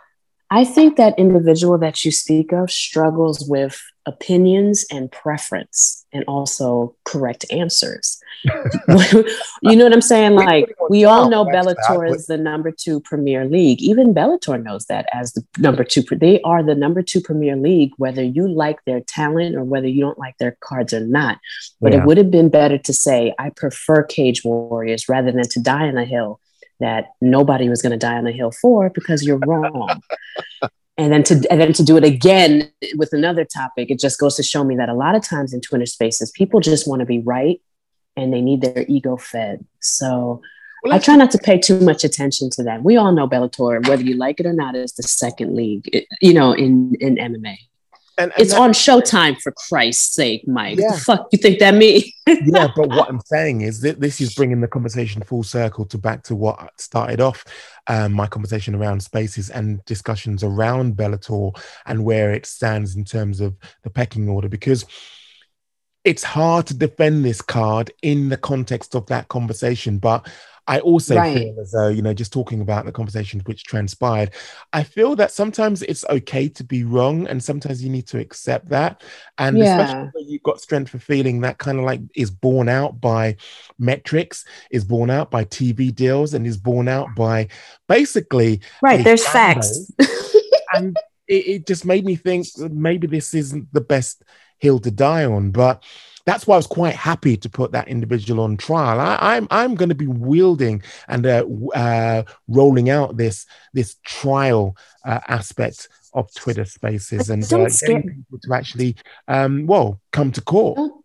I 0.55 0.67
think 0.67 0.99
that 0.99 1.19
individual 1.19 1.79
that 1.79 2.05
you 2.05 2.13
speak 2.13 2.53
of 2.53 2.71
struggles 2.71 3.49
with 3.49 3.83
opinions 4.05 4.85
and 4.91 5.11
preference 5.11 6.05
and 6.13 6.25
also 6.29 6.95
correct 7.07 7.47
answers. 7.51 8.21
you 8.45 9.77
know 9.77 9.85
what 9.85 9.95
I'm 9.95 10.03
saying? 10.03 10.35
Like 10.35 10.75
we 10.91 11.07
all 11.07 11.31
know 11.31 11.47
Bellator 11.47 12.07
is 12.15 12.27
the 12.27 12.37
number 12.37 12.71
two 12.71 13.01
premier 13.01 13.47
league. 13.47 13.81
Even 13.81 14.13
Bellator 14.13 14.63
knows 14.63 14.85
that 14.87 15.07
as 15.15 15.33
the 15.33 15.43
number 15.57 15.85
two. 15.85 16.03
They 16.03 16.43
are 16.43 16.63
the 16.63 16.75
number 16.75 17.01
two 17.01 17.23
premier 17.23 17.57
league, 17.57 17.93
whether 17.97 18.23
you 18.23 18.47
like 18.47 18.85
their 18.85 19.01
talent 19.01 19.57
or 19.57 19.65
whether 19.65 19.89
you 19.89 20.03
don't 20.03 20.19
like 20.19 20.37
their 20.37 20.59
cards 20.61 20.93
or 20.93 21.01
not. 21.01 21.39
But 21.81 21.95
yeah. 21.95 22.01
it 22.01 22.05
would 22.05 22.19
have 22.19 22.31
been 22.31 22.51
better 22.51 22.77
to 22.77 22.93
say, 22.93 23.35
I 23.39 23.49
prefer 23.49 24.03
Cage 24.03 24.45
Warriors 24.45 25.09
rather 25.09 25.33
than 25.33 25.49
to 25.49 25.61
die 25.61 25.89
on 25.89 25.97
a 25.97 26.05
hill 26.05 26.41
that 26.83 27.13
nobody 27.21 27.69
was 27.69 27.83
going 27.83 27.93
to 27.93 27.99
die 27.99 28.17
on 28.17 28.25
the 28.25 28.33
hill 28.33 28.51
for 28.51 28.91
because 28.91 29.25
you're 29.25 29.39
wrong. 29.39 30.03
and 30.99 31.13
then 31.13 31.23
to 31.25 31.35
and 31.51 31.61
then 31.61 31.73
to 31.73 31.83
do 31.83 31.97
it 31.97 32.05
again 32.05 32.71
with 32.97 33.13
another 33.13 33.45
topic, 33.45 33.91
it 33.91 33.99
just 33.99 34.19
goes 34.19 34.37
to 34.37 34.43
show 34.43 34.65
me 34.65 34.77
that 34.77 34.89
a 34.89 34.95
lot 34.95 35.15
of 35.15 35.23
times 35.23 35.53
in 35.53 35.61
Twitter 35.61 35.87
spaces, 35.87 36.31
people 36.31 36.61
just 36.61 36.89
want 36.89 37.01
to 37.01 37.07
be 37.07 37.21
right 37.21 37.61
and 38.17 38.33
they 38.33 38.41
need 38.41 38.61
their 38.61 38.85
ego 38.89 39.17
fed. 39.17 39.65
So 39.81 40.43
well, 40.83 40.93
I 40.93 40.99
try 40.99 41.17
not 41.17 41.31
to 41.31 41.39
pay 41.39 41.59
too 41.59 41.79
much 41.81 42.03
attention 42.03 42.51
to 42.51 42.65
that. 42.65 42.83
We 42.83 42.97
all 42.97 43.13
know 43.13 43.29
Bellator, 43.29 43.87
whether 43.89 44.03
you 44.03 44.17
like 44.17 44.41
it 44.41 44.47
or 44.47 44.53
not, 44.53 44.75
is 44.75 44.93
the 44.95 45.05
second 45.05 45.55
league, 45.55 46.07
you 46.21 46.35
know, 46.35 46.53
in 46.53 46.97
in 47.01 47.17
MMA. 47.17 47.57
And, 48.23 48.33
and 48.33 48.41
it's 48.41 48.53
that, 48.53 48.61
on 48.61 48.71
Showtime 48.71 49.41
for 49.41 49.53
Christ's 49.53 50.15
sake, 50.15 50.47
Mike. 50.47 50.79
Yeah. 50.79 50.93
The 50.93 51.01
fuck 51.01 51.29
you 51.33 51.39
think 51.39 51.59
that 51.59 51.75
means? 51.75 52.05
yeah, 52.27 52.69
but 52.75 52.89
what 52.89 53.09
I'm 53.09 53.21
saying 53.21 53.63
is 53.63 53.81
that 53.81 54.01
this 54.01 54.21
is 54.21 54.35
bringing 54.35 54.61
the 54.61 54.69
conversation 54.69 55.23
full 55.23 55.43
circle 55.43 55.85
to 55.87 55.99
back 55.99 56.23
to 56.25 56.37
what 56.37 56.71
started 56.81 57.21
off 57.21 57.45
um, 57.89 58.13
my 58.13 58.27
conversation 58.27 58.75
around 58.75 59.03
spaces 59.03 59.51
and 59.51 59.85
discussions 59.87 60.45
around 60.45 60.97
Bellator 60.97 61.53
and 61.87 62.05
where 62.05 62.33
it 62.33 62.47
stands 62.47 62.95
in 62.95 63.05
terms 63.05 63.41
of 63.41 63.57
the 63.83 63.91
pecking 63.91 64.29
order 64.29 64.49
because 64.49 64.85
it's 66.05 66.23
hard 66.23 66.67
to 66.67 66.75
defend 66.75 67.25
this 67.25 67.41
card 67.41 67.93
in 68.03 68.29
the 68.29 68.37
context 68.37 68.95
of 68.95 69.07
that 69.07 69.29
conversation. 69.29 69.99
But 69.99 70.29
I 70.67 70.81
also 70.81 71.17
right. 71.17 71.37
feel 71.37 71.61
as 71.61 71.73
though, 71.73 71.89
you 71.89 72.03
know, 72.03 72.15
just 72.15 72.33
talking 72.33 72.61
about 72.61 72.85
the 72.85 72.93
conversations 72.93 73.43
which 73.45 73.65
transpired, 73.65 74.31
I 74.73 74.85
feel 74.85 75.17
that 75.17 75.33
sometimes 75.33 75.83
it's 75.83 76.05
okay 76.09 76.49
to 76.51 76.65
be 76.65 76.85
wrong 76.85 77.27
and 77.27 77.43
sometimes 77.43 77.83
you 77.83 77.91
need 77.91 78.07
to 78.09 78.19
accept 78.19 78.69
that. 78.69 79.03
And 79.39 79.59
yeah. 79.59 79.81
especially 79.81 80.11
when 80.13 80.29
you've 80.29 80.43
got 80.43 80.61
strength 80.61 80.91
for 80.91 80.99
feeling 80.99 81.41
that 81.41 81.59
kind 81.59 81.79
of 81.79 81.85
like 81.85 82.01
is 82.15 82.31
borne 82.31 82.69
out 82.69 83.01
by 83.01 83.37
metrics, 83.79 84.45
is 84.71 84.85
borne 84.85 85.11
out 85.11 85.31
by 85.31 85.45
TV 85.45 85.93
deals, 85.95 86.35
and 86.35 86.47
is 86.47 86.57
borne 86.57 86.89
out 86.89 87.09
by 87.17 87.49
basically. 87.89 88.61
Right, 88.83 89.03
there's 89.03 89.27
facts. 89.27 89.91
and 90.75 90.97
it, 91.27 91.47
it 91.47 91.67
just 91.67 91.85
made 91.85 92.05
me 92.05 92.17
think 92.17 92.47
maybe 92.59 93.07
this 93.07 93.35
isn't 93.35 93.73
the 93.73 93.81
best 93.81 94.23
hill 94.59 94.79
to 94.81 94.91
die 94.91 95.25
on. 95.25 95.51
But 95.51 95.83
that's 96.25 96.47
why 96.47 96.55
I 96.55 96.59
was 96.59 96.67
quite 96.67 96.95
happy 96.95 97.37
to 97.37 97.49
put 97.49 97.73
that 97.73 97.89
individual 97.89 98.45
on 98.45 98.57
trial. 98.57 99.01
I, 99.01 99.37
am 99.37 99.49
I'm, 99.49 99.49
I'm 99.51 99.75
going 99.75 99.89
to 99.89 99.95
be 99.95 100.07
wielding 100.07 100.83
and 101.09 101.27
uh, 101.27 101.45
uh, 101.75 102.23
rolling 102.49 102.91
out 102.91 103.17
this 103.17 103.47
this 103.73 103.97
trial 104.05 104.77
uh, 105.05 105.21
aspect 105.29 105.89
of 106.15 106.33
Twitter 106.35 106.65
Spaces 106.65 107.31
and 107.31 107.43
uh, 107.45 107.69
getting 107.81 108.03
people 108.03 108.39
to 108.43 108.55
actually 108.55 108.97
um, 109.29 109.67
well 109.67 110.01
come 110.13 110.31
to 110.33 110.41
court. 110.41 110.77
Don't, 110.77 111.02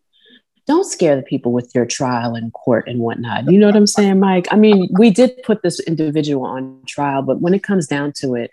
don't 0.67 0.85
scare 0.85 1.15
the 1.15 1.21
people 1.23 1.53
with 1.53 1.73
your 1.73 1.85
trial 1.85 2.35
in 2.35 2.51
court 2.51 2.87
and 2.87 2.99
whatnot. 2.99 3.49
You 3.49 3.57
know 3.57 3.67
what 3.67 3.75
I'm 3.75 3.87
saying, 3.87 4.19
Mike? 4.19 4.47
I 4.51 4.57
mean, 4.57 4.89
we 4.99 5.09
did 5.09 5.41
put 5.43 5.63
this 5.63 5.79
individual 5.81 6.45
on 6.45 6.81
trial, 6.85 7.21
but 7.21 7.39
when 7.39 7.53
it 7.53 7.63
comes 7.63 7.87
down 7.87 8.11
to 8.17 8.35
it, 8.35 8.51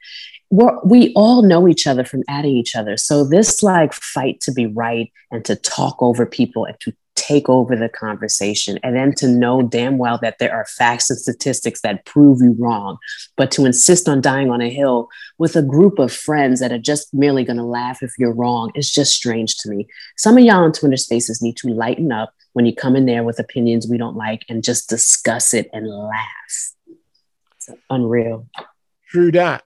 we're, 0.50 0.78
we 0.84 1.12
all 1.14 1.42
know 1.42 1.66
each 1.66 1.86
other 1.86 2.04
from 2.04 2.22
adding 2.28 2.56
each 2.56 2.76
other. 2.76 2.96
So 2.96 3.24
this 3.24 3.62
like 3.62 3.92
fight 3.92 4.40
to 4.42 4.52
be 4.52 4.66
right 4.66 5.12
and 5.32 5.44
to 5.46 5.56
talk 5.56 5.96
over 6.00 6.24
people 6.24 6.64
and 6.64 6.78
to 6.80 6.94
take 7.14 7.48
over 7.48 7.76
the 7.76 7.88
conversation 7.88 8.78
and 8.82 8.96
then 8.96 9.14
to 9.14 9.28
know 9.28 9.62
damn 9.62 9.98
well 9.98 10.18
that 10.20 10.38
there 10.38 10.52
are 10.52 10.66
facts 10.66 11.10
and 11.10 11.18
statistics 11.18 11.80
that 11.82 12.04
prove 12.04 12.40
you 12.40 12.54
wrong, 12.58 12.98
but 13.36 13.50
to 13.52 13.64
insist 13.64 14.08
on 14.08 14.20
dying 14.20 14.50
on 14.50 14.60
a 14.60 14.68
hill 14.70 15.08
with 15.38 15.56
a 15.56 15.62
group 15.62 15.98
of 15.98 16.12
friends 16.12 16.60
that 16.60 16.72
are 16.72 16.78
just 16.78 17.12
merely 17.14 17.44
going 17.44 17.56
to 17.56 17.64
laugh 17.64 18.02
if 18.02 18.12
you're 18.18 18.34
wrong 18.34 18.70
is 18.74 18.90
just 18.92 19.14
strange 19.14 19.56
to 19.58 19.70
me. 19.70 19.86
Some 20.16 20.36
of 20.38 20.44
y'all 20.44 20.64
in 20.64 20.72
Twitter 20.72 20.96
spaces 20.96 21.40
need 21.40 21.56
to 21.58 21.68
lighten 21.68 22.10
up 22.12 22.34
when 22.52 22.66
you 22.66 22.74
come 22.74 22.96
in 22.96 23.06
there 23.06 23.24
with 23.24 23.38
opinions 23.38 23.88
we 23.88 23.98
don't 23.98 24.16
like 24.16 24.44
and 24.48 24.62
just 24.62 24.88
discuss 24.88 25.54
it 25.54 25.68
and 25.72 25.88
laugh. 25.88 26.72
It's 27.56 27.70
unreal. 27.90 28.48
True 29.08 29.32
that. 29.32 29.64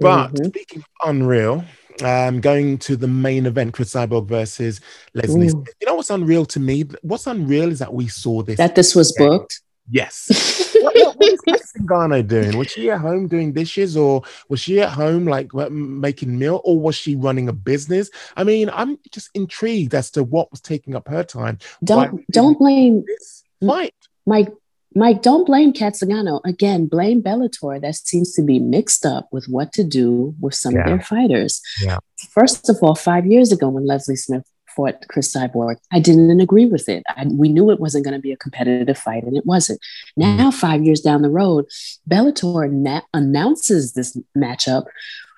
But 0.00 0.32
Mhm. 0.32 0.46
speaking 0.46 0.78
of 0.78 1.08
unreal, 1.08 1.64
um, 2.02 2.40
going 2.40 2.78
to 2.78 2.96
the 2.96 3.08
main 3.08 3.46
event, 3.46 3.74
Cris 3.74 3.94
Cyborg 3.94 4.26
versus 4.28 4.80
Leslie. 5.14 5.48
Ooh. 5.48 5.64
You 5.80 5.86
know 5.86 5.94
what's 5.96 6.10
unreal 6.10 6.44
to 6.46 6.60
me? 6.60 6.84
What's 7.02 7.26
unreal 7.26 7.70
is 7.70 7.78
that 7.78 7.92
we 7.92 8.08
saw 8.08 8.42
this. 8.42 8.58
That 8.58 8.74
this 8.74 8.94
was 8.94 9.14
Yeah. 9.18 9.26
booked. 9.26 9.60
yes. 9.90 10.74
what, 10.82 10.94
what, 10.96 11.16
what 11.16 11.32
is 11.32 11.40
Kat 11.88 12.28
doing? 12.28 12.56
Was 12.58 12.70
she 12.70 12.90
at 12.90 13.00
home 13.00 13.28
doing 13.28 13.52
dishes, 13.52 13.96
or 13.96 14.22
was 14.48 14.60
she 14.60 14.80
at 14.80 14.90
home 14.90 15.26
like 15.26 15.52
making 15.54 16.38
meal, 16.38 16.60
or 16.64 16.78
was 16.78 16.94
she 16.94 17.16
running 17.16 17.48
a 17.48 17.52
business? 17.52 18.10
I 18.36 18.44
mean, 18.44 18.70
I'm 18.72 18.98
just 19.10 19.30
intrigued 19.34 19.94
as 19.94 20.10
to 20.12 20.22
what 20.22 20.50
was 20.50 20.60
taking 20.60 20.94
up 20.94 21.08
her 21.08 21.24
time. 21.24 21.58
Don't 21.82 22.24
don't 22.30 22.58
blame 22.58 23.04
this 23.06 23.44
fight. 23.64 23.94
Mike. 24.26 24.52
Mike, 24.94 25.22
don't 25.22 25.44
blame 25.46 25.72
Kat 25.72 25.94
Zingano. 25.94 26.40
Again, 26.44 26.86
blame 26.86 27.22
Bellator. 27.22 27.80
That 27.80 27.94
seems 27.94 28.32
to 28.34 28.42
be 28.42 28.58
mixed 28.58 29.04
up 29.04 29.28
with 29.30 29.46
what 29.46 29.72
to 29.74 29.84
do 29.84 30.34
with 30.40 30.54
some 30.54 30.74
Yeah. 30.74 30.80
of 30.80 30.86
their 30.86 31.00
fighters. 31.00 31.60
Yeah. 31.82 31.98
First 32.30 32.68
of 32.68 32.78
all, 32.82 32.94
five 32.94 33.26
years 33.26 33.52
ago 33.52 33.68
when 33.68 33.86
Leslie 33.86 34.16
Smith 34.16 34.44
fought 34.74 35.06
Cris 35.08 35.34
Cyborg, 35.34 35.76
I 35.92 36.00
didn't 36.00 36.40
agree 36.40 36.64
with 36.66 36.88
it. 36.88 37.02
I, 37.08 37.26
we 37.26 37.48
knew 37.48 37.70
it 37.70 37.80
wasn't 37.80 38.04
going 38.04 38.14
to 38.14 38.20
be 38.20 38.32
a 38.32 38.36
competitive 38.36 38.96
fight, 38.98 39.24
and 39.24 39.36
it 39.36 39.44
wasn't. 39.44 39.80
Now, 40.16 40.50
five 40.50 40.82
years 40.84 41.00
down 41.00 41.22
the 41.22 41.30
road, 41.30 41.66
Bellator 42.08 42.70
na- 42.70 43.02
announces 43.12 43.92
this 43.92 44.16
matchup 44.36 44.84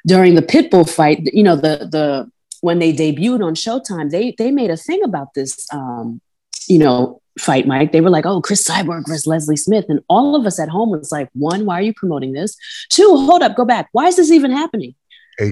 during 0.06 0.34
the 0.36 0.42
Pitbull 0.42 0.88
fight. 0.88 1.28
You 1.32 1.42
know, 1.42 1.56
the 1.56 1.88
the 1.90 2.30
when 2.60 2.78
they 2.78 2.92
debuted 2.92 3.44
on 3.44 3.54
Showtime, 3.54 4.10
they 4.10 4.34
they 4.38 4.50
made 4.50 4.70
a 4.70 4.76
thing 4.76 5.02
about 5.02 5.34
this. 5.34 5.66
Um, 5.72 6.20
you 6.68 6.78
know, 6.78 7.19
fight, 7.38 7.66
Mike. 7.66 7.92
They 7.92 8.00
were 8.00 8.10
like, 8.10 8.26
"Oh, 8.26 8.40
Cris 8.40 8.66
Cyborg 8.66 9.06
versus 9.06 9.26
Leslie 9.26 9.56
Smith," 9.56 9.86
and 9.88 10.00
all 10.08 10.34
of 10.36 10.46
us 10.46 10.58
at 10.58 10.68
home 10.68 10.90
was 10.90 11.12
like, 11.12 11.28
"One, 11.34 11.64
why 11.66 11.78
are 11.78 11.82
you 11.82 11.94
promoting 11.94 12.32
this? 12.32 12.56
Two, 12.90 13.14
hold 13.16 13.42
up, 13.42 13.56
go 13.56 13.64
back. 13.64 13.88
Why 13.92 14.06
is 14.06 14.16
this 14.16 14.30
even 14.30 14.50
happening?" 14.50 14.94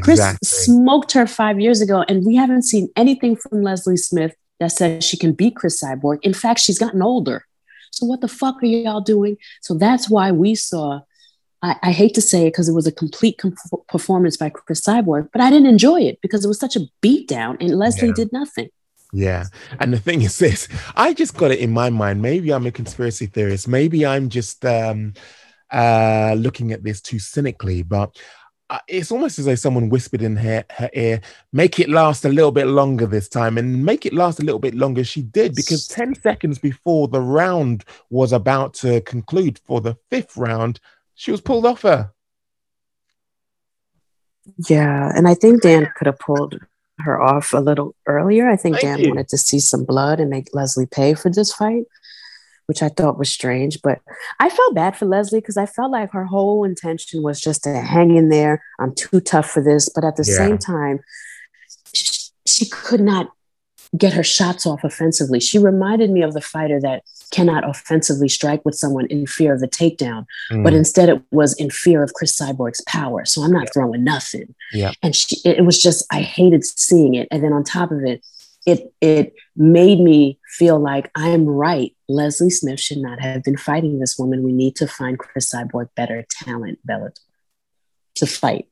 Chris 0.03 0.21
smoked 0.45 1.13
her 1.13 1.27
five 1.27 1.59
years 1.61 1.81
ago, 1.81 2.05
and 2.09 2.27
we 2.27 2.35
haven't 2.35 2.63
seen 2.63 2.89
anything 2.95 3.37
from 3.37 3.63
Leslie 3.63 3.97
Smith 3.97 4.35
that 4.61 4.73
says 4.73 5.03
she 5.05 5.17
can 5.17 5.33
beat 5.33 5.57
Cris 5.57 5.83
Cyborg. 5.83 6.19
In 6.23 6.35
fact, 6.35 6.61
she's 6.61 6.79
gotten 6.79 7.01
older. 7.01 7.45
So 7.91 8.05
what 8.05 8.21
the 8.21 8.29
fuck 8.29 8.63
are 8.63 8.67
y'all 8.67 9.01
doing? 9.01 9.39
So 9.63 9.75
that's 9.75 10.11
why 10.11 10.31
we 10.33 10.55
saw. 10.55 11.01
I, 11.63 11.77
I 11.83 11.93
hate 11.93 12.15
to 12.15 12.21
say 12.21 12.43
it 12.43 12.51
because 12.53 12.69
it 12.69 12.75
was 12.75 12.87
a 12.87 12.93
complete 12.93 13.39
com- 13.39 13.57
performance 13.89 14.37
by 14.37 14.51
Cris 14.51 14.81
Cyborg, 14.83 15.31
but 15.33 15.41
I 15.41 15.51
didn't 15.51 15.67
enjoy 15.69 16.03
it 16.03 16.21
because 16.21 16.45
it 16.45 16.49
was 16.49 16.61
such 16.61 16.77
a 16.77 16.81
beatdown, 17.03 17.57
and 17.61 17.77
Leslie 17.79 18.09
Yeah. 18.09 18.15
did 18.15 18.33
nothing. 18.33 18.69
Yeah. 19.13 19.45
And 19.81 19.93
the 19.93 19.99
thing 19.99 20.23
is 20.23 20.39
this, 20.39 20.69
I 20.95 21.15
just 21.15 21.37
got 21.37 21.51
it 21.51 21.61
in 21.61 21.71
my 21.71 21.91
mind. 21.91 22.21
Maybe 22.21 22.53
I'm 22.53 22.67
a 22.67 22.73
conspiracy 22.73 23.27
theorist. 23.27 23.69
Maybe 23.69 24.05
I'm 24.05 24.29
just 24.29 24.65
um 24.65 25.15
uh 25.73 26.35
looking 26.37 26.73
at 26.73 26.83
this 26.83 27.01
too 27.01 27.19
cynically, 27.19 27.83
but 27.83 28.17
uh, 28.71 28.79
it's 28.87 29.11
almost 29.11 29.39
as 29.39 29.47
though 29.47 29.55
someone 29.55 29.89
whispered 29.89 30.21
in 30.21 30.37
her, 30.37 30.63
her 30.71 30.91
ear, 30.93 31.23
make 31.55 31.81
it 31.81 31.89
last 31.89 32.27
a 32.27 32.29
little 32.29 32.53
bit 32.53 32.67
longer 32.67 33.07
this 33.07 33.29
time 33.29 33.57
and 33.57 33.83
make 33.83 34.05
it 34.05 34.13
last 34.13 34.41
a 34.41 34.45
little 34.45 34.59
bit 34.59 34.75
longer. 34.75 35.05
She 35.05 35.23
did 35.23 35.55
because 35.55 35.89
10 35.89 36.17
seconds 36.17 36.59
before 36.59 37.09
the 37.09 37.21
round 37.21 37.85
was 38.11 38.35
about 38.35 38.75
to 38.75 39.01
conclude 39.03 39.59
for 39.65 39.81
the 39.81 39.97
fifth 40.11 40.37
round, 40.37 40.81
she 41.15 41.31
was 41.31 41.41
pulled 41.41 41.65
off 41.65 41.83
her. 41.83 42.13
Yeah, 44.69 45.13
and 45.15 45.27
I 45.27 45.35
think 45.35 45.63
Dan 45.63 45.91
could 45.97 46.07
have 46.07 46.19
pulled 46.19 46.59
her 47.01 47.21
off 47.21 47.53
a 47.53 47.59
little 47.61 47.95
earlier. 48.07 48.49
I 48.49 48.57
think 48.57 48.77
Thank 48.81 48.97
Dan 48.99 49.01
you. 49.05 49.09
wanted 49.11 49.29
to 49.29 49.39
see 49.39 49.61
some 49.61 49.85
blood 49.85 50.21
and 50.21 50.31
make 50.31 50.49
Leslie 50.53 50.87
pay 50.87 51.15
for 51.15 51.31
this 51.31 51.53
fight, 51.53 51.85
which 52.67 52.83
I 52.83 52.89
thought 52.89 53.19
was 53.19 53.31
strange. 53.31 53.81
But 53.83 54.01
I 54.41 54.49
felt 54.51 54.75
bad 54.75 54.97
for 54.97 55.07
Leslie 55.07 55.41
because 55.41 55.57
I 55.57 55.67
felt 55.67 55.91
like 55.93 56.13
her 56.13 56.25
whole 56.25 56.65
intention 56.65 57.23
was 57.23 57.41
just 57.41 57.65
to 57.65 57.75
hang 57.81 58.17
in 58.17 58.29
there. 58.29 58.63
I'm 58.79 58.95
too 58.95 59.21
tough 59.21 59.51
for 59.51 59.63
this. 59.63 59.89
But 59.95 60.05
at 60.05 60.17
the 60.17 60.25
Yeah. 60.27 60.37
same 60.37 60.59
time, 60.59 61.01
she, 61.95 62.31
she 62.47 62.69
could 62.69 63.01
not 63.01 63.31
get 63.97 64.13
her 64.13 64.23
shots 64.23 64.67
off 64.67 64.85
offensively. 64.85 65.41
She 65.41 65.59
reminded 65.59 66.11
me 66.11 66.23
of 66.23 66.35
the 66.35 66.41
fighter 66.41 66.81
that 66.81 67.05
cannot 67.31 67.69
offensively 67.69 68.29
strike 68.29 68.65
with 68.65 68.75
someone 68.75 69.07
in 69.07 69.27
fear 69.27 69.53
of 69.53 69.61
the 69.61 69.69
takedown, 69.69 70.27
but 70.51 70.73
Mm, 70.73 70.77
instead 70.77 71.09
it 71.09 71.23
was 71.31 71.55
in 71.55 71.71
fear 71.71 72.03
of 72.03 72.13
Cris 72.15 72.39
Cyborg's 72.39 72.83
power. 72.87 73.25
So 73.25 73.43
I'm 73.43 73.53
not 73.53 73.73
throwing 73.73 74.05
nothing. 74.05 74.55
Yeah. 74.73 74.93
And 75.03 75.15
she, 75.15 75.37
it, 75.45 75.59
it 75.59 75.65
was 75.65 75.83
just, 75.83 76.07
I 76.13 76.21
hated 76.21 76.65
seeing 76.65 77.15
it. 77.15 77.29
And 77.31 77.43
then 77.43 77.53
on 77.53 77.65
top 77.65 77.91
of 77.91 78.03
it, 78.05 78.25
it, 78.67 78.93
it 79.01 79.35
made 79.57 80.01
me 80.01 80.39
feel 80.47 80.79
like 80.79 81.11
I'm 81.15 81.47
right. 81.47 81.95
Leslie 82.09 82.51
Smith 82.51 82.81
should 82.81 82.99
not 82.99 83.21
have 83.21 83.43
been 83.43 83.57
fighting 83.57 83.99
this 83.99 84.19
woman. 84.19 84.43
We 84.43 84.53
need 84.53 84.77
to 84.77 84.87
find 84.87 85.19
Cris 85.19 85.53
Cyborg 85.55 85.89
better 85.95 86.27
talent, 86.29 86.79
Bellator, 86.87 87.21
to 88.17 88.27
fight. 88.27 88.69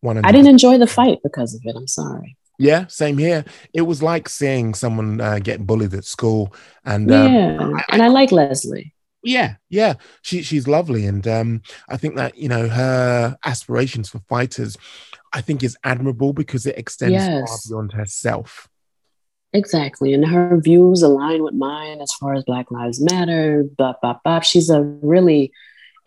one 0.00 0.24
I 0.24 0.32
didn't 0.32 0.48
enjoy 0.48 0.78
the 0.78 0.86
fight 0.86 1.18
because 1.24 1.54
of 1.54 1.62
it. 1.64 1.74
I'm 1.76 1.88
sorry. 1.88 2.36
Yeah, 2.58 2.86
same 2.88 3.18
here. 3.18 3.44
It 3.72 3.82
was 3.82 4.02
like 4.02 4.28
seeing 4.28 4.74
someone 4.74 5.20
uh, 5.20 5.38
get 5.38 5.64
bullied 5.64 5.94
at 5.94 6.04
school, 6.04 6.54
and 6.84 7.10
um, 7.10 7.32
yeah. 7.32 7.70
and 7.90 8.02
I 8.02 8.08
like 8.08 8.32
Leslie. 8.32 8.94
yeah, 9.22 9.54
yeah, 9.68 9.94
she 10.22 10.42
she's 10.42 10.66
lovely, 10.66 11.06
and 11.06 11.26
um, 11.28 11.62
I 11.88 11.96
think 11.96 12.16
that 12.16 12.36
you 12.36 12.48
know 12.48 12.68
her 12.68 13.36
aspirations 13.44 14.08
for 14.08 14.18
fighters, 14.28 14.76
I 15.32 15.40
think 15.40 15.62
is 15.62 15.76
admirable 15.84 16.32
because 16.32 16.66
it 16.66 16.76
extends 16.76 17.24
far 17.24 17.58
beyond 17.68 17.92
herself. 17.92 18.68
Exactly. 19.52 20.12
And 20.12 20.26
her 20.26 20.60
views 20.60 21.02
align 21.02 21.42
with 21.42 21.54
mine 21.54 22.00
as 22.00 22.12
far 22.20 22.34
as 22.34 22.44
Black 22.44 22.70
Lives 22.70 23.00
Matter, 23.00 23.64
blah, 23.78 23.94
blah, 24.02 24.18
blah. 24.22 24.40
She's 24.40 24.68
a 24.68 24.82
really 24.82 25.52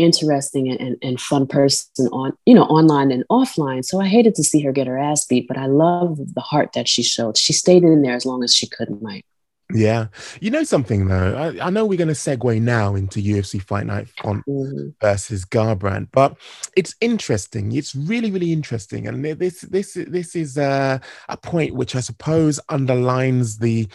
interesting 0.01 0.69
and, 0.69 0.79
and, 0.79 0.97
and 1.01 1.21
fun 1.21 1.47
person 1.47 2.07
on, 2.11 2.33
you 2.45 2.53
know, 2.53 2.63
online 2.63 3.11
and 3.11 3.23
offline. 3.29 3.83
So 3.85 3.99
I 4.01 4.07
hated 4.07 4.35
to 4.35 4.43
see 4.43 4.61
her 4.61 4.71
get 4.71 4.87
her 4.87 4.97
ass 4.97 5.25
beat, 5.25 5.47
but 5.47 5.57
I 5.57 5.67
love 5.67 6.17
the 6.33 6.41
heart 6.41 6.73
that 6.73 6.87
she 6.87 7.03
showed. 7.03 7.37
She 7.37 7.53
stayed 7.53 7.83
in 7.83 8.01
there 8.01 8.15
as 8.15 8.25
long 8.25 8.43
as 8.43 8.53
she 8.55 8.67
could, 8.67 9.01
Mike. 9.01 9.25
Yeah, 9.73 10.07
you 10.39 10.51
know 10.51 10.63
something 10.63 11.07
though. 11.07 11.55
I, 11.61 11.67
I 11.67 11.69
know 11.69 11.85
we're 11.85 11.97
going 11.97 12.07
to 12.09 12.13
segue 12.13 12.61
now 12.61 12.95
into 12.95 13.21
UFC 13.21 13.61
Fight 13.61 13.85
Night 13.85 14.09
Font 14.21 14.43
Mhm. 14.45 14.93
versus 14.99 15.45
Garbrandt, 15.45 16.09
but 16.11 16.37
it's 16.75 16.95
interesting. 16.99 17.71
It's 17.71 17.95
really, 17.95 18.31
really 18.31 18.51
interesting, 18.51 19.07
and 19.07 19.23
this 19.23 19.61
this 19.61 19.93
this 19.93 20.35
is 20.35 20.57
uh, 20.57 20.99
a 21.29 21.37
point 21.37 21.75
which 21.75 21.95
I 21.95 22.01
suppose 22.01 22.59
underlines 22.69 23.59
the 23.59 23.87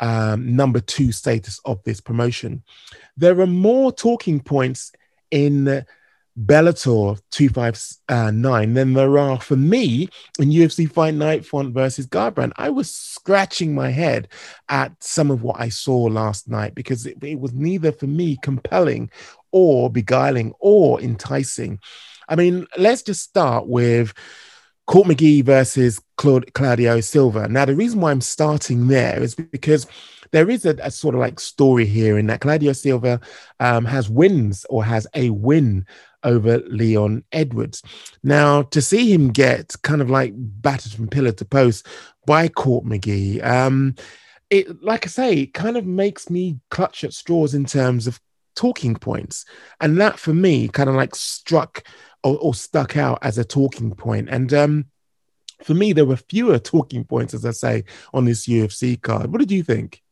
um, 0.00 0.56
number 0.56 0.80
two 0.80 1.12
status 1.12 1.60
of 1.64 1.82
this 1.84 2.00
promotion. 2.00 2.62
There 3.16 3.38
are 3.40 3.46
more 3.46 3.92
talking 3.92 4.40
points 4.40 4.92
in 5.30 5.84
Bellator 6.38 7.20
259 7.30 8.74
than 8.74 8.92
there 8.94 9.18
are 9.18 9.40
for 9.40 9.56
me 9.56 10.08
in 10.38 10.50
UFC 10.50 10.90
Fight 10.90 11.14
Night 11.14 11.44
Font 11.44 11.74
versus 11.74 12.06
Garbrandt. 12.06 12.52
I 12.56 12.70
was 12.70 12.90
scratching 12.90 13.74
my 13.74 13.90
head 13.90 14.28
at 14.68 14.92
some 15.02 15.30
of 15.30 15.42
what 15.42 15.60
I 15.60 15.68
saw 15.68 16.04
last 16.04 16.48
night 16.48 16.74
because 16.74 17.04
it, 17.04 17.22
it 17.22 17.38
was 17.38 17.52
neither 17.52 17.92
for 17.92 18.06
me 18.06 18.38
compelling 18.42 19.10
or 19.50 19.90
beguiling 19.90 20.52
or 20.60 21.00
enticing. 21.00 21.80
I 22.28 22.36
mean, 22.36 22.66
let's 22.78 23.02
just 23.02 23.22
start 23.22 23.66
with 23.66 24.14
Court 24.86 25.08
McGee 25.08 25.44
versus 25.44 26.00
Claudio 26.16 27.00
Silva. 27.00 27.48
Now, 27.48 27.64
the 27.64 27.74
reason 27.74 28.00
why 28.00 28.12
I'm 28.12 28.20
starting 28.20 28.88
there 28.88 29.22
is 29.22 29.34
because 29.34 29.86
there 30.32 30.50
is 30.50 30.64
a, 30.64 30.76
a 30.82 30.90
sort 30.90 31.14
of 31.14 31.20
like 31.20 31.40
story 31.40 31.86
here 31.86 32.18
in 32.18 32.26
that 32.26 32.40
Claudio 32.40 32.72
Silva 32.72 33.20
um, 33.58 33.84
has 33.84 34.08
wins 34.08 34.64
or 34.68 34.84
has 34.84 35.06
a 35.14 35.30
win 35.30 35.86
over 36.22 36.58
Leon 36.58 37.24
Edwards. 37.32 37.82
Now, 38.22 38.62
to 38.62 38.82
see 38.82 39.12
him 39.12 39.30
get 39.30 39.74
kind 39.82 40.00
of 40.00 40.10
like 40.10 40.32
battered 40.36 40.92
from 40.92 41.08
pillar 41.08 41.32
to 41.32 41.44
post 41.44 41.86
by 42.26 42.48
Court 42.48 42.84
McGee, 42.84 43.44
um, 43.44 43.94
it, 44.50 44.82
like 44.82 45.06
I 45.06 45.08
say, 45.08 45.34
it 45.34 45.54
kind 45.54 45.76
of 45.76 45.86
makes 45.86 46.28
me 46.28 46.58
clutch 46.70 47.04
at 47.04 47.14
straws 47.14 47.54
in 47.54 47.64
terms 47.64 48.06
of 48.06 48.20
talking 48.56 48.96
points. 48.96 49.44
And 49.80 50.00
that 50.00 50.18
for 50.18 50.34
me 50.34 50.68
kind 50.68 50.88
of 50.88 50.96
like 50.96 51.14
struck 51.14 51.84
or, 52.22 52.36
or 52.38 52.54
stuck 52.54 52.96
out 52.96 53.18
as 53.22 53.38
a 53.38 53.44
talking 53.44 53.94
point. 53.94 54.28
And 54.28 54.52
um, 54.52 54.86
for 55.62 55.74
me, 55.74 55.92
there 55.92 56.04
were 56.04 56.16
fewer 56.16 56.58
talking 56.58 57.04
points, 57.04 57.34
as 57.34 57.44
I 57.44 57.52
say, 57.52 57.84
on 58.12 58.24
this 58.24 58.46
UFC 58.46 59.00
card. 59.00 59.32
What 59.32 59.38
did 59.38 59.52
you 59.52 59.62
think? 59.62 60.02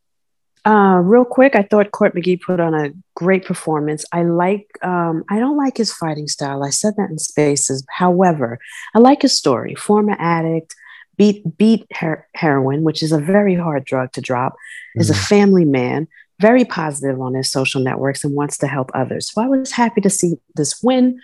Uh, 0.68 1.00
real 1.14 1.24
quick, 1.24 1.54
I 1.56 1.62
thought 1.62 1.92
Court 1.92 2.14
McGee 2.14 2.42
put 2.48 2.60
on 2.60 2.74
a 2.74 2.92
great 3.14 3.44
performance. 3.46 4.04
I 4.12 4.22
like, 4.22 4.66
um, 4.82 5.24
I 5.30 5.38
don't 5.38 5.56
like 5.64 5.78
his 5.78 5.92
fighting 5.92 6.28
style. 6.28 6.62
I 6.62 6.68
said 6.70 6.94
that 6.98 7.08
in 7.08 7.18
spaces. 7.18 7.78
However, 8.02 8.58
I 8.94 8.98
like 8.98 9.22
his 9.22 9.34
story. 9.42 9.74
Former 9.74 10.16
addict, 10.18 10.74
beat 11.16 11.38
beat 11.56 11.86
her- 12.00 12.26
heroin, 12.34 12.82
which 12.82 13.02
is 13.02 13.12
a 13.12 13.18
very 13.34 13.54
hard 13.54 13.84
drug 13.86 14.12
to 14.12 14.20
drop, 14.20 14.52
is 14.96 15.08
a 15.10 15.14
Mm. 15.14 15.28
family 15.28 15.64
man, 15.64 16.06
very 16.48 16.64
positive 16.66 17.18
on 17.18 17.32
his 17.34 17.50
social 17.50 17.80
networks 17.88 18.22
and 18.22 18.34
wants 18.34 18.58
to 18.58 18.66
help 18.66 18.90
others. 18.94 19.24
So 19.32 19.40
I 19.40 19.46
was 19.46 19.72
happy 19.72 20.02
to 20.02 20.10
see 20.10 20.34
this 20.54 20.72
win. 20.82 21.18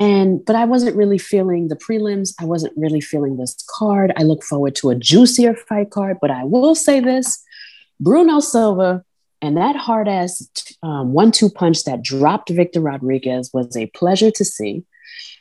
And 0.00 0.44
but 0.44 0.56
I 0.56 0.64
wasn't 0.64 0.96
really 0.96 1.18
feeling 1.18 1.68
the 1.68 1.76
prelims. 1.76 2.34
I 2.40 2.46
wasn't 2.46 2.72
really 2.76 3.00
feeling 3.00 3.36
this 3.36 3.54
card. 3.78 4.12
I 4.16 4.24
look 4.24 4.42
forward 4.42 4.74
to 4.76 4.90
a 4.90 4.96
juicier 4.96 5.54
fight 5.54 5.90
card, 5.90 6.16
but 6.20 6.30
I 6.30 6.42
will 6.44 6.74
say 6.74 6.98
this: 6.98 7.28
Bruno 8.02 8.40
Silva 8.40 9.04
and 9.40 9.56
that 9.56 9.76
hard 9.76 10.08
ass 10.08 10.32
um, 10.82 11.12
one 11.12 11.30
two 11.32 11.50
punch 11.50 11.84
that 11.84 12.02
dropped 12.02 12.48
Victor 12.50 12.80
Rodriguez 12.80 13.50
was 13.52 13.76
a 13.76 13.86
pleasure 13.86 14.30
to 14.32 14.44
see. 14.44 14.84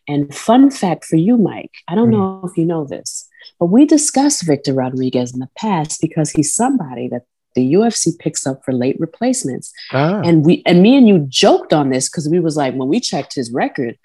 And 0.08 0.34
fun 0.34 0.72
fact 0.72 1.06
for 1.06 1.16
you, 1.16 1.38
Mike, 1.38 1.72
I 1.88 1.96
don't 1.96 2.10
Mm. 2.10 2.18
know 2.18 2.42
if 2.50 2.58
you 2.58 2.66
know 2.66 2.86
this, 2.86 3.28
but 3.60 3.68
we 3.68 3.86
discussed 3.86 4.44
Victor 4.44 4.74
Rodriguez 4.74 5.34
in 5.34 5.40
the 5.40 5.50
past 5.58 6.02
because 6.02 6.32
he's 6.32 6.54
somebody 6.54 7.08
that 7.10 7.24
the 7.56 7.74
UFC 7.74 8.18
picks 8.18 8.48
up 8.48 8.64
for 8.66 8.72
late 8.74 8.98
replacements. 9.00 9.72
Ah, 9.92 10.22
And 10.24 10.46
we 10.46 10.64
and 10.66 10.82
me 10.82 10.96
and 10.98 11.08
you 11.08 11.26
joked 11.30 11.74
on 11.74 11.90
this 11.90 12.10
because 12.10 12.28
we 12.30 12.40
was 12.40 12.56
like, 12.58 12.74
when 12.76 12.88
we 12.88 13.00
checked 13.00 13.36
his 13.36 13.52
record, 13.52 13.98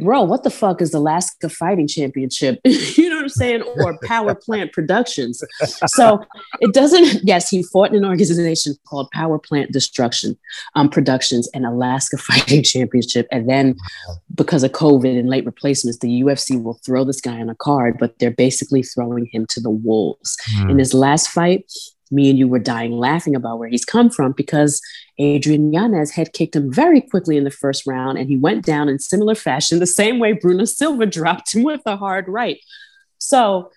bro, 0.00 0.22
what 0.22 0.42
the 0.42 0.50
fuck 0.50 0.82
is 0.82 0.92
Alaska 0.92 1.48
Fighting 1.48 1.86
Championship? 1.86 2.60
you 2.64 3.08
know 3.08 3.16
what 3.16 3.22
I'm 3.22 3.28
saying? 3.28 3.62
Or 3.62 3.98
Power 4.04 4.34
Plant 4.46 4.72
Productions. 4.72 5.42
So 5.86 6.24
it 6.60 6.74
doesn't, 6.74 7.22
yes, 7.24 7.48
he 7.48 7.62
fought 7.62 7.90
in 7.90 7.96
an 7.96 8.04
organization 8.04 8.74
called 8.88 9.10
Power 9.12 9.38
Plant 9.38 9.72
Destruction 9.72 10.36
um, 10.74 10.88
Productions 10.88 11.48
and 11.54 11.64
Alaska 11.64 12.16
Fighting 12.18 12.62
Championship. 12.62 13.28
And 13.30 13.48
then 13.48 13.76
because 14.34 14.62
of 14.64 14.72
COVID 14.72 15.18
and 15.18 15.28
late 15.28 15.46
replacements, 15.46 15.98
the 15.98 16.22
UFC 16.22 16.60
will 16.60 16.80
throw 16.84 17.04
this 17.04 17.20
guy 17.20 17.40
on 17.40 17.48
a 17.48 17.54
card, 17.54 17.96
but 17.98 18.18
they're 18.18 18.30
basically 18.30 18.82
throwing 18.82 19.26
him 19.26 19.46
to 19.46 19.60
the 19.60 19.70
wolves. 19.70 20.36
hmm. 20.56 20.70
In 20.70 20.78
his 20.78 20.94
last 20.94 21.28
fight, 21.28 21.70
me 22.14 22.30
and 22.30 22.38
you 22.38 22.48
were 22.48 22.58
dying 22.58 22.92
laughing 22.92 23.34
about 23.34 23.58
where 23.58 23.68
he's 23.68 23.84
come 23.84 24.10
from 24.10 24.32
because 24.32 24.80
Adrian 25.18 25.72
Yanez 25.72 26.10
had 26.10 26.32
kicked 26.32 26.56
him 26.56 26.72
very 26.72 27.00
quickly 27.00 27.36
in 27.36 27.44
the 27.44 27.50
first 27.50 27.86
round 27.86 28.18
and 28.18 28.28
he 28.28 28.36
went 28.36 28.64
down 28.64 28.88
in 28.88 28.98
similar 28.98 29.34
fashion, 29.34 29.78
the 29.78 29.86
same 29.86 30.18
way 30.18 30.32
Bruno 30.32 30.64
Silva 30.64 31.06
dropped 31.18 31.54
him 31.54 31.62
with 31.62 31.82
a 31.86 31.96
hard 31.96 32.28
right. 32.28 32.60
So 33.18 33.70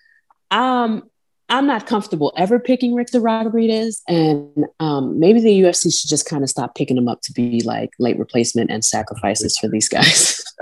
um, 0.50 1.08
I'm 1.48 1.66
not 1.66 1.86
comfortable 1.86 2.32
ever 2.36 2.58
picking 2.58 2.96
Victor 2.96 3.20
Rodriguez. 3.20 4.02
And 4.08 4.66
um, 4.80 5.18
maybe 5.18 5.40
the 5.40 5.60
UFC 5.60 5.98
should 5.98 6.10
just 6.10 6.28
kind 6.28 6.42
of 6.42 6.50
stop 6.50 6.74
picking 6.74 6.96
him 6.96 7.08
up 7.08 7.22
to 7.22 7.32
be 7.32 7.62
like 7.62 7.90
late 7.98 8.18
replacement 8.18 8.70
and 8.70 8.84
sacrifices 8.84 9.56
for 9.56 9.68
these 9.68 9.88
guys. 9.88 10.42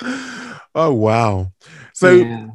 oh 0.74 0.92
wow. 0.92 1.52
So 1.92 2.10
Yeah. 2.10 2.48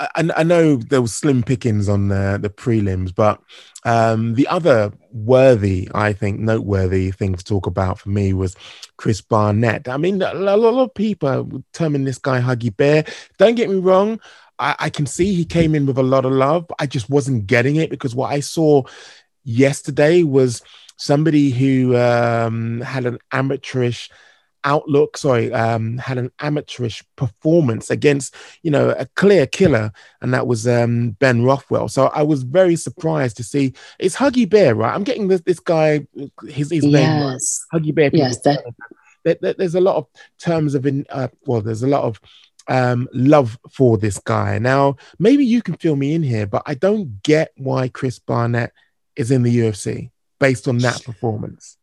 I, 0.00 0.30
I 0.36 0.42
know 0.42 0.76
there 0.76 1.02
was 1.02 1.12
slim 1.12 1.42
pickings 1.42 1.88
on 1.88 2.08
the, 2.08 2.38
the 2.40 2.50
prelims, 2.50 3.14
but 3.14 3.40
um, 3.84 4.34
the 4.34 4.48
other 4.48 4.92
worthy, 5.12 5.88
I 5.94 6.12
think, 6.12 6.40
noteworthy 6.40 7.10
thing 7.10 7.34
to 7.34 7.44
talk 7.44 7.66
about 7.66 7.98
for 7.98 8.08
me 8.08 8.32
was 8.32 8.56
Chris 8.96 9.20
Barnett. 9.20 9.88
I 9.88 9.96
mean, 9.98 10.22
a 10.22 10.34
lot 10.34 10.82
of 10.82 10.94
people 10.94 11.62
terming 11.72 12.04
this 12.04 12.18
guy 12.18 12.40
Huggy 12.40 12.74
Bear. 12.74 13.04
Don't 13.38 13.54
get 13.54 13.68
me 13.68 13.76
wrong. 13.76 14.20
I, 14.58 14.76
I 14.78 14.90
can 14.90 15.06
see 15.06 15.34
he 15.34 15.44
came 15.44 15.74
in 15.74 15.86
with 15.86 15.98
a 15.98 16.02
lot 16.02 16.24
of 16.24 16.32
love, 16.32 16.70
I 16.78 16.86
just 16.86 17.10
wasn't 17.10 17.46
getting 17.46 17.76
it 17.76 17.90
because 17.90 18.14
what 18.14 18.30
I 18.32 18.40
saw 18.40 18.84
yesterday 19.44 20.22
was 20.22 20.62
somebody 20.96 21.50
who 21.50 21.96
um, 21.96 22.80
had 22.82 23.06
an 23.06 23.18
amateurish 23.32 24.10
outlook 24.64 25.16
sorry 25.16 25.52
um 25.52 25.96
had 25.98 26.18
an 26.18 26.30
amateurish 26.40 27.02
performance 27.16 27.88
against 27.90 28.34
you 28.62 28.70
know 28.70 28.90
a 28.90 29.06
clear 29.16 29.46
killer 29.46 29.90
and 30.20 30.34
that 30.34 30.46
was 30.46 30.68
um 30.68 31.10
ben 31.12 31.42
rothwell. 31.44 31.88
So 31.88 32.06
i 32.08 32.22
was 32.22 32.42
very 32.42 32.76
surprised 32.76 33.36
to 33.38 33.42
see 33.44 33.72
it's 33.98 34.16
huggy 34.16 34.48
bear 34.48 34.74
right? 34.74 34.94
I'm 34.94 35.04
getting 35.04 35.28
this 35.28 35.40
this 35.42 35.60
guy 35.60 36.06
his, 36.48 36.70
his 36.70 36.84
name 36.84 36.92
right. 37.22 37.32
Yes. 37.32 37.64
huggy 37.72 37.94
bear 37.94 38.10
Yes, 38.12 38.40
that- 38.42 38.64
there- 39.24 39.38
there- 39.40 39.54
there's 39.54 39.74
a 39.74 39.80
lot 39.80 39.96
of 39.96 40.06
terms 40.38 40.74
of 40.74 40.84
in 40.86 41.06
uh, 41.10 41.28
well 41.46 41.60
there's 41.62 41.82
a 41.82 41.88
lot 41.88 42.04
of 42.04 42.20
um 42.68 43.08
love 43.14 43.58
for 43.70 43.96
this 43.98 44.18
guy. 44.18 44.58
Now 44.58 44.96
maybe 45.18 45.44
you 45.44 45.62
can 45.62 45.76
fill 45.76 45.96
me 45.96 46.12
in 46.14 46.22
here 46.22 46.46
but 46.46 46.62
i 46.66 46.74
don't 46.74 47.22
get 47.22 47.50
why 47.56 47.88
chris 47.88 48.18
barnett 48.18 48.72
is 49.16 49.30
in 49.30 49.42
the 49.42 49.58
ufc 49.60 50.10
based 50.38 50.68
on 50.68 50.78
that 50.78 51.02
performance 51.04 51.76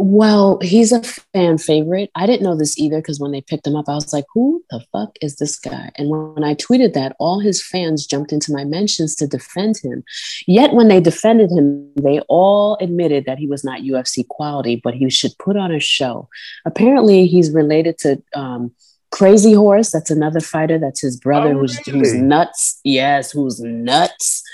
Well, 0.00 0.60
he's 0.62 0.92
a 0.92 1.02
fan 1.02 1.58
favorite. 1.58 2.12
I 2.14 2.24
didn't 2.26 2.44
know 2.44 2.56
this 2.56 2.78
either 2.78 2.98
because 2.98 3.18
when 3.18 3.32
they 3.32 3.40
picked 3.40 3.66
him 3.66 3.74
up, 3.74 3.88
I 3.88 3.96
was 3.96 4.12
like, 4.12 4.26
who 4.32 4.62
the 4.70 4.80
fuck 4.92 5.16
is 5.20 5.36
this 5.36 5.58
guy? 5.58 5.90
And 5.96 6.08
when, 6.08 6.44
I 6.44 6.54
tweeted 6.54 6.92
that, 6.92 7.16
all 7.18 7.40
his 7.40 7.60
fans 7.60 8.06
jumped 8.06 8.32
into 8.32 8.52
my 8.52 8.62
mentions 8.62 9.16
to 9.16 9.26
defend 9.26 9.78
him. 9.78 10.04
Yet 10.46 10.72
when 10.72 10.86
they 10.86 11.00
defended 11.00 11.50
him, 11.50 11.90
they 11.96 12.20
all 12.28 12.78
admitted 12.80 13.24
that 13.24 13.38
he 13.38 13.48
was 13.48 13.64
not 13.64 13.80
UFC 13.80 14.26
quality, 14.28 14.76
but 14.76 14.94
he 14.94 15.10
should 15.10 15.36
put 15.38 15.56
on 15.56 15.72
a 15.72 15.80
show. 15.80 16.28
Apparently, 16.64 17.26
he's 17.26 17.50
related 17.50 17.98
to 17.98 18.22
um, 18.36 18.70
Crazy 19.10 19.52
Horse. 19.52 19.90
That's 19.90 20.12
another 20.12 20.40
fighter. 20.40 20.78
That's 20.78 21.00
his 21.00 21.18
brother 21.18 21.54
Oh, 21.54 21.58
who's, 21.58 21.76
who's 21.88 22.14
nuts. 22.14 22.78
Yes, 22.84 23.32
who's 23.32 23.58
nuts. 23.60 24.44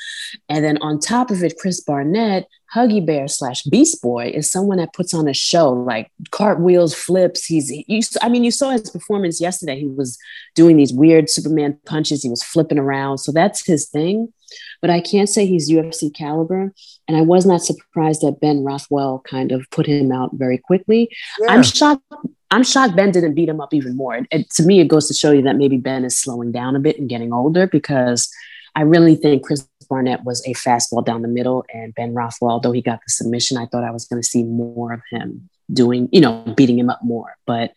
And 0.48 0.64
then 0.64 0.78
on 0.78 1.00
top 1.00 1.30
of 1.30 1.44
it, 1.44 1.58
Chris 1.58 1.80
Barnett, 1.80 2.48
Huggy 2.74 3.04
Bear 3.04 3.28
slash 3.28 3.62
Beast 3.64 4.02
Boy, 4.02 4.32
is 4.34 4.50
someone 4.50 4.78
that 4.78 4.92
puts 4.92 5.14
on 5.14 5.28
a 5.28 5.34
show 5.34 5.70
like 5.70 6.10
cartwheels, 6.30 6.94
flips. 6.94 7.44
He's, 7.44 7.70
you, 7.70 8.00
I 8.20 8.28
mean, 8.28 8.42
you 8.42 8.50
saw 8.50 8.70
his 8.70 8.90
performance 8.90 9.40
yesterday. 9.40 9.78
He 9.78 9.86
was 9.86 10.18
doing 10.54 10.76
these 10.76 10.92
weird 10.92 11.30
Superman 11.30 11.78
punches. 11.86 12.22
He 12.22 12.30
was 12.30 12.42
flipping 12.42 12.78
around. 12.78 13.18
So 13.18 13.30
that's 13.30 13.64
his 13.64 13.88
thing. 13.88 14.32
But 14.80 14.90
I 14.90 15.00
can't 15.00 15.28
say 15.28 15.46
he's 15.46 15.70
UFC 15.70 16.14
caliber. 16.14 16.72
And 17.06 17.16
I 17.16 17.20
was 17.20 17.46
not 17.46 17.62
surprised 17.62 18.22
that 18.22 18.40
Ben 18.40 18.64
Rothwell 18.64 19.20
kind 19.20 19.52
of 19.52 19.68
put 19.70 19.86
him 19.86 20.10
out 20.10 20.30
very 20.34 20.58
quickly. 20.58 21.10
I'm 21.48 21.62
shocked. 21.62 22.02
I'm 22.50 22.62
shocked 22.62 22.94
Ben 22.94 23.10
didn't 23.10 23.34
beat 23.34 23.48
him 23.48 23.60
up 23.60 23.74
even 23.74 23.96
more. 23.96 24.14
And, 24.14 24.28
and 24.30 24.48
to 24.50 24.62
me, 24.62 24.80
it 24.80 24.88
goes 24.88 25.08
to 25.08 25.14
show 25.14 25.32
you 25.32 25.42
that 25.42 25.56
maybe 25.56 25.76
Ben 25.76 26.04
is 26.04 26.16
slowing 26.16 26.52
down 26.52 26.76
a 26.76 26.80
bit 26.80 26.98
and 26.98 27.08
getting 27.08 27.32
older 27.32 27.66
because 27.66 28.30
I 28.74 28.82
really 28.82 29.16
think 29.16 29.44
Chris 29.44 29.66
Barnett 29.88 30.24
was 30.24 30.44
a 30.46 30.54
fastball 30.54 31.04
down 31.04 31.22
the 31.22 31.28
middle, 31.28 31.64
and 31.72 31.94
Ben 31.94 32.14
Rothwell, 32.14 32.60
though 32.60 32.72
he 32.72 32.82
got 32.82 33.00
the 33.06 33.10
submission, 33.10 33.56
I 33.56 33.66
thought 33.66 33.84
I 33.84 33.90
was 33.90 34.06
going 34.06 34.20
to 34.20 34.26
see 34.26 34.42
more 34.42 34.92
of 34.92 35.00
him 35.10 35.48
doing, 35.72 36.08
you 36.12 36.20
know, 36.20 36.42
beating 36.56 36.78
him 36.78 36.90
up 36.90 37.00
more. 37.02 37.36
But 37.46 37.72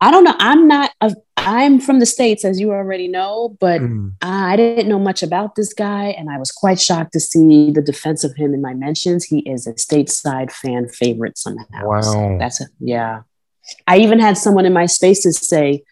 I 0.00 0.10
don't 0.10 0.24
know. 0.24 0.34
I'm 0.38 0.66
not. 0.68 0.92
A, 1.00 1.14
I'm 1.36 1.78
from 1.78 1.98
the 1.98 2.06
states, 2.06 2.44
as 2.44 2.58
you 2.58 2.72
already 2.72 3.06
know, 3.06 3.56
but 3.60 3.80
Mm. 3.80 4.14
I 4.22 4.56
didn't 4.56 4.88
know 4.88 4.98
much 4.98 5.22
about 5.22 5.56
this 5.56 5.74
guy, 5.74 6.06
and 6.18 6.30
I 6.30 6.38
was 6.38 6.50
quite 6.50 6.80
shocked 6.80 7.12
to 7.12 7.20
see 7.20 7.70
the 7.70 7.82
defense 7.82 8.24
of 8.24 8.34
him 8.34 8.54
in 8.54 8.62
my 8.62 8.72
mentions. 8.72 9.24
He 9.24 9.40
is 9.40 9.66
a 9.66 9.74
stateside 9.74 10.50
fan 10.50 10.88
favorite 10.88 11.36
somehow. 11.36 11.64
Wow. 11.82 12.00
So 12.00 12.36
that's 12.38 12.62
a, 12.62 12.66
yeah. 12.80 13.22
I 13.86 13.98
even 13.98 14.20
had 14.20 14.36
someone 14.38 14.66
in 14.66 14.72
my 14.72 14.86
spaces 14.86 15.38
say, 15.38 15.84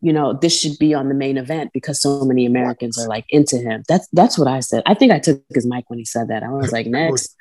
you 0.00 0.12
know, 0.12 0.32
this 0.32 0.58
should 0.58 0.78
be 0.78 0.94
on 0.94 1.08
the 1.08 1.14
main 1.14 1.38
event 1.38 1.70
because 1.72 2.00
so 2.00 2.24
many 2.24 2.46
Americans 2.46 2.98
are 2.98 3.08
like 3.08 3.24
into 3.30 3.56
him. 3.58 3.82
That's 3.88 4.06
that's 4.12 4.38
what 4.38 4.48
I 4.48 4.60
said. 4.60 4.82
I 4.86 4.94
think 4.94 5.12
I 5.12 5.18
took 5.18 5.42
his 5.54 5.66
mic 5.66 5.88
when 5.88 5.98
he 5.98 6.04
said 6.04 6.28
that. 6.28 6.42
I 6.42 6.50
was 6.50 6.72
like, 6.72 6.86
next. 6.86 7.34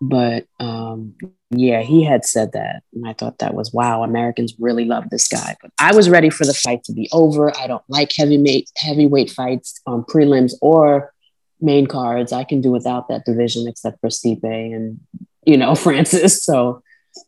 But 0.00 0.46
um, 0.58 1.14
yeah, 1.50 1.82
he 1.82 2.02
had 2.02 2.24
said 2.24 2.52
that. 2.52 2.82
And 2.92 3.06
I 3.06 3.12
thought 3.12 3.38
that 3.38 3.54
was 3.54 3.72
wow, 3.72 4.02
Americans 4.02 4.54
really 4.58 4.84
love 4.84 5.10
this 5.10 5.28
guy. 5.28 5.56
But 5.62 5.70
I 5.78 5.94
was 5.94 6.10
ready 6.10 6.28
for 6.28 6.44
the 6.44 6.54
fight 6.54 6.82
to 6.84 6.92
be 6.92 7.08
over. 7.12 7.56
I 7.56 7.68
don't 7.68 7.84
like 7.88 8.10
heavyweight 8.16 8.70
heavyweight 8.76 9.30
fights 9.30 9.80
on 9.86 10.02
prelims 10.02 10.54
or 10.60 11.12
main 11.60 11.86
cards. 11.86 12.32
I 12.32 12.42
can 12.42 12.60
do 12.60 12.72
without 12.72 13.08
that 13.08 13.24
division 13.24 13.68
except 13.68 14.00
for 14.00 14.08
Stipe 14.08 14.42
and 14.42 14.98
you 15.46 15.56
know 15.56 15.74
Francis. 15.76 16.42
So 16.42 16.82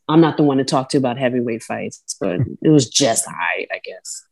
I'm 0.08 0.20
not 0.20 0.36
the 0.36 0.42
one 0.42 0.58
to 0.58 0.64
talk 0.64 0.88
to 0.90 0.98
about 0.98 1.16
heavyweight 1.16 1.62
fights, 1.62 2.02
but 2.20 2.40
it 2.62 2.70
was 2.70 2.88
just 2.88 3.26
high, 3.26 3.68
I 3.70 3.80
guess. 3.84 4.24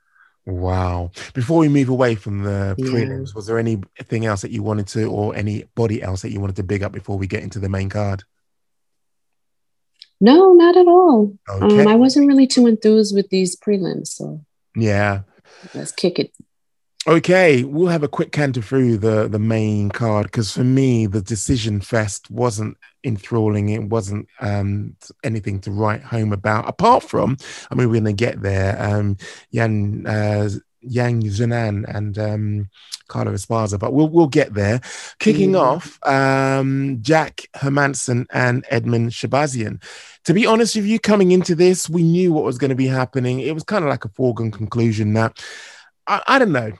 Wow. 0.44 1.12
Before 1.34 1.58
we 1.58 1.68
move 1.68 1.88
away 1.88 2.14
from 2.16 2.42
the 2.42 2.74
Yeah. 2.76 2.84
prelims, 2.86 3.34
was 3.34 3.46
there 3.46 3.58
anything 3.58 4.26
else 4.26 4.42
that 4.42 4.50
you 4.50 4.62
wanted 4.62 4.88
to, 4.88 5.04
or 5.10 5.34
anybody 5.36 6.02
else 6.02 6.22
that 6.22 6.32
you 6.32 6.40
wanted 6.40 6.56
to 6.56 6.62
big 6.64 6.82
up 6.82 6.92
before 6.92 7.16
we 7.16 7.26
get 7.26 7.42
into 7.42 7.58
the 7.60 7.68
main 7.68 7.88
card? 7.88 8.24
No, 10.20 10.52
not 10.52 10.76
at 10.76 10.86
all. 10.86 11.36
Okay. 11.48 11.80
Um, 11.82 11.88
I 11.88 11.94
wasn't 11.96 12.28
really 12.28 12.46
too 12.46 12.66
enthused 12.66 13.14
with 13.14 13.28
these 13.30 13.56
prelims, 13.56 14.08
so 14.08 14.44
Yeah. 14.76 15.22
let's 15.74 15.92
kick 15.92 16.18
it. 16.18 16.32
Okay, 17.08 17.64
we'll 17.64 17.88
have 17.88 18.04
a 18.04 18.08
quick 18.08 18.30
canter 18.30 18.62
through 18.62 18.98
the 18.98 19.26
the 19.26 19.38
main 19.40 19.90
card 19.90 20.26
because 20.26 20.52
for 20.52 20.62
me 20.62 21.06
the 21.06 21.20
decision 21.20 21.80
fest 21.80 22.30
wasn't 22.30 22.76
enthralling. 23.02 23.70
It 23.70 23.82
wasn't 23.82 24.28
um, 24.40 24.94
anything 25.24 25.60
to 25.62 25.72
write 25.72 26.02
home 26.04 26.32
about. 26.32 26.68
Apart 26.68 27.02
from, 27.02 27.36
I 27.70 27.74
mean, 27.74 27.88
we're 27.88 27.94
going 28.00 28.04
to 28.16 28.24
get 28.24 28.40
there. 28.40 28.80
Um, 28.80 29.16
Yan 29.50 30.06
uh, 30.06 30.48
Yan 30.82 31.22
Xiaonan 31.22 31.92
and 31.92 32.16
um, 32.18 32.68
Carla 33.08 33.32
Esparza, 33.32 33.80
but 33.80 33.92
we'll 33.92 34.08
we'll 34.08 34.28
get 34.28 34.54
there. 34.54 34.80
Kicking 35.18 35.52
Mm. 35.52 35.60
off, 35.60 35.98
um, 36.06 36.98
Jack 37.02 37.48
Hermansson 37.56 38.26
and 38.32 38.64
Edmen 38.70 39.10
Shahbazyan. 39.10 39.82
To 40.24 40.34
be 40.34 40.46
honest 40.46 40.76
with 40.76 40.86
you, 40.86 41.00
coming 41.00 41.32
into 41.32 41.56
this, 41.56 41.90
we 41.90 42.04
knew 42.04 42.32
what 42.32 42.44
was 42.44 42.58
going 42.58 42.68
to 42.70 42.76
be 42.76 42.86
happening. 42.86 43.40
It 43.40 43.54
was 43.54 43.64
kind 43.64 43.84
of 43.84 43.90
like 43.90 44.04
a 44.04 44.08
foregone 44.10 44.52
conclusion 44.52 45.14
that 45.14 45.44
I, 46.06 46.22
I 46.28 46.38
don't 46.38 46.52
know. 46.52 46.72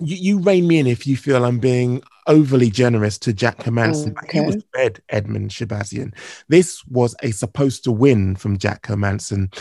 You, 0.00 0.16
you 0.16 0.38
rein 0.40 0.66
me 0.66 0.78
in 0.78 0.86
if 0.86 1.06
you 1.06 1.16
feel 1.16 1.44
I'm 1.44 1.58
being 1.58 2.02
overly 2.26 2.70
generous 2.70 3.18
to 3.18 3.32
Jack 3.32 3.58
Hermansson. 3.58 4.14
He 4.30 4.40
was 4.40 4.64
fed 4.74 5.02
Edmen 5.10 5.48
Shahbazyan. 5.48 6.14
This 6.48 6.84
was 6.86 7.16
a 7.22 7.30
supposed 7.32 7.84
to 7.84 7.92
win 7.92 8.36
from 8.36 8.58
Jack 8.58 8.82
Hermansson. 8.82 9.52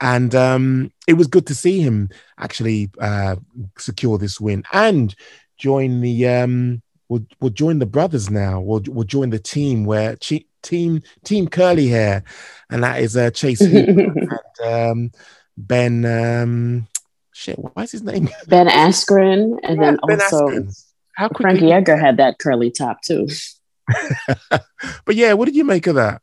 And 0.00 0.34
um, 0.34 0.92
it 1.06 1.14
was 1.14 1.26
good 1.26 1.46
to 1.48 1.54
see 1.54 1.80
him 1.80 2.08
actually 2.38 2.90
uh, 3.00 3.36
secure 3.78 4.16
this 4.18 4.40
win 4.40 4.62
and 4.72 5.14
join 5.58 6.00
the 6.00 6.26
um, 6.26 6.82
will 7.08 7.26
will 7.40 7.50
join 7.50 7.78
the 7.78 7.86
brothers 7.86 8.30
now. 8.30 8.60
Will 8.60 8.82
will 8.88 9.04
join 9.04 9.30
the 9.30 9.38
team 9.38 9.84
where 9.84 10.16
che- 10.16 10.46
team 10.62 11.02
team 11.24 11.48
curly 11.48 11.88
hair, 11.88 12.24
and 12.70 12.82
that 12.82 13.00
is 13.00 13.16
uh, 13.16 13.30
Chase 13.30 13.60
and 13.60 14.30
um, 14.64 15.10
Ben. 15.58 16.04
Um, 16.04 16.88
shit, 17.32 17.58
why 17.58 17.82
is 17.82 17.92
his 17.92 18.02
name? 18.02 18.28
ben 18.48 18.68
Askren, 18.68 19.58
and 19.62 19.80
then 19.80 19.98
Ben 20.06 20.20
also 20.20 20.48
Askren. 20.48 20.84
How 21.14 21.28
Frankie 21.28 21.60
quickly? 21.60 21.72
Edgar 21.72 21.96
had 21.96 22.16
that 22.18 22.38
curly 22.38 22.70
top 22.70 23.02
too. 23.02 23.28
but 24.50 25.14
yeah, 25.16 25.32
what 25.34 25.46
did 25.46 25.56
you 25.56 25.64
make 25.64 25.86
of 25.86 25.96
that? 25.96 26.22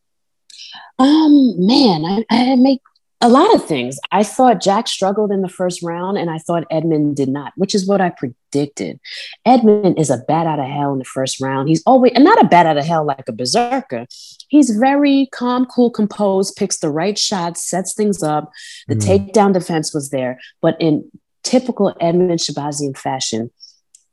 Um, 0.99 1.55
man, 1.57 2.05
I, 2.05 2.25
I 2.29 2.55
make 2.55 2.81
a 3.19 3.29
lot 3.29 3.53
of 3.55 3.65
things. 3.65 3.97
I 4.11 4.23
thought 4.23 4.61
Jack 4.61 4.87
struggled 4.87 5.31
in 5.31 5.41
the 5.41 5.49
first 5.49 5.81
round, 5.81 6.17
and 6.19 6.29
I 6.29 6.37
thought 6.37 6.65
Edmund 6.69 7.15
did 7.15 7.29
not, 7.29 7.51
which 7.55 7.73
is 7.73 7.87
what 7.87 7.99
I 7.99 8.11
predicted. 8.11 8.99
Edmund 9.43 9.97
is 9.97 10.11
a 10.11 10.19
bat 10.19 10.45
out 10.45 10.59
of 10.59 10.67
hell 10.67 10.93
in 10.93 10.99
the 10.99 11.05
first 11.05 11.41
round. 11.41 11.67
He's 11.67 11.81
always 11.87 12.11
and 12.13 12.23
not 12.23 12.39
a 12.43 12.47
bat 12.47 12.67
out 12.67 12.77
of 12.77 12.85
hell 12.85 13.03
like 13.05 13.27
a 13.27 13.31
berserker. 13.31 14.05
He's 14.49 14.69
very 14.69 15.29
calm, 15.31 15.65
cool, 15.65 15.89
composed, 15.89 16.55
picks 16.55 16.77
the 16.77 16.91
right 16.91 17.17
shots, 17.17 17.67
sets 17.67 17.93
things 17.93 18.21
up. 18.21 18.51
The 18.87 18.95
Mm. 18.95 19.31
takedown 19.31 19.53
defense 19.53 19.93
was 19.93 20.11
there, 20.11 20.39
but 20.61 20.77
in 20.79 21.09
typical 21.43 21.95
Edmen 21.99 22.37
Shahbazyan 22.37 22.95
fashion, 22.95 23.49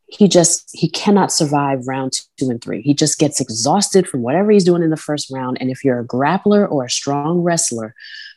he 0.07 0.29
just 0.29 0.71
he 0.73 0.89
cannot 0.89 1.33
survive 1.33 1.87
round 1.87 2.13
two 2.39 2.49
and 2.49 2.63
three. 2.63 2.81
He 2.83 2.95
just 2.95 3.19
gets 3.19 3.41
exhausted 3.41 4.07
from 4.09 4.23
whatever 4.23 4.51
he's 4.51 4.65
doing 4.65 4.83
in 4.83 4.91
the 4.91 4.97
first 4.97 5.31
round. 5.31 5.59
And 5.61 5.71
if 5.71 5.85
you're 5.85 5.99
a 6.01 6.07
grappler 6.07 6.71
or 6.71 6.85
a 6.85 6.91
strong 6.91 7.41
wrestler, 7.41 7.95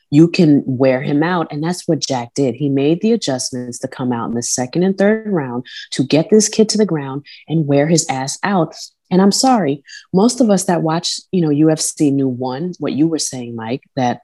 you 0.10 0.28
can 0.28 0.64
wear 0.66 1.02
him 1.02 1.24
out. 1.24 1.48
And 1.52 1.64
that's 1.64 1.88
what 1.88 2.00
Jack 2.00 2.34
did. 2.34 2.56
He 2.56 2.70
made 2.70 3.02
the 3.02 3.12
adjustments 3.12 3.80
to 3.80 3.88
come 3.88 4.12
out 4.12 4.30
in 4.30 4.36
the 4.36 4.44
second 4.44 4.84
and 4.84 4.98
third 4.98 5.28
round 5.28 5.66
to 5.92 6.04
get 6.04 6.30
this 6.30 6.48
kid 6.50 6.70
to 6.70 6.78
the 6.78 6.86
ground 6.86 7.26
and 7.48 7.68
wear 7.68 7.88
his 7.88 8.06
ass 8.10 8.38
out. 8.44 8.76
And 9.10 9.22
I'm 9.22 9.32
sorry, 9.32 9.84
most 10.14 10.42
of 10.42 10.50
us 10.50 10.66
that 10.66 10.82
watch, 10.82 11.20
you 11.32 11.42
know, 11.42 11.50
UFC 11.50 12.12
knew 12.12 12.28
one, 12.28 12.74
what 12.80 12.94
you 12.94 13.08
were 13.08 13.20
saying, 13.20 13.56
Mike, 13.56 13.84
that 13.96 14.22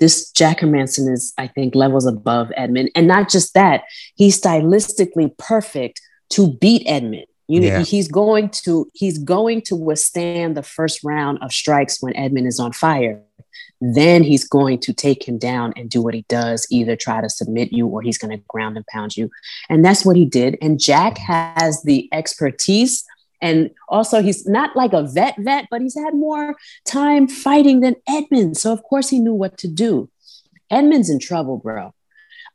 this 0.00 0.30
Jack 0.30 0.60
Hermansson 0.60 1.10
is, 1.12 1.32
I 1.38 1.46
think, 1.48 1.74
levels 1.74 2.06
above 2.06 2.52
Edmund. 2.56 2.90
And 2.94 3.08
not 3.08 3.28
just 3.28 3.54
that, 3.54 3.84
he's 4.14 4.40
stylistically 4.40 5.36
perfect 5.38 6.00
to 6.30 6.52
beat 6.54 6.82
Edmund. 6.86 7.26
You 7.48 7.60
know, 7.60 7.66
Yeah. 7.66 7.80
he's 7.82 8.08
going 8.08 8.50
to 8.50 8.90
he's 8.92 9.16
going 9.18 9.62
to 9.62 9.74
withstand 9.76 10.56
the 10.56 10.62
first 10.62 11.02
round 11.02 11.38
of 11.40 11.50
strikes 11.50 12.02
when 12.02 12.14
Edmund 12.14 12.46
is 12.46 12.60
on 12.60 12.72
fire. 12.72 13.22
Then 13.80 14.24
he's 14.24 14.46
going 14.46 14.80
to 14.80 14.92
take 14.92 15.26
him 15.26 15.38
down 15.38 15.72
and 15.76 15.88
do 15.88 16.02
what 16.02 16.14
he 16.14 16.24
does, 16.28 16.66
either 16.70 16.96
try 16.96 17.20
to 17.20 17.28
submit 17.28 17.72
you 17.72 17.86
or 17.86 18.02
he's 18.02 18.18
going 18.18 18.36
to 18.36 18.44
ground 18.48 18.76
and 18.76 18.86
pound 18.86 19.16
you. 19.16 19.30
And 19.68 19.84
that's 19.84 20.04
what 20.04 20.16
he 20.16 20.24
did. 20.24 20.58
And 20.60 20.80
Jack 20.80 21.18
has 21.18 21.82
the 21.82 22.08
expertise. 22.12 23.04
And 23.40 23.70
also, 23.88 24.20
he's 24.20 24.46
not 24.46 24.74
like 24.74 24.92
a 24.92 25.04
vet 25.04 25.36
vet, 25.38 25.66
but 25.70 25.80
he's 25.80 25.96
had 25.96 26.14
more 26.14 26.56
time 26.84 27.28
fighting 27.28 27.80
than 27.80 27.94
Edmund. 28.08 28.56
So, 28.56 28.72
of 28.72 28.82
course, 28.82 29.10
he 29.10 29.20
knew 29.20 29.34
what 29.34 29.58
to 29.58 29.68
do. 29.68 30.10
Edmund's 30.70 31.08
in 31.08 31.20
trouble, 31.20 31.58
bro. 31.58 31.94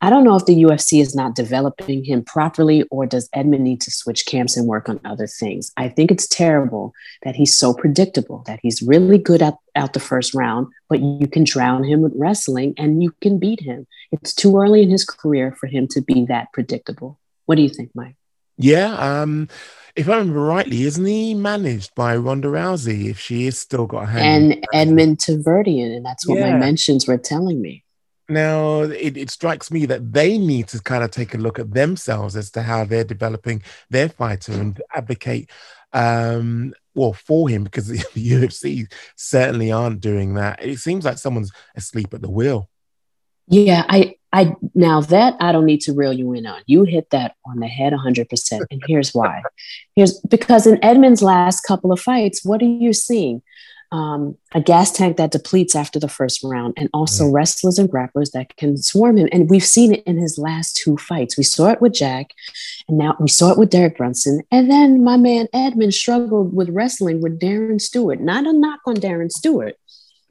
I 0.00 0.10
don't 0.10 0.24
know 0.24 0.36
if 0.36 0.44
the 0.44 0.62
UFC 0.62 1.00
is 1.00 1.14
not 1.14 1.34
developing 1.34 2.04
him 2.04 2.22
properly 2.22 2.82
or 2.90 3.06
does 3.06 3.30
Edmund 3.32 3.64
need 3.64 3.80
to 3.80 3.90
switch 3.90 4.26
camps 4.26 4.56
and 4.56 4.66
work 4.66 4.90
on 4.90 5.00
other 5.04 5.26
things. 5.26 5.72
I 5.78 5.88
think 5.88 6.10
it's 6.10 6.26
terrible 6.26 6.92
that 7.22 7.36
he's 7.36 7.58
so 7.58 7.72
predictable, 7.72 8.44
that 8.46 8.60
he's 8.62 8.82
really 8.82 9.16
good 9.16 9.40
at 9.40 9.54
out 9.76 9.92
the 9.92 10.00
first 10.00 10.34
round, 10.34 10.68
but 10.88 11.00
you 11.00 11.26
can 11.26 11.44
drown 11.44 11.84
him 11.84 12.00
with 12.02 12.12
wrestling 12.16 12.74
and 12.78 13.02
you 13.02 13.12
can 13.20 13.38
beat 13.38 13.60
him. 13.60 13.86
It's 14.12 14.34
too 14.34 14.58
early 14.58 14.82
in 14.82 14.90
his 14.90 15.04
career 15.04 15.56
for 15.58 15.66
him 15.66 15.88
to 15.88 16.00
be 16.00 16.26
that 16.26 16.52
predictable. 16.52 17.18
What 17.46 17.56
do 17.56 17.62
you 17.62 17.68
think, 17.68 17.90
Mike? 17.94 18.16
Yeah, 18.56 18.94
um, 18.94 19.48
if 19.96 20.08
I 20.08 20.16
remember 20.16 20.40
rightly, 20.40 20.82
isn't 20.84 21.04
he 21.04 21.34
managed 21.34 21.94
by 21.94 22.16
Ronda 22.16 22.48
Rousey? 22.48 23.10
If 23.10 23.18
she 23.18 23.46
is 23.46 23.58
still 23.58 23.86
got 23.86 24.04
a 24.04 24.06
hand. 24.06 24.52
And 24.52 24.66
Edmond 24.72 25.18
Tarverdyan, 25.18 25.96
and 25.96 26.06
that's 26.06 26.26
what 26.26 26.38
Yeah. 26.38 26.52
my 26.52 26.58
mentions 26.58 27.06
were 27.06 27.18
telling 27.18 27.60
me. 27.60 27.84
Now, 28.28 28.82
it, 28.82 29.16
it 29.16 29.30
strikes 29.30 29.70
me 29.70 29.84
that 29.86 30.12
they 30.12 30.38
need 30.38 30.68
to 30.68 30.80
kind 30.82 31.04
of 31.04 31.10
take 31.10 31.34
a 31.34 31.38
look 31.38 31.58
at 31.58 31.74
themselves 31.74 32.36
as 32.36 32.50
to 32.52 32.62
how 32.62 32.84
they're 32.84 33.04
developing 33.04 33.62
their 33.90 34.08
fighter 34.08 34.52
and 34.52 34.80
advocate, 34.94 35.50
um, 35.92 36.72
well, 36.94 37.12
for 37.12 37.48
him 37.48 37.64
because 37.64 37.88
the 37.88 37.98
UFC 37.98 38.90
certainly 39.16 39.70
aren't 39.70 40.00
doing 40.00 40.34
that. 40.34 40.64
It 40.64 40.78
seems 40.78 41.04
like 41.04 41.18
someone's 41.18 41.52
asleep 41.74 42.14
at 42.14 42.22
the 42.22 42.30
wheel. 42.30 42.68
Yeah, 43.46 43.84
I, 43.88 44.14
I 44.32 44.56
now 44.74 45.00
that 45.02 45.36
I 45.38 45.52
don't 45.52 45.66
need 45.66 45.82
to 45.82 45.92
reel 45.92 46.12
you 46.12 46.32
in 46.32 46.46
on. 46.46 46.62
You 46.66 46.84
hit 46.84 47.10
that 47.10 47.34
on 47.46 47.60
the 47.60 47.68
head 47.68 47.92
100%. 47.92 48.66
And 48.70 48.82
here's 48.86 49.12
why. 49.12 49.42
Here's 49.94 50.18
because 50.20 50.66
in 50.66 50.82
Edmund's 50.82 51.22
last 51.22 51.60
couple 51.60 51.92
of 51.92 52.00
fights, 52.00 52.44
what 52.44 52.62
are 52.62 52.66
you 52.66 52.92
seeing? 52.92 53.42
Um, 53.94 54.36
a 54.52 54.60
gas 54.60 54.90
tank 54.90 55.18
that 55.18 55.30
depletes 55.30 55.76
after 55.76 56.00
the 56.00 56.08
first 56.08 56.42
round, 56.42 56.74
and 56.76 56.90
also 56.92 57.30
wrestlers 57.30 57.78
and 57.78 57.88
grapplers 57.88 58.32
that 58.32 58.56
can 58.56 58.76
swarm 58.76 59.16
him. 59.16 59.28
And 59.30 59.48
we've 59.48 59.64
seen 59.64 59.94
it 59.94 60.02
in 60.04 60.18
his 60.18 60.36
last 60.36 60.74
two 60.74 60.96
fights. 60.96 61.38
We 61.38 61.44
saw 61.44 61.70
it 61.70 61.80
with 61.80 61.92
Jack, 61.92 62.32
and 62.88 62.98
now 62.98 63.14
we 63.20 63.28
saw 63.28 63.52
it 63.52 63.58
with 63.58 63.70
Derek 63.70 63.96
Brunson. 63.96 64.42
And 64.50 64.68
then 64.68 65.04
my 65.04 65.16
man 65.16 65.46
Edmund 65.52 65.94
struggled 65.94 66.52
with 66.52 66.70
wrestling 66.70 67.22
with 67.22 67.38
Darren 67.38 67.80
Stewart. 67.80 68.18
Not 68.20 68.48
a 68.48 68.52
knock 68.52 68.80
on 68.84 68.96
Darren 68.96 69.30
Stewart, 69.30 69.76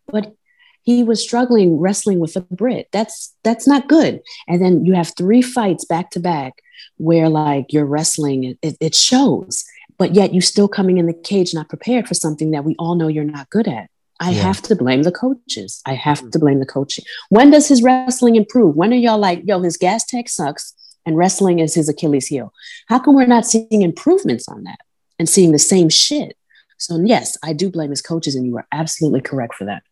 but 0.07 0.35
he 0.81 1.01
was 1.01 1.23
struggling 1.23 1.79
wrestling 1.79 2.19
with 2.19 2.35
a 2.35 2.41
Brit. 2.41 2.89
That's 2.91 3.33
that's 3.45 3.65
not 3.65 3.87
good. 3.87 4.21
And 4.45 4.61
then 4.61 4.85
you 4.85 4.93
have 4.93 5.13
three 5.15 5.41
fights 5.41 5.85
back 5.85 6.11
to 6.11 6.19
back 6.19 6.61
where 6.97 7.29
like 7.29 7.71
you're 7.71 7.85
wrestling, 7.85 8.57
it, 8.61 8.77
it 8.81 8.93
shows, 8.93 9.63
but 9.97 10.15
yet 10.15 10.33
you 10.33 10.41
still 10.41 10.67
coming 10.67 10.97
in 10.97 11.05
the 11.05 11.13
cage 11.13 11.53
not 11.53 11.69
prepared 11.69 12.07
for 12.07 12.13
something 12.13 12.51
that 12.51 12.63
we 12.65 12.75
all 12.79 12.95
know 12.95 13.07
you're 13.07 13.23
not 13.23 13.49
good 13.49 13.67
at. 13.67 13.89
I 14.19 14.31
Yeah. 14.31 14.43
have 14.43 14.61
to 14.63 14.75
blame 14.75 15.03
the 15.03 15.11
coaches. 15.11 15.81
I 15.85 15.95
have 15.95 16.29
to 16.31 16.39
blame 16.39 16.59
the 16.59 16.65
coaching. 16.65 17.03
When 17.29 17.51
does 17.51 17.67
his 17.67 17.81
wrestling 17.83 18.35
improve? 18.35 18.75
When 18.75 18.93
are 18.93 18.97
y'all 18.97 19.17
like, 19.17 19.41
yo, 19.45 19.61
his 19.61 19.75
gas 19.77 20.05
tank 20.05 20.29
sucks 20.29 20.73
and 21.05 21.17
wrestling 21.17 21.59
is 21.59 21.73
his 21.73 21.89
Achilles 21.89 22.27
heel? 22.27 22.53
How 22.87 22.99
come 22.99 23.15
we're 23.15 23.25
not 23.25 23.45
seeing 23.45 23.81
improvements 23.81 24.47
on 24.47 24.63
that 24.63 24.79
and 25.19 25.27
seeing 25.27 25.51
the 25.51 25.59
same 25.59 25.89
shit? 25.89 26.37
So 26.77 26.99
yes, 27.03 27.37
I 27.43 27.53
do 27.53 27.69
blame 27.69 27.89
his 27.89 28.01
coaches, 28.01 28.35
and 28.35 28.45
you 28.45 28.57
are 28.57 28.67
absolutely 28.71 29.21
correct 29.21 29.55
for 29.55 29.65
that. 29.65 29.83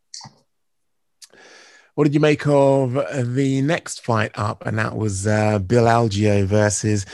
What 1.96 2.06
did 2.06 2.14
you 2.14 2.20
make 2.20 2.48
of 2.48 2.94
the 2.94 3.62
next 3.62 4.04
fight 4.04 4.32
up? 4.36 4.66
And 4.66 4.78
that 4.80 4.96
was 4.96 5.28
uh, 5.28 5.60
Bill 5.60 5.86
Algeo 5.86 6.46
versus 6.46 7.06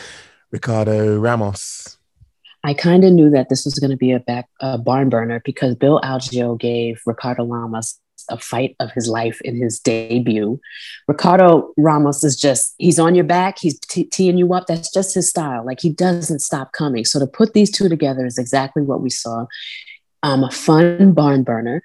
Ricardo 0.51 1.17
Ramos. 1.17 1.96
I 2.67 2.73
kind 2.73 3.05
of 3.05 3.13
knew 3.13 3.29
that 3.29 3.47
this 3.47 3.63
was 3.63 3.75
going 3.75 3.91
to 3.91 3.97
be 3.97 4.11
a 4.11 4.19
back 4.19 4.49
a 4.59 4.77
barn 4.77 5.07
burner 5.07 5.41
because 5.45 5.73
Bill 5.73 6.01
Algeo 6.03 6.59
gave 6.59 7.01
Ricardo 7.05 7.45
Ramos 7.45 7.97
a 8.29 8.37
fight 8.37 8.75
of 8.81 8.91
his 8.91 9.07
life 9.07 9.39
in 9.45 9.55
his 9.55 9.79
debut. 9.79 10.59
Ricardo 11.07 11.71
Ramos 11.77 12.25
is 12.25 12.35
just 12.35 12.75
he's 12.77 12.99
on 12.99 13.15
your 13.15 13.23
back, 13.23 13.57
he's 13.57 13.79
teeing 13.79 14.37
you 14.37 14.53
up. 14.53 14.67
That's 14.67 14.91
just 14.91 15.15
his 15.15 15.29
style. 15.29 15.65
Like 15.65 15.79
he 15.79 15.89
doesn't 15.89 16.39
stop 16.39 16.73
coming. 16.73 17.05
So 17.05 17.19
to 17.19 17.25
put 17.25 17.53
these 17.53 17.71
two 17.71 17.87
together 17.87 18.25
is 18.25 18.37
exactly 18.37 18.83
what 18.83 18.99
we 18.99 19.11
saw. 19.11 19.45
Um, 20.21 20.43
a 20.43 20.51
fun 20.51 21.13
barn 21.13 21.43
burner. 21.43 21.81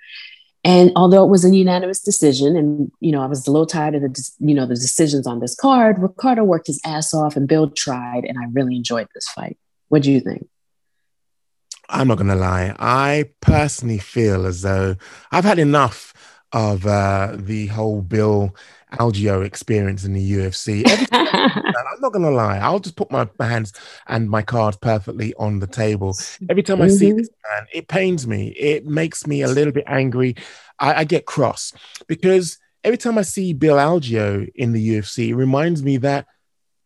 And 0.64 0.90
although 0.96 1.22
it 1.22 1.30
was 1.30 1.44
a 1.44 1.54
unanimous 1.54 2.00
decision, 2.00 2.56
and 2.56 2.90
you 2.98 3.12
know 3.12 3.22
I 3.22 3.26
was 3.26 3.46
a 3.46 3.52
little 3.52 3.66
tired 3.66 3.94
of 3.94 4.02
the 4.02 4.30
you 4.40 4.56
know 4.56 4.66
the 4.66 4.74
decisions 4.74 5.28
on 5.28 5.38
this 5.38 5.54
card, 5.54 6.00
Ricardo 6.00 6.42
worked 6.42 6.66
his 6.66 6.80
ass 6.84 7.14
off, 7.14 7.36
and 7.36 7.46
Bill 7.46 7.70
tried, 7.70 8.24
and 8.24 8.36
I 8.36 8.46
really 8.50 8.74
enjoyed 8.74 9.06
this 9.14 9.28
fight. 9.28 9.56
What 9.88 10.02
do 10.02 10.10
you 10.10 10.18
think? 10.18 10.48
I'm 11.92 12.08
not 12.08 12.16
going 12.16 12.28
to 12.28 12.34
lie. 12.34 12.74
I 12.78 13.30
personally 13.40 13.98
feel 13.98 14.46
as 14.46 14.62
though 14.62 14.96
I've 15.30 15.44
had 15.44 15.58
enough 15.58 16.14
of 16.52 16.86
uh, 16.86 17.36
the 17.38 17.66
whole 17.68 18.02
Bill 18.02 18.54
Algeo 18.94 19.44
experience 19.44 20.04
in 20.04 20.12
the 20.12 20.32
UFC. 20.32 20.86
See 21.06 21.52
I'm 21.90 22.00
not 22.00 22.12
going 22.12 22.24
to 22.24 22.30
lie. 22.30 22.58
I'll 22.58 22.80
just 22.80 22.96
put 22.96 23.10
my 23.10 23.28
hands 23.40 23.72
and 24.06 24.28
my 24.28 24.42
cards 24.42 24.76
perfectly 24.76 25.34
on 25.34 25.58
the 25.60 25.66
table. 25.66 26.16
Every 26.48 26.62
time 26.62 26.82
I 26.82 26.88
see 26.88 27.10
Mhm. 27.10 27.16
this 27.16 27.30
man, 27.50 27.66
it 27.72 27.88
pains 27.88 28.26
me. 28.26 28.48
It 28.48 28.86
makes 28.86 29.26
me 29.26 29.42
a 29.42 29.48
little 29.48 29.72
bit 29.72 29.84
angry. 29.86 30.36
I, 30.78 30.94
I 31.00 31.04
get 31.04 31.26
cross 31.26 31.72
because 32.06 32.58
every 32.84 32.98
time 32.98 33.18
I 33.18 33.22
see 33.22 33.52
Bill 33.52 33.76
Algeo 33.76 34.48
in 34.54 34.72
the 34.72 34.80
UFC, 34.80 35.28
it 35.28 35.34
reminds 35.36 35.82
me 35.82 35.96
that 35.98 36.26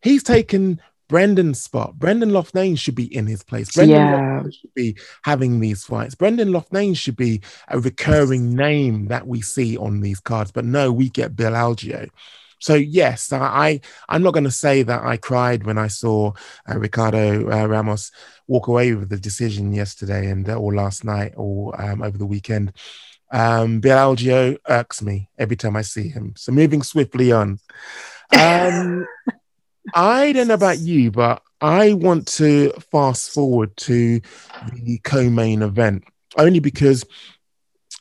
he's 0.01 0.23
taken 0.23 0.79
Brendan's 1.07 1.61
spot. 1.61 1.97
Brendan 1.97 2.31
Loughnane 2.31 2.77
should 2.77 2.95
be 2.95 3.13
in 3.15 3.27
his 3.27 3.43
place. 3.43 3.73
Brendan 3.73 3.97
Yeah. 3.97 4.41
Loughnane 4.41 4.53
should 4.53 4.73
be 4.73 4.97
having 5.23 5.59
these 5.59 5.83
fights. 5.83 6.15
Brendan 6.15 6.49
Loughnane 6.49 6.97
should 6.97 7.15
be 7.15 7.41
a 7.67 7.79
recurring 7.79 8.55
name 8.55 9.07
that 9.07 9.27
we 9.27 9.41
see 9.41 9.77
on 9.77 10.01
these 10.01 10.19
cards. 10.19 10.51
But 10.51 10.65
no, 10.65 10.91
we 10.91 11.09
get 11.09 11.35
Bill 11.35 11.53
Algeo. 11.53 12.09
So 12.59 12.73
yes, 12.73 13.31
I 13.31 13.81
I'm 14.09 14.23
not 14.23 14.33
going 14.33 14.43
to 14.43 14.51
say 14.51 14.83
that 14.83 15.03
I 15.03 15.17
cried 15.17 15.65
when 15.65 15.77
I 15.77 15.87
saw 15.87 16.33
uh, 16.69 16.77
Ricardo 16.79 17.51
uh, 17.51 17.67
Ramos 17.67 18.11
walk 18.47 18.67
away 18.67 18.93
with 18.93 19.09
the 19.09 19.17
decision 19.17 19.73
yesterday 19.73 20.29
and 20.29 20.49
uh, 20.49 20.55
or 20.55 20.73
last 20.73 21.03
night 21.03 21.33
or 21.37 21.79
um, 21.79 22.01
over 22.01 22.17
the 22.17 22.25
weekend. 22.25 22.73
Um, 23.31 23.79
Bill 23.79 23.97
Algeo 23.97 24.57
irks 24.67 25.01
me 25.01 25.29
every 25.37 25.55
time 25.55 25.75
I 25.75 25.81
see 25.81 26.07
him. 26.07 26.33
So 26.35 26.51
moving 26.51 26.83
swiftly 26.83 27.31
on. 27.31 27.59
Um, 28.29 29.07
I 29.93 30.31
don't 30.31 30.47
know 30.47 30.53
about 30.53 30.79
you, 30.79 31.11
but 31.11 31.41
I 31.61 31.93
want 31.93 32.27
to 32.35 32.71
fast 32.91 33.31
forward 33.31 33.75
to 33.77 34.21
the 34.73 34.99
co-main 35.03 35.61
event 35.61 36.03
only 36.37 36.59
because 36.59 37.03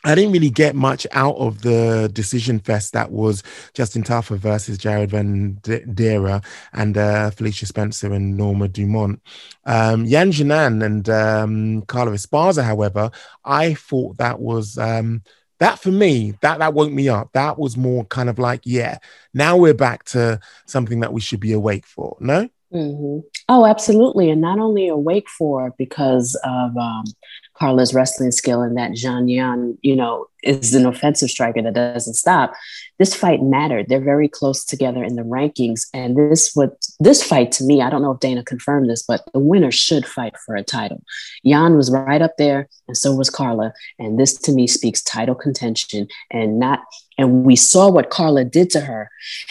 I 0.05 0.15
didn't 0.15 0.33
really 0.33 0.51
get 0.51 0.77
much 0.77 1.05
out 1.11 1.35
of 1.37 1.63
the 1.63 2.09
decision 2.13 2.61
fest 2.61 2.93
that 2.93 3.11
was 3.11 3.43
Justin 3.75 4.05
Tafa 4.05 4.37
versus 4.37 4.79
Jared 4.79 5.11
Vanderaa 5.11 6.45
and 6.73 6.97
uh, 6.97 7.31
Felicia 7.31 7.67
Spencer 7.67 8.13
and 8.13 8.37
Norma 8.37 8.69
Dumont. 8.69 9.21
Um, 9.65 10.05
Yan 10.05 10.31
Xiaonan 10.31 10.85
and 10.85 11.09
um, 11.09 11.83
Carla 11.83 12.13
Esparza, 12.13 12.63
however, 12.63 13.11
I 13.45 13.75
thought 13.75 14.19
that 14.19 14.39
was 14.39 14.79
um, 14.79 15.23
that 15.59 15.79
for 15.79 15.91
me 15.91 16.35
that 16.41 16.59
that 16.59 16.75
woke 16.75 16.93
me 16.93 17.09
up. 17.09 17.33
That 17.33 17.59
was 17.59 17.77
more 17.77 18.05
kind 18.05 18.29
of 18.29 18.39
like, 18.39 18.61
yeah, 18.65 18.99
now 19.35 19.57
we're 19.57 19.75
back 19.75 20.05
to 20.07 20.41
something 20.67 21.01
that 21.01 21.13
we 21.13 21.21
should 21.21 21.41
be 21.41 21.53
awake 21.53 21.87
for. 21.87 22.17
No. 22.21 22.49
Mm-hmm. 22.73 23.27
Oh, 23.49 23.65
absolutely, 23.65 24.29
and 24.29 24.41
not 24.41 24.59
only 24.59 24.89
awake 24.89 25.29
for 25.29 25.73
because 25.79 26.39
of 26.45 26.77
um, 26.77 27.05
Carla's 27.55 27.95
wrestling 27.95 28.33
skill 28.33 28.61
and 28.61 28.77
that 28.77 28.93
Zhang 28.93 29.33
Yan, 29.33 29.79
you 29.83 29.95
know, 29.95 30.27
is 30.43 30.75
an 30.75 30.87
offensive 30.87 31.31
striker 31.31 31.63
that 31.63 31.75
doesn't 31.75 32.15
stop. 32.15 32.55
This 32.99 33.15
fight 33.15 33.43
mattered. 33.43 33.87
They're 33.89 34.01
very 34.01 34.29
close 34.29 34.65
together 34.65 35.05
in 35.05 35.17
the 35.17 35.23
rankings. 35.23 35.87
And 35.93 36.17
this 36.17 36.55
would 36.57 36.71
this 36.99 37.23
fight 37.23 37.53
to 37.53 37.65
me, 37.65 37.83
I 37.83 37.91
don't 37.91 38.03
know 38.03 38.13
if 38.13 38.21
Dana 38.21 38.43
confirmed 38.43 38.89
this, 38.89 39.03
but 39.03 39.23
the 39.33 39.39
winner 39.39 39.71
should 39.71 40.07
fight 40.07 40.37
for 40.45 40.57
a 40.57 40.63
title. 40.63 41.03
Jan 41.45 41.77
was 41.77 41.91
right 41.91 42.23
up 42.23 42.37
there, 42.39 42.69
and 42.89 42.97
so 42.97 43.15
was 43.15 43.31
Carla. 43.31 43.73
And 43.99 44.19
this 44.19 44.35
to 44.39 44.53
me 44.53 44.67
speaks 44.67 45.03
title 45.03 45.35
contention 45.35 46.09
and 46.31 46.59
not 46.59 46.81
and 47.19 47.45
we 47.45 47.57
saw 47.57 47.91
what 47.91 48.11
Carla 48.11 48.45
did 48.45 48.71
to 48.71 48.81
her. 48.81 49.11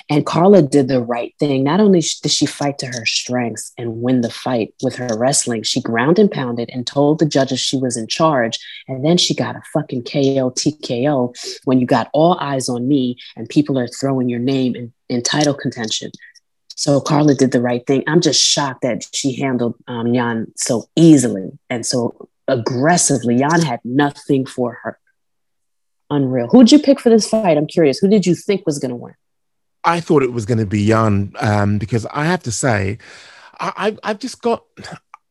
And 0.09 0.25
Carla 0.25 0.61
did 0.61 0.87
the 0.87 1.01
right 1.01 1.33
thing. 1.39 1.63
Not 1.63 1.79
only 1.79 2.01
did 2.21 2.31
she 2.31 2.45
fight 2.45 2.77
to 2.79 2.87
her 2.87 3.05
strengths 3.05 3.73
and 3.77 4.01
win 4.01 4.21
the 4.21 4.29
fight 4.29 4.73
with 4.83 4.95
her 4.95 5.17
wrestling, 5.17 5.63
she 5.63 5.81
ground 5.81 6.19
and 6.19 6.29
pounded 6.29 6.69
and 6.71 6.85
told 6.85 7.19
the 7.19 7.25
judges 7.25 7.59
she 7.59 7.77
was 7.77 7.97
in 7.97 8.07
charge. 8.07 8.59
And 8.87 9.03
then 9.03 9.17
she 9.17 9.33
got 9.33 9.55
a 9.55 9.63
fucking 9.73 10.03
KO 10.03 10.51
TKO 10.81 11.35
when 11.65 11.79
you 11.79 11.85
got 11.85 12.09
all 12.13 12.37
eyes 12.39 12.69
on 12.69 12.87
me 12.87 13.17
and 13.35 13.49
people 13.49 13.77
are 13.77 13.87
throwing 13.87 14.29
your 14.29 14.39
name 14.39 14.75
in, 14.75 14.93
in 15.09 15.21
title 15.21 15.53
contention. 15.53 16.11
So 16.75 16.99
Carla 16.99 17.35
did 17.35 17.51
the 17.51 17.61
right 17.61 17.85
thing. 17.87 18.03
I'm 18.05 18.21
just 18.21 18.41
shocked 18.41 18.81
that 18.81 19.05
she 19.13 19.39
handled 19.39 19.75
um, 19.87 20.13
Yan 20.13 20.51
so 20.57 20.89
easily 20.95 21.57
and 21.69 21.85
so 21.85 22.29
aggressively. 22.47 23.37
Yan 23.37 23.61
had 23.61 23.79
nothing 23.85 24.45
for 24.45 24.79
her 24.83 24.99
unreal. 26.09 26.47
Who'd 26.47 26.71
you 26.71 26.79
pick 26.79 26.99
for 26.99 27.09
this 27.09 27.29
fight? 27.29 27.57
I'm 27.57 27.67
curious. 27.67 27.99
Who 27.99 28.09
did 28.09 28.25
you 28.25 28.35
think 28.35 28.65
was 28.65 28.79
going 28.79 28.89
to 28.89 28.95
win? 28.95 29.13
I 29.85 29.99
thought 29.99 30.23
it 30.23 30.33
was 30.33 30.45
going 30.45 30.57
to 30.57 30.65
be 30.65 30.81
Yan 30.81 31.31
um, 31.39 31.77
because 31.77 32.05
I 32.07 32.25
have 32.25 32.43
to 32.43 32.51
say, 32.51 32.97
I, 33.59 33.95
have 34.03 34.19
just 34.19 34.41
got. 34.41 34.65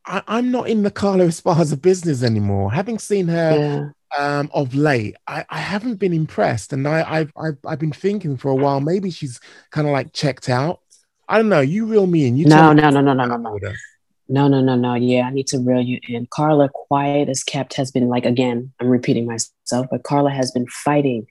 I, 0.07 0.39
am 0.39 0.51
not 0.51 0.69
in 0.69 0.83
the 0.83 0.91
Carla 0.91 1.25
Esparza 1.25 1.81
business 1.81 2.23
anymore. 2.23 2.73
Having 2.73 2.99
seen 2.99 3.29
her 3.29 3.59
yeah. 3.59 3.89
Um, 4.19 4.51
of 4.55 4.75
late, 4.75 5.17
I, 5.27 5.45
I, 5.49 5.59
haven't 5.59 5.97
been 5.97 6.13
impressed, 6.13 6.73
and 6.73 6.87
I, 6.87 7.05
I've, 7.07 7.33
I've 7.37 7.59
I've 7.67 7.79
been 7.79 7.93
thinking 7.93 8.37
for 8.37 8.51
a 8.51 8.55
while 8.55 8.81
maybe 8.81 9.11
she's 9.11 9.41
kind 9.71 9.87
of 9.87 9.93
like 9.93 10.13
checked 10.13 10.49
out. 10.49 10.81
I 11.29 11.39
don't 11.39 11.49
know. 11.49 11.61
You 11.61 11.87
reel 11.87 12.07
me 12.07 12.27
in. 12.27 12.37
You 12.37 12.47
no, 12.47 12.73
no, 12.73 12.91
no, 12.91 13.01
no, 13.01 13.13
no, 13.13 13.25
no, 13.25 13.37
no. 13.37 13.59
No, 14.29 14.49
no, 14.49 14.61
no, 14.61 14.75
no. 14.75 14.95
Yeah, 14.95 15.27
I 15.27 15.31
need 15.31 15.47
to 15.49 15.59
reel 15.59 15.83
you 15.83 16.01
in. 16.09 16.27
Carla, 16.31 16.71
quiet 16.73 17.29
as 17.29 17.43
kept, 17.45 17.75
has 17.75 17.91
been 17.91 18.09
like, 18.09 18.25
again, 18.25 18.73
I'm 18.81 18.89
repeating 18.89 19.27
myself, 19.27 19.87
but 19.91 20.03
Carla 20.03 20.31
has 20.31 20.51
been 20.51 20.67
fighting 20.67 21.27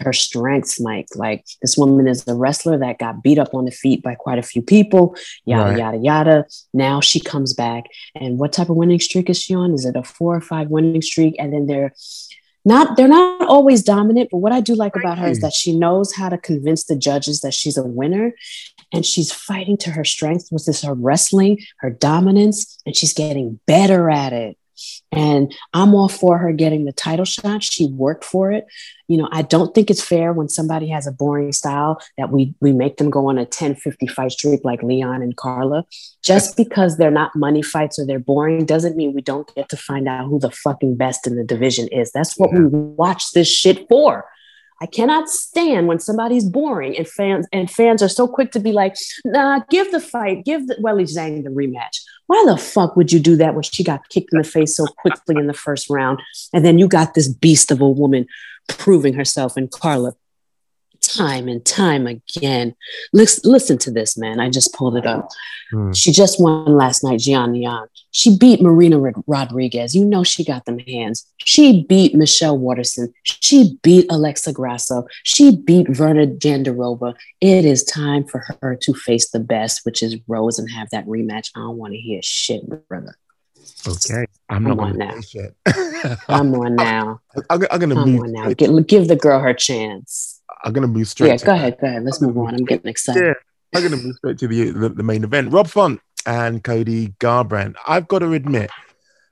her 0.00 0.12
strengths, 0.12 0.80
Mike. 0.80 1.08
Like 1.14 1.44
this 1.62 1.76
woman 1.76 2.06
is 2.08 2.26
a 2.26 2.34
wrestler 2.34 2.78
that 2.78 2.98
got 2.98 3.22
beat 3.22 3.38
up 3.38 3.54
on 3.54 3.64
the 3.64 3.70
feet 3.70 4.02
by 4.02 4.14
quite 4.14 4.38
a 4.38 4.42
few 4.42 4.62
people, 4.62 5.16
yada, 5.44 5.70
right. 5.70 5.78
yada, 5.78 5.98
yada. 5.98 6.46
Now 6.72 7.00
she 7.00 7.20
comes 7.20 7.54
back. 7.54 7.84
And 8.14 8.38
what 8.38 8.52
type 8.52 8.68
of 8.68 8.76
winning 8.76 9.00
streak 9.00 9.30
is 9.30 9.40
she 9.40 9.54
on? 9.54 9.72
Is 9.72 9.84
it 9.84 9.96
a 9.96 10.02
four 10.02 10.34
or 10.36 10.40
five 10.40 10.68
winning 10.68 11.02
streak? 11.02 11.36
And 11.38 11.52
then 11.52 11.66
they're 11.66 11.92
not 12.64 12.96
they're 12.96 13.06
not 13.06 13.46
always 13.46 13.80
dominant 13.80 14.28
but 14.32 14.38
what 14.38 14.50
i 14.50 14.60
do 14.60 14.74
like 14.74 14.96
about 14.96 15.18
her 15.18 15.28
is 15.28 15.38
that 15.38 15.52
she 15.52 15.72
knows 15.78 16.12
how 16.12 16.28
to 16.28 16.36
convince 16.36 16.82
the 16.86 16.96
judges 16.96 17.40
that 17.40 17.54
she's 17.54 17.76
a 17.76 17.84
winner 17.84 18.34
and 18.92 19.04
she's 19.04 19.32
fighting 19.32 19.76
to 19.78 19.90
her 19.90 20.04
strength 20.04 20.48
with 20.50 20.66
this 20.66 20.82
her 20.82 20.94
wrestling, 20.94 21.58
her 21.78 21.90
dominance, 21.90 22.78
and 22.86 22.96
she's 22.96 23.12
getting 23.12 23.60
better 23.66 24.10
at 24.10 24.32
it. 24.32 24.56
And 25.12 25.52
I'm 25.72 25.94
all 25.94 26.08
for 26.08 26.38
her 26.38 26.52
getting 26.52 26.84
the 26.84 26.92
title 26.92 27.24
shot. 27.24 27.62
She 27.62 27.86
worked 27.86 28.24
for 28.24 28.52
it. 28.52 28.66
You 29.08 29.18
know, 29.18 29.28
I 29.30 29.42
don't 29.42 29.74
think 29.74 29.90
it's 29.90 30.02
fair 30.02 30.32
when 30.32 30.48
somebody 30.48 30.88
has 30.88 31.06
a 31.06 31.12
boring 31.12 31.52
style 31.52 32.00
that 32.18 32.30
we 32.30 32.54
we 32.60 32.72
make 32.72 32.96
them 32.96 33.10
go 33.10 33.28
on 33.28 33.38
a 33.38 33.46
10 33.46 33.76
50 33.76 34.06
fight 34.08 34.32
streak 34.32 34.64
like 34.64 34.82
Leon 34.82 35.22
and 35.22 35.36
Carla. 35.36 35.84
Just 36.22 36.56
because 36.56 36.96
they're 36.96 37.10
not 37.10 37.36
money 37.36 37.62
fights 37.62 37.98
or 37.98 38.06
they're 38.06 38.18
boring 38.18 38.64
doesn't 38.64 38.96
mean 38.96 39.14
we 39.14 39.22
don't 39.22 39.52
get 39.54 39.68
to 39.68 39.76
find 39.76 40.08
out 40.08 40.26
who 40.26 40.40
the 40.40 40.50
fucking 40.50 40.96
best 40.96 41.26
in 41.26 41.36
the 41.36 41.44
division 41.44 41.88
is. 41.88 42.10
That's 42.12 42.36
what 42.36 42.50
yeah. 42.52 42.60
we 42.60 42.66
watch 42.68 43.32
this 43.32 43.48
shit 43.48 43.88
for. 43.88 44.24
I 44.80 44.86
cannot 44.86 45.28
stand 45.28 45.86
when 45.86 46.00
somebody's 46.00 46.44
boring 46.44 46.96
and 46.96 47.08
fans 47.08 47.46
and 47.52 47.70
fans 47.70 48.02
are 48.02 48.08
so 48.08 48.28
quick 48.28 48.52
to 48.52 48.60
be 48.60 48.72
like, 48.72 48.94
nah, 49.24 49.60
give 49.70 49.90
the 49.90 50.00
fight, 50.00 50.44
give 50.44 50.66
the 50.66 50.74
Weili 50.76 51.04
Zhang 51.04 51.42
the 51.42 51.50
rematch. 51.50 52.00
Why 52.26 52.44
the 52.46 52.58
fuck 52.58 52.96
would 52.96 53.12
you 53.12 53.20
do 53.20 53.36
that 53.36 53.54
when 53.54 53.62
she 53.62 53.82
got 53.82 54.08
kicked 54.10 54.32
in 54.32 54.38
the 54.38 54.44
face 54.44 54.76
so 54.76 54.86
quickly 54.86 55.36
in 55.36 55.46
the 55.46 55.54
first 55.54 55.88
round? 55.88 56.20
And 56.52 56.64
then 56.64 56.78
you 56.78 56.88
got 56.88 57.14
this 57.14 57.28
beast 57.28 57.70
of 57.70 57.80
a 57.80 57.88
woman 57.88 58.26
proving 58.68 59.14
herself 59.14 59.56
in 59.56 59.68
Carla 59.68 60.12
time 61.00 61.48
and 61.48 61.64
time 61.64 62.06
again. 62.06 62.74
Listen, 63.12 63.50
listen 63.50 63.78
to 63.78 63.90
this, 63.90 64.16
man. 64.16 64.40
I 64.40 64.50
just 64.50 64.74
pulled 64.74 64.96
it 64.96 65.06
up. 65.06 65.28
Mm. 65.72 65.96
She 65.96 66.12
just 66.12 66.40
won 66.40 66.76
last 66.76 67.02
night, 67.02 67.20
Jian 67.20 67.60
Yan. 67.60 67.86
She 68.10 68.36
beat 68.36 68.62
Marina 68.62 68.98
Rodriguez. 69.26 69.94
You 69.94 70.04
know 70.04 70.24
she 70.24 70.44
got 70.44 70.64
them 70.64 70.78
hands. 70.78 71.26
She 71.38 71.84
beat 71.84 72.14
Michelle 72.14 72.58
Waterson. 72.58 73.12
She 73.24 73.78
beat 73.82 74.06
Alexa 74.10 74.52
Grasso. 74.52 75.06
She 75.22 75.56
beat 75.56 75.88
Virna 75.88 76.38
Jandiroba. 76.38 77.14
It 77.40 77.64
is 77.64 77.84
time 77.84 78.24
for 78.24 78.44
her 78.62 78.76
to 78.82 78.94
face 78.94 79.30
the 79.30 79.40
best, 79.40 79.84
which 79.84 80.02
is 80.02 80.16
Rose, 80.26 80.58
and 80.58 80.70
have 80.70 80.88
that 80.90 81.06
rematch. 81.06 81.50
I 81.54 81.60
don't 81.60 81.76
want 81.76 81.92
to 81.92 81.98
hear 81.98 82.20
shit, 82.22 82.62
brother. 82.88 83.16
Okay, 83.86 84.26
I'm 84.48 84.64
not 84.64 84.78
on 84.78 84.98
now. 84.98 85.20
Shit. 85.20 85.54
I'm 86.28 86.54
on 86.54 86.74
now. 86.76 87.20
I'm, 87.50 87.66
I'm 87.70 87.80
gonna 87.80 88.00
I'm 88.00 88.20
on 88.20 88.32
now. 88.32 88.52
Give, 88.52 88.86
give 88.86 89.08
the 89.08 89.16
girl 89.16 89.40
her 89.40 89.54
chance. 89.54 90.35
I'm 90.64 90.72
gonna 90.72 90.86
move 90.86 91.08
straight. 91.08 91.28
Yeah, 91.28 91.46
go 91.46 91.52
ahead, 91.52 91.78
go 91.80 91.86
ahead. 91.86 92.04
Let's 92.04 92.20
move 92.20 92.36
on. 92.38 92.54
I'm 92.54 92.64
getting 92.64 92.90
excited. 92.90 93.22
Yeah, 93.22 93.34
I'm 93.74 93.82
gonna 93.82 94.02
move 94.02 94.16
straight 94.16 94.38
to 94.38 94.48
the, 94.48 94.70
the, 94.70 94.88
the 94.88 95.02
main 95.02 95.24
event. 95.24 95.52
Rob 95.52 95.68
Font 95.68 96.00
and 96.26 96.62
Cody 96.62 97.08
Garbrandt. 97.20 97.76
I've 97.86 98.08
got 98.08 98.18
to 98.18 98.32
admit, 98.32 98.70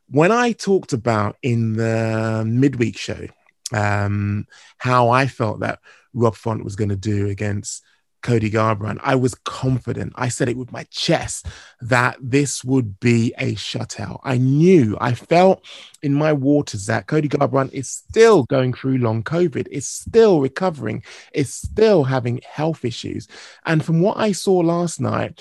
when 0.08 0.30
I 0.30 0.52
talked 0.52 0.92
about 0.92 1.36
in 1.42 1.74
the 1.74 2.44
midweek 2.46 2.96
show 2.96 3.26
um, 3.72 4.46
how 4.78 5.10
I 5.10 5.26
felt 5.26 5.60
that 5.60 5.80
Rob 6.12 6.36
Font 6.36 6.64
was 6.64 6.76
going 6.76 6.90
to 6.90 6.96
do 6.96 7.28
against 7.28 7.82
Cody 8.24 8.50
Garbrandt, 8.50 8.98
I 9.02 9.14
was 9.14 9.34
confident. 9.34 10.14
I 10.16 10.28
said 10.28 10.48
it 10.48 10.56
with 10.56 10.72
my 10.72 10.84
chest 10.84 11.46
that 11.82 12.16
this 12.20 12.64
would 12.64 12.98
be 12.98 13.34
a 13.38 13.54
shutout. 13.54 14.20
I 14.24 14.38
knew, 14.38 14.96
I 14.98 15.12
felt 15.14 15.64
in 16.02 16.14
my 16.14 16.32
waters 16.32 16.86
that 16.86 17.06
Cody 17.06 17.28
Garbrandt 17.28 17.72
is 17.72 17.90
still 17.90 18.44
going 18.44 18.72
through 18.72 18.98
long 18.98 19.22
COVID, 19.22 19.68
is 19.70 19.86
still 19.86 20.40
recovering, 20.40 21.04
is 21.34 21.54
still 21.54 22.02
having 22.02 22.40
health 22.50 22.84
issues. 22.84 23.28
And 23.66 23.84
from 23.84 24.00
what 24.00 24.16
I 24.16 24.32
saw 24.32 24.56
last 24.58 25.02
night, 25.02 25.40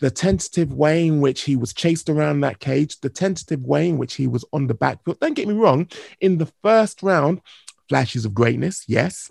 the 0.00 0.10
tentative 0.10 0.74
way 0.74 1.06
in 1.06 1.20
which 1.20 1.42
he 1.42 1.54
was 1.54 1.72
chased 1.72 2.10
around 2.10 2.40
that 2.40 2.58
cage, 2.58 2.98
the 3.00 3.10
tentative 3.10 3.64
way 3.64 3.88
in 3.88 3.96
which 3.96 4.14
he 4.14 4.26
was 4.26 4.44
on 4.52 4.66
the 4.66 4.74
back 4.74 5.04
foot. 5.04 5.20
Don't 5.20 5.34
get 5.34 5.46
me 5.46 5.54
wrong, 5.54 5.88
in 6.20 6.38
the 6.38 6.52
first 6.62 7.00
round, 7.00 7.40
flashes 7.88 8.24
of 8.24 8.34
greatness, 8.34 8.84
yes. 8.88 9.30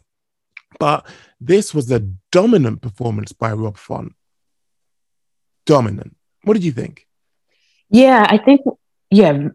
But 0.79 1.05
this 1.39 1.73
was 1.73 1.91
a 1.91 1.99
dominant 2.31 2.81
performance 2.81 3.31
by 3.31 3.51
Rob 3.53 3.77
Font. 3.77 4.13
Dominant. 5.65 6.15
What 6.43 6.55
did 6.55 6.63
you 6.63 6.71
think? 6.71 7.07
Yeah, 7.89 8.25
I 8.27 8.37
think, 8.37 8.61
yeah. 9.11 9.49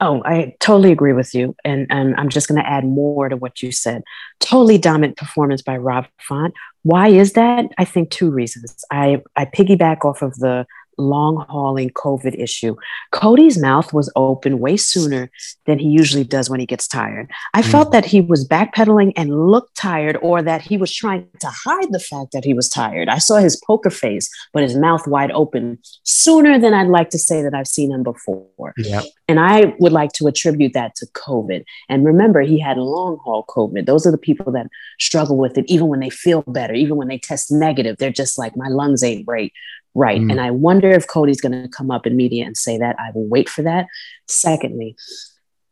Oh, 0.00 0.22
I 0.24 0.54
totally 0.60 0.90
agree 0.90 1.12
with 1.12 1.34
you. 1.34 1.54
And, 1.64 1.86
and 1.88 2.14
I'm 2.16 2.28
just 2.28 2.48
going 2.48 2.60
to 2.60 2.68
add 2.68 2.84
more 2.84 3.28
to 3.28 3.36
what 3.36 3.62
you 3.62 3.72
said. 3.72 4.02
Totally 4.40 4.76
dominant 4.76 5.16
performance 5.16 5.62
by 5.62 5.76
Rob 5.76 6.06
Font. 6.20 6.52
Why 6.82 7.08
is 7.08 7.32
that? 7.34 7.66
I 7.78 7.84
think 7.84 8.10
two 8.10 8.30
reasons. 8.30 8.84
I, 8.90 9.22
I 9.36 9.44
piggyback 9.44 10.04
off 10.04 10.20
of 10.20 10.34
the 10.34 10.66
long 10.98 11.44
hauling 11.48 11.90
COVID 11.90 12.34
issue. 12.38 12.76
Cody's 13.10 13.58
mouth 13.58 13.92
was 13.92 14.10
open 14.16 14.58
way 14.58 14.76
sooner 14.76 15.30
than 15.66 15.78
he 15.78 15.88
usually 15.88 16.24
does 16.24 16.50
when 16.50 16.60
he 16.60 16.66
gets 16.66 16.86
tired. 16.86 17.30
I 17.52 17.62
Mm. 17.62 17.70
felt 17.70 17.92
that 17.92 18.04
he 18.04 18.20
was 18.20 18.46
backpedaling 18.46 19.12
and 19.16 19.50
looked 19.50 19.76
tired, 19.76 20.16
or 20.22 20.42
that 20.42 20.62
he 20.62 20.76
was 20.76 20.92
trying 20.92 21.26
to 21.40 21.48
hide 21.48 21.92
the 21.92 22.00
fact 22.00 22.32
that 22.32 22.44
he 22.44 22.54
was 22.54 22.68
tired. 22.68 23.08
I 23.08 23.18
saw 23.18 23.36
his 23.36 23.60
poker 23.66 23.90
face, 23.90 24.30
but 24.52 24.62
his 24.62 24.76
mouth 24.76 25.06
wide 25.06 25.30
open 25.32 25.78
sooner 26.02 26.58
than 26.58 26.74
I'd 26.74 26.88
like 26.88 27.10
to 27.10 27.18
say 27.18 27.42
that 27.42 27.54
I've 27.54 27.66
seen 27.68 27.90
him 27.92 28.02
before. 28.02 28.74
Yeah. 28.76 29.02
And 29.28 29.40
I 29.40 29.74
would 29.78 29.92
like 29.92 30.12
to 30.14 30.26
attribute 30.26 30.74
that 30.74 30.94
to 30.96 31.06
COVID. 31.06 31.64
And 31.88 32.04
remember, 32.04 32.42
he 32.42 32.58
had 32.58 32.76
long 32.76 33.18
haul 33.24 33.44
COVID. 33.48 33.86
Those 33.86 34.06
are 34.06 34.10
the 34.10 34.18
people 34.18 34.52
that 34.52 34.66
struggle 34.98 35.36
with 35.36 35.56
it, 35.56 35.64
even 35.68 35.88
when 35.88 36.00
they 36.00 36.10
feel 36.10 36.42
better, 36.42 36.74
even 36.74 36.96
when 36.96 37.08
they 37.08 37.18
test 37.18 37.50
negative. 37.50 37.96
They're 37.96 38.10
just 38.10 38.38
like, 38.38 38.56
my 38.56 38.68
lungs 38.68 39.02
ain't 39.02 39.24
right. 39.26 39.52
Right. 39.94 40.20
Mm. 40.20 40.32
And 40.32 40.40
I 40.40 40.50
wonder 40.50 40.90
if 40.90 41.06
Cody's 41.06 41.40
going 41.40 41.62
to 41.62 41.68
come 41.68 41.90
up 41.90 42.06
in 42.06 42.16
media 42.16 42.44
and 42.44 42.56
say 42.56 42.78
that. 42.78 42.96
I 42.98 43.10
will 43.14 43.28
wait 43.28 43.48
for 43.48 43.62
that. 43.62 43.86
Secondly, 44.26 44.96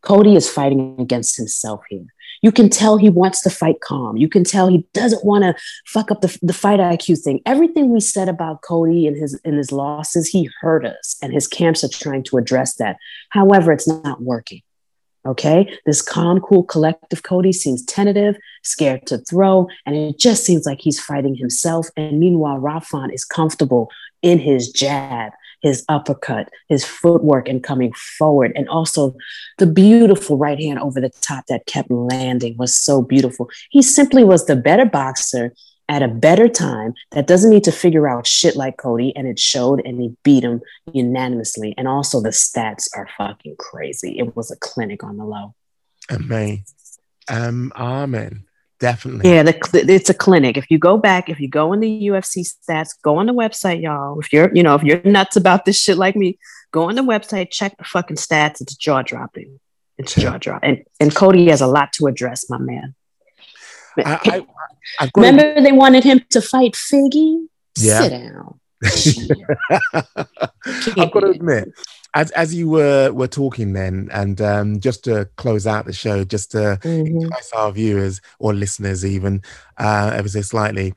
Cody 0.02 0.34
is 0.36 0.48
fighting 0.48 0.96
against 0.98 1.36
himself 1.36 1.82
here. 1.88 2.06
You 2.42 2.50
can 2.50 2.68
tell 2.68 2.96
he 2.96 3.08
wants 3.08 3.40
to 3.42 3.50
fight 3.50 3.80
calm. 3.80 4.16
You 4.16 4.28
can 4.28 4.42
tell 4.42 4.66
he 4.66 4.86
doesn't 4.94 5.24
want 5.24 5.44
to 5.44 5.54
fuck 5.86 6.10
up 6.10 6.22
the, 6.22 6.38
the 6.42 6.52
fight 6.52 6.80
IQ 6.80 7.22
thing. 7.22 7.40
Everything 7.46 7.92
we 7.92 8.00
said 8.00 8.28
about 8.28 8.62
Cody 8.62 9.06
and 9.06 9.16
his 9.16 9.40
and 9.44 9.56
his 9.56 9.70
losses, 9.70 10.26
he 10.26 10.50
hurt 10.60 10.84
us, 10.84 11.16
and 11.22 11.32
his 11.32 11.46
camps 11.46 11.84
are 11.84 11.88
trying 11.88 12.24
to 12.24 12.38
address 12.38 12.74
that. 12.76 12.96
However, 13.30 13.70
it's 13.70 13.86
not 13.86 14.22
working. 14.22 14.62
Okay, 15.24 15.78
this 15.86 16.02
calm, 16.02 16.40
cool, 16.40 16.64
collective 16.64 17.22
Cody 17.22 17.52
seems 17.52 17.84
tentative, 17.84 18.36
scared 18.64 19.06
to 19.06 19.18
throw, 19.18 19.68
and 19.86 19.94
it 19.94 20.18
just 20.18 20.44
seems 20.44 20.66
like 20.66 20.80
he's 20.80 20.98
fighting 20.98 21.36
himself. 21.36 21.88
And 21.96 22.18
meanwhile, 22.18 22.58
Rob 22.58 22.82
Font 22.82 23.14
is 23.14 23.24
comfortable 23.24 23.88
in 24.22 24.40
his 24.40 24.72
jab, 24.72 25.32
his 25.60 25.84
uppercut, 25.88 26.48
his 26.68 26.84
footwork, 26.84 27.48
and 27.48 27.62
coming 27.62 27.92
forward. 27.92 28.50
And 28.56 28.68
also 28.68 29.14
the 29.58 29.66
beautiful 29.66 30.36
right 30.36 30.58
hand 30.58 30.80
over 30.80 31.00
the 31.00 31.10
top 31.20 31.46
that 31.46 31.66
kept 31.66 31.90
landing 31.90 32.56
was 32.56 32.74
so 32.74 33.00
beautiful. 33.00 33.48
He 33.70 33.80
simply 33.80 34.24
was 34.24 34.46
the 34.46 34.56
better 34.56 34.84
boxer 34.84 35.52
at 35.88 36.02
a 36.02 36.08
better 36.08 36.48
time 36.48 36.94
that 37.10 37.26
doesn't 37.26 37.50
need 37.50 37.64
to 37.64 37.72
figure 37.72 38.08
out 38.08 38.26
shit 38.26 38.56
like 38.56 38.76
Cody. 38.76 39.14
And 39.16 39.26
it 39.26 39.38
showed, 39.38 39.84
and 39.84 40.00
he 40.00 40.16
beat 40.22 40.44
him 40.44 40.60
unanimously. 40.92 41.74
And 41.76 41.88
also 41.88 42.20
the 42.20 42.30
stats 42.30 42.88
are 42.96 43.08
fucking 43.18 43.56
crazy. 43.58 44.18
It 44.18 44.36
was 44.36 44.50
a 44.50 44.56
clinic 44.56 45.04
on 45.04 45.16
the 45.16 45.24
low. 45.24 45.54
Amen. 46.10 46.64
Um, 47.28 47.72
amen. 47.76 48.44
Definitely. 48.80 49.30
Yeah, 49.30 49.44
the, 49.44 49.52
cl- 49.52 49.88
it's 49.88 50.10
a 50.10 50.14
clinic. 50.14 50.56
If 50.56 50.68
you 50.68 50.76
go 50.76 50.96
back, 50.96 51.28
if 51.28 51.38
you 51.38 51.48
go 51.48 51.72
in 51.72 51.78
the 51.78 52.08
UFC 52.08 52.44
stats, 52.44 52.90
go 53.00 53.16
on 53.18 53.26
the 53.26 53.32
website, 53.32 53.80
y'all. 53.80 54.18
If 54.18 54.32
you're, 54.32 54.52
you 54.52 54.64
know, 54.64 54.74
if 54.74 54.82
you're 54.82 55.00
nuts 55.04 55.36
about 55.36 55.64
this 55.64 55.80
shit 55.80 55.98
like 55.98 56.16
me, 56.16 56.36
go 56.72 56.88
on 56.88 56.96
the 56.96 57.02
website, 57.02 57.50
check 57.50 57.76
the 57.78 57.84
fucking 57.84 58.16
stats. 58.16 58.60
It's 58.60 58.74
jaw 58.74 59.02
dropping. 59.02 59.60
It's 59.98 60.16
jaw 60.16 60.36
dropping. 60.38 60.68
And, 60.68 60.84
and 60.98 61.14
Cody 61.14 61.48
has 61.50 61.60
a 61.60 61.68
lot 61.68 61.92
to 61.92 62.08
address, 62.08 62.50
my 62.50 62.58
man. 62.58 62.96
I, 63.98 64.46
I, 65.00 65.10
Remember, 65.16 65.60
they 65.60 65.72
wanted 65.72 66.04
him 66.04 66.24
to 66.30 66.40
fight 66.40 66.72
Figgy. 66.74 67.46
Yeah. 67.78 68.00
Sit 68.02 68.10
down. 68.10 68.58
I've 70.96 71.10
got 71.12 71.20
to 71.20 71.30
admit, 71.30 71.68
as 72.14 72.30
as 72.32 72.54
you 72.54 72.68
were 72.68 73.12
were 73.12 73.28
talking 73.28 73.72
then, 73.72 74.08
and 74.12 74.40
um, 74.40 74.80
just 74.80 75.04
to 75.04 75.28
close 75.36 75.66
out 75.66 75.86
the 75.86 75.92
show, 75.92 76.24
just 76.24 76.50
to 76.52 76.78
Mhm. 76.82 77.22
entice 77.22 77.52
our 77.52 77.72
viewers 77.72 78.20
or 78.38 78.54
listeners 78.54 79.04
even 79.04 79.42
uh, 79.78 80.10
ever 80.14 80.28
so 80.28 80.42
slightly. 80.42 80.94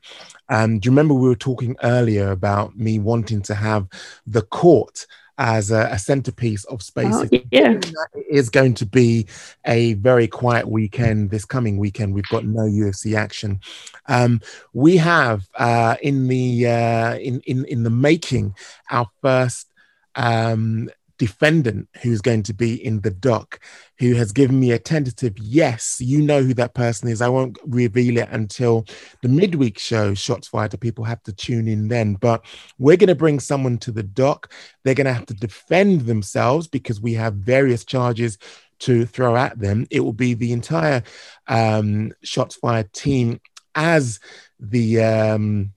Um, 0.48 0.78
do 0.78 0.86
you 0.86 0.90
remember 0.92 1.14
we 1.14 1.28
were 1.28 1.34
talking 1.36 1.76
earlier 1.82 2.30
about 2.30 2.76
me 2.76 2.98
wanting 2.98 3.42
to 3.42 3.54
have 3.54 3.86
the 4.26 4.42
court 4.42 5.06
as 5.38 5.70
a, 5.70 5.88
a 5.92 5.98
centerpiece 5.98 6.64
of 6.64 6.82
spaces? 6.82 7.28
Oh, 7.32 7.38
yeah. 7.50 7.78
It 8.14 8.26
is 8.28 8.48
going 8.48 8.74
to 8.74 8.86
be 8.86 9.26
a 9.64 9.94
very 9.94 10.28
quiet 10.28 10.68
weekend 10.68 11.30
this 11.30 11.44
coming 11.44 11.76
weekend. 11.76 12.14
We've 12.14 12.28
got 12.28 12.44
no 12.44 12.62
UFC 12.62 13.16
action. 13.16 13.60
Um, 14.06 14.40
we 14.72 14.96
have 14.96 15.46
uh, 15.54 15.96
in 16.02 16.28
the 16.28 16.66
uh, 16.66 17.14
in 17.16 17.40
in 17.46 17.64
in 17.66 17.82
the 17.82 17.90
making 17.90 18.54
our 18.90 19.08
first 19.22 19.68
um, 20.14 20.90
defendant 21.18 21.88
who's 22.02 22.20
going 22.20 22.42
to 22.44 22.54
be 22.54 22.84
in 22.84 23.00
the 23.00 23.10
dock, 23.10 23.60
who 23.98 24.14
has 24.14 24.32
given 24.32 24.58
me 24.58 24.72
a 24.72 24.78
tentative 24.78 25.38
yes. 25.38 25.98
You 26.00 26.22
know 26.22 26.42
who 26.42 26.54
that 26.54 26.74
person 26.74 27.08
is. 27.08 27.22
I 27.22 27.28
won't 27.28 27.58
reveal 27.66 28.18
it 28.18 28.28
until 28.30 28.84
the 29.22 29.28
midweek 29.28 29.78
show, 29.78 30.14
Shots 30.14 30.48
Fired. 30.48 30.78
People 30.80 31.04
have 31.04 31.22
to 31.24 31.32
tune 31.32 31.68
in 31.68 31.88
then. 31.88 32.14
But 32.14 32.44
we're 32.78 32.96
going 32.96 33.08
to 33.08 33.14
bring 33.14 33.40
someone 33.40 33.78
to 33.78 33.92
the 33.92 34.02
dock. 34.02 34.52
They're 34.84 34.94
going 34.94 35.06
to 35.06 35.14
have 35.14 35.26
to 35.26 35.34
defend 35.34 36.02
themselves 36.02 36.68
because 36.68 37.00
we 37.00 37.14
have 37.14 37.34
various 37.34 37.84
charges 37.84 38.38
to 38.80 39.06
throw 39.06 39.36
at 39.36 39.58
them. 39.58 39.86
It 39.90 40.00
will 40.00 40.12
be 40.12 40.34
the 40.34 40.52
entire 40.52 41.02
um, 41.46 42.12
Shots 42.22 42.56
Fired 42.56 42.92
team 42.92 43.40
as 43.74 44.20
the 44.58 45.02
um, 45.02 45.72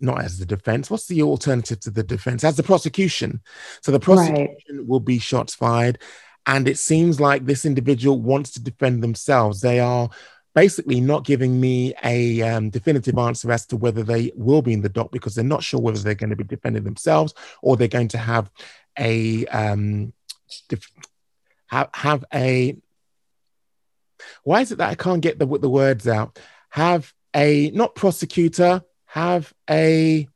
not 0.00 0.22
as 0.22 0.38
the 0.38 0.46
defense. 0.46 0.90
What's 0.90 1.06
the 1.06 1.22
alternative 1.22 1.80
to 1.80 1.90
the 1.90 2.02
defense? 2.02 2.44
As 2.44 2.56
the 2.56 2.62
prosecution. 2.62 3.40
So 3.82 3.92
the 3.92 4.00
prosecution 4.00 4.86
will 4.86 5.00
be 5.00 5.18
shots 5.18 5.54
fired. 5.54 5.98
And 6.46 6.66
it 6.66 6.78
seems 6.78 7.20
like 7.20 7.44
this 7.44 7.64
individual 7.64 8.20
wants 8.20 8.52
to 8.52 8.62
defend 8.62 9.02
themselves. 9.02 9.60
They 9.60 9.78
are 9.78 10.08
basically 10.54 11.00
not 11.00 11.24
giving 11.24 11.60
me 11.60 11.94
a 12.02 12.42
um, 12.42 12.70
definitive 12.70 13.16
answer 13.18 13.52
as 13.52 13.66
to 13.66 13.76
whether 13.76 14.02
they 14.02 14.32
will 14.34 14.62
be 14.62 14.72
in 14.72 14.82
the 14.82 14.88
dock 14.88 15.12
because 15.12 15.34
they're 15.34 15.44
not 15.44 15.62
sure 15.62 15.80
whether 15.80 15.98
they're 15.98 16.14
going 16.14 16.30
to 16.30 16.36
be 16.36 16.44
defending 16.44 16.82
themselves 16.82 17.34
or 17.62 17.76
they're 17.76 17.88
going 17.88 18.08
to 18.08 18.18
have 18.18 18.50
a 18.98 19.46
um, 19.46 20.12
def- 20.68 20.90
have, 21.68 21.90
have 21.94 22.24
a 22.34 22.76
why 24.42 24.60
is 24.60 24.72
it 24.72 24.78
that 24.78 24.90
I 24.90 24.94
can't 24.94 25.22
get 25.22 25.38
the 25.38 25.46
the 25.46 25.70
words 25.70 26.06
out? 26.08 26.38
Have 26.70 27.12
a 27.34 27.70
not 27.70 27.94
prosecutor, 27.94 28.82
have 29.10 29.52
a 29.68 30.28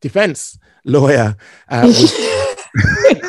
defense 0.00 0.58
lawyer. 0.84 1.36
Uh, 1.68 1.92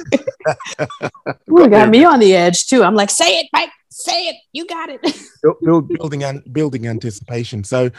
Ooh, 1.51 1.67
got 1.69 1.89
me 1.89 2.03
on 2.05 2.19
the 2.19 2.35
edge 2.35 2.67
too. 2.67 2.83
I'm 2.83 2.95
like, 2.95 3.09
say 3.09 3.39
it, 3.39 3.47
Mike. 3.53 3.69
Say 3.89 4.27
it. 4.27 4.35
You 4.53 4.65
got 4.65 4.89
it. 4.89 5.01
build, 5.41 5.57
build, 5.61 5.89
building 5.89 6.23
and 6.23 6.41
building 6.53 6.87
anticipation. 6.87 7.63
So 7.63 7.91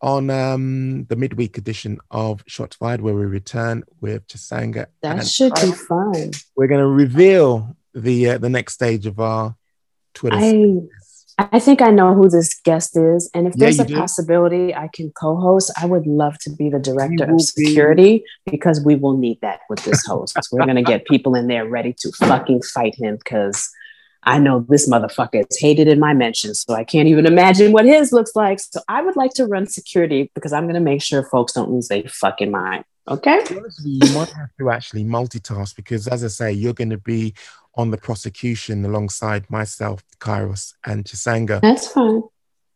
on 0.00 0.30
um 0.30 1.04
the 1.06 1.16
midweek 1.16 1.58
edition 1.58 1.98
of 2.10 2.44
Shots 2.46 2.76
Fired, 2.76 3.00
where 3.00 3.14
we 3.14 3.24
return 3.24 3.82
with 4.00 4.26
Chisanga, 4.28 4.86
That 5.02 5.26
should 5.26 5.54
be 5.54 5.72
fun. 5.72 6.30
we're 6.56 6.68
going 6.68 6.80
to 6.80 6.86
reveal 6.86 7.76
the 7.94 8.30
uh, 8.30 8.38
the 8.38 8.48
next 8.48 8.74
stage 8.74 9.06
of 9.06 9.18
our 9.18 9.56
Twitter. 10.14 10.36
I 10.36 10.80
I 11.38 11.60
think 11.60 11.80
I 11.80 11.90
know 11.90 12.14
who 12.14 12.28
this 12.28 12.60
guest 12.64 12.96
is, 12.96 13.30
and 13.32 13.46
if 13.46 13.54
Yeah, 13.54 13.66
there's 13.66 13.78
a 13.78 13.84
do. 13.84 13.94
possibility 13.94 14.74
I 14.74 14.88
can 14.92 15.10
co-host, 15.12 15.70
I 15.80 15.86
would 15.86 16.04
love 16.06 16.36
to 16.40 16.50
be 16.50 16.68
the 16.68 16.80
director 16.80 17.24
of 17.24 17.36
be- 17.36 17.42
security 17.44 18.24
because 18.50 18.84
we 18.84 18.96
will 18.96 19.16
need 19.16 19.38
that 19.42 19.60
with 19.70 19.78
this 19.84 20.04
host. 20.04 20.36
We're 20.50 20.66
gonna 20.66 20.82
get 20.82 21.06
people 21.06 21.36
in 21.36 21.46
there 21.46 21.64
ready 21.66 21.92
to 22.00 22.10
fucking 22.12 22.62
fight 22.62 22.96
him 22.96 23.16
because 23.16 23.70
I 24.24 24.40
know 24.40 24.66
this 24.68 24.88
motherfucker 24.88 25.46
is 25.48 25.60
hated 25.60 25.86
in 25.86 26.00
my 26.00 26.12
mentions, 26.12 26.64
so 26.66 26.74
I 26.74 26.82
can't 26.82 27.06
even 27.08 27.24
imagine 27.24 27.70
what 27.70 27.84
his 27.84 28.12
looks 28.12 28.32
like. 28.34 28.58
So 28.58 28.80
I 28.88 29.00
would 29.02 29.14
like 29.14 29.32
to 29.34 29.46
run 29.46 29.66
security 29.68 30.32
because 30.34 30.52
I'm 30.52 30.66
gonna 30.66 30.80
make 30.80 31.02
sure 31.02 31.22
folks 31.22 31.52
don't 31.52 31.70
lose 31.70 31.86
their 31.86 32.02
fucking 32.08 32.50
mind. 32.50 32.84
Okay. 33.08 33.42
To 33.44 33.54
be 33.54 33.60
honest 33.60 33.78
with 33.78 33.86
you, 33.86 34.00
you 34.06 34.14
might 34.14 34.28
have 34.32 34.50
to 34.58 34.70
actually 34.70 35.04
multitask 35.04 35.74
because, 35.76 36.08
as 36.08 36.22
I 36.24 36.28
say, 36.28 36.52
you're 36.52 36.74
going 36.74 36.90
to 36.90 36.98
be 36.98 37.32
on 37.78 37.90
the 37.90 37.96
prosecution 37.96 38.84
alongside 38.84 39.48
myself, 39.48 40.02
Kairos, 40.18 40.74
and 40.84 41.04
Chisanga. 41.04 41.60
That's 41.62 41.86
fine. 41.86 42.22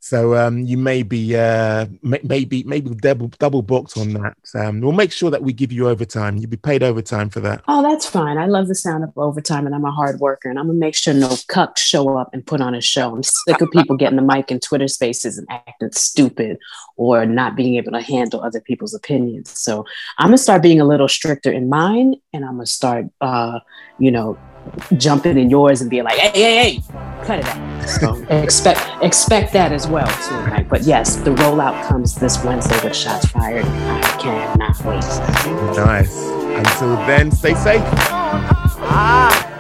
So 0.05 0.35
um, 0.35 0.59
you 0.59 0.79
may 0.79 1.05
be 1.05 1.37
uh, 1.37 1.87
may- 2.03 2.21
maybe 2.25 2.65
maybe 2.65 2.91
double 2.91 3.29
double 3.39 3.63
booked 3.63 3.97
on 3.97 4.15
that. 4.15 4.37
Um, 4.53 4.81
we'll 4.81 4.91
make 4.91 5.13
sure 5.13 5.31
that 5.31 5.45
we 5.45 5.53
give 5.53 5.71
you 5.71 5.89
overtime. 5.89 6.37
You'll 6.37 6.51
be 6.51 6.57
paid 6.57 6.83
overtime 6.83 7.31
for 7.31 7.39
that. 7.39 7.63
Oh, 7.69 7.83
that's 7.89 8.05
fine. 8.05 8.37
I 8.37 8.47
love 8.47 8.67
the 8.67 8.75
sound 8.75 9.05
of 9.05 9.13
overtime, 9.17 9.65
and 9.65 9.77
I'm 9.77 9.85
a 9.85 9.93
hard 9.93 10.19
worker, 10.19 10.51
and 10.51 10.59
I'm 10.59 10.67
gonna 10.67 10.81
make 10.81 10.97
sure 10.97 11.15
no 11.15 11.29
cucks 11.29 11.79
show 11.79 12.19
up 12.19 12.31
and 12.33 12.45
put 12.45 12.61
on 12.61 12.75
a 12.75 12.81
show. 12.81 13.15
I'm 13.15 13.23
sick 13.23 13.61
of 13.61 13.71
people 13.71 13.97
getting 13.97 14.17
the 14.17 14.23
mic 14.23 14.51
in 14.51 14.59
Twitter 14.59 14.89
Spaces 14.89 15.39
and 15.39 15.47
acting 15.51 15.93
stupid 15.93 16.59
or 16.97 17.25
not 17.25 17.55
being 17.55 17.77
able 17.77 17.93
to 17.93 18.01
handle 18.01 18.43
other 18.43 18.61
people's 18.61 18.95
opinions. 18.95 19.57
So 19.57 19.87
I'm 20.19 20.27
gonna 20.27 20.39
start 20.39 20.63
being 20.63 20.81
a 20.81 20.85
little 20.85 21.09
stricter 21.09 21.53
in 21.53 21.69
mine, 21.69 22.17
and 22.33 22.45
I'm 22.45 22.57
gonna 22.57 22.67
start, 22.67 23.07
uh, 23.21 23.61
you 24.01 24.11
know, 24.11 24.37
jumping 24.97 25.39
in 25.39 25.51
yours 25.51 25.81
and 25.81 25.91
being 25.91 26.05
like, 26.05 26.19
"Hey, 26.19 26.31
hey, 26.43 26.73
hey, 26.73 26.83
cut 27.25 27.39
it 27.41 27.47
out." 27.47 27.89
So 27.89 28.15
expect 28.31 28.81
expect 29.03 29.53
that 29.53 29.73
as 29.73 29.87
well 29.89 30.07
too. 30.29 30.51
Mike. 30.51 30.69
But 30.69 30.83
yes, 30.83 31.17
the 31.17 31.31
rollout 31.31 31.87
comes 31.89 32.15
this 32.15 32.43
Wednesday 32.45 32.79
with 32.85 32.97
shots 32.97 33.27
fired. 33.27 33.65
I 33.67 34.01
cannot 34.21 34.85
wait. 34.85 35.77
Nice. 35.77 36.17
Until 36.17 36.97
then, 37.07 37.31
stay 37.31 37.55
safe. 37.55 37.83
Ah, 38.85 39.52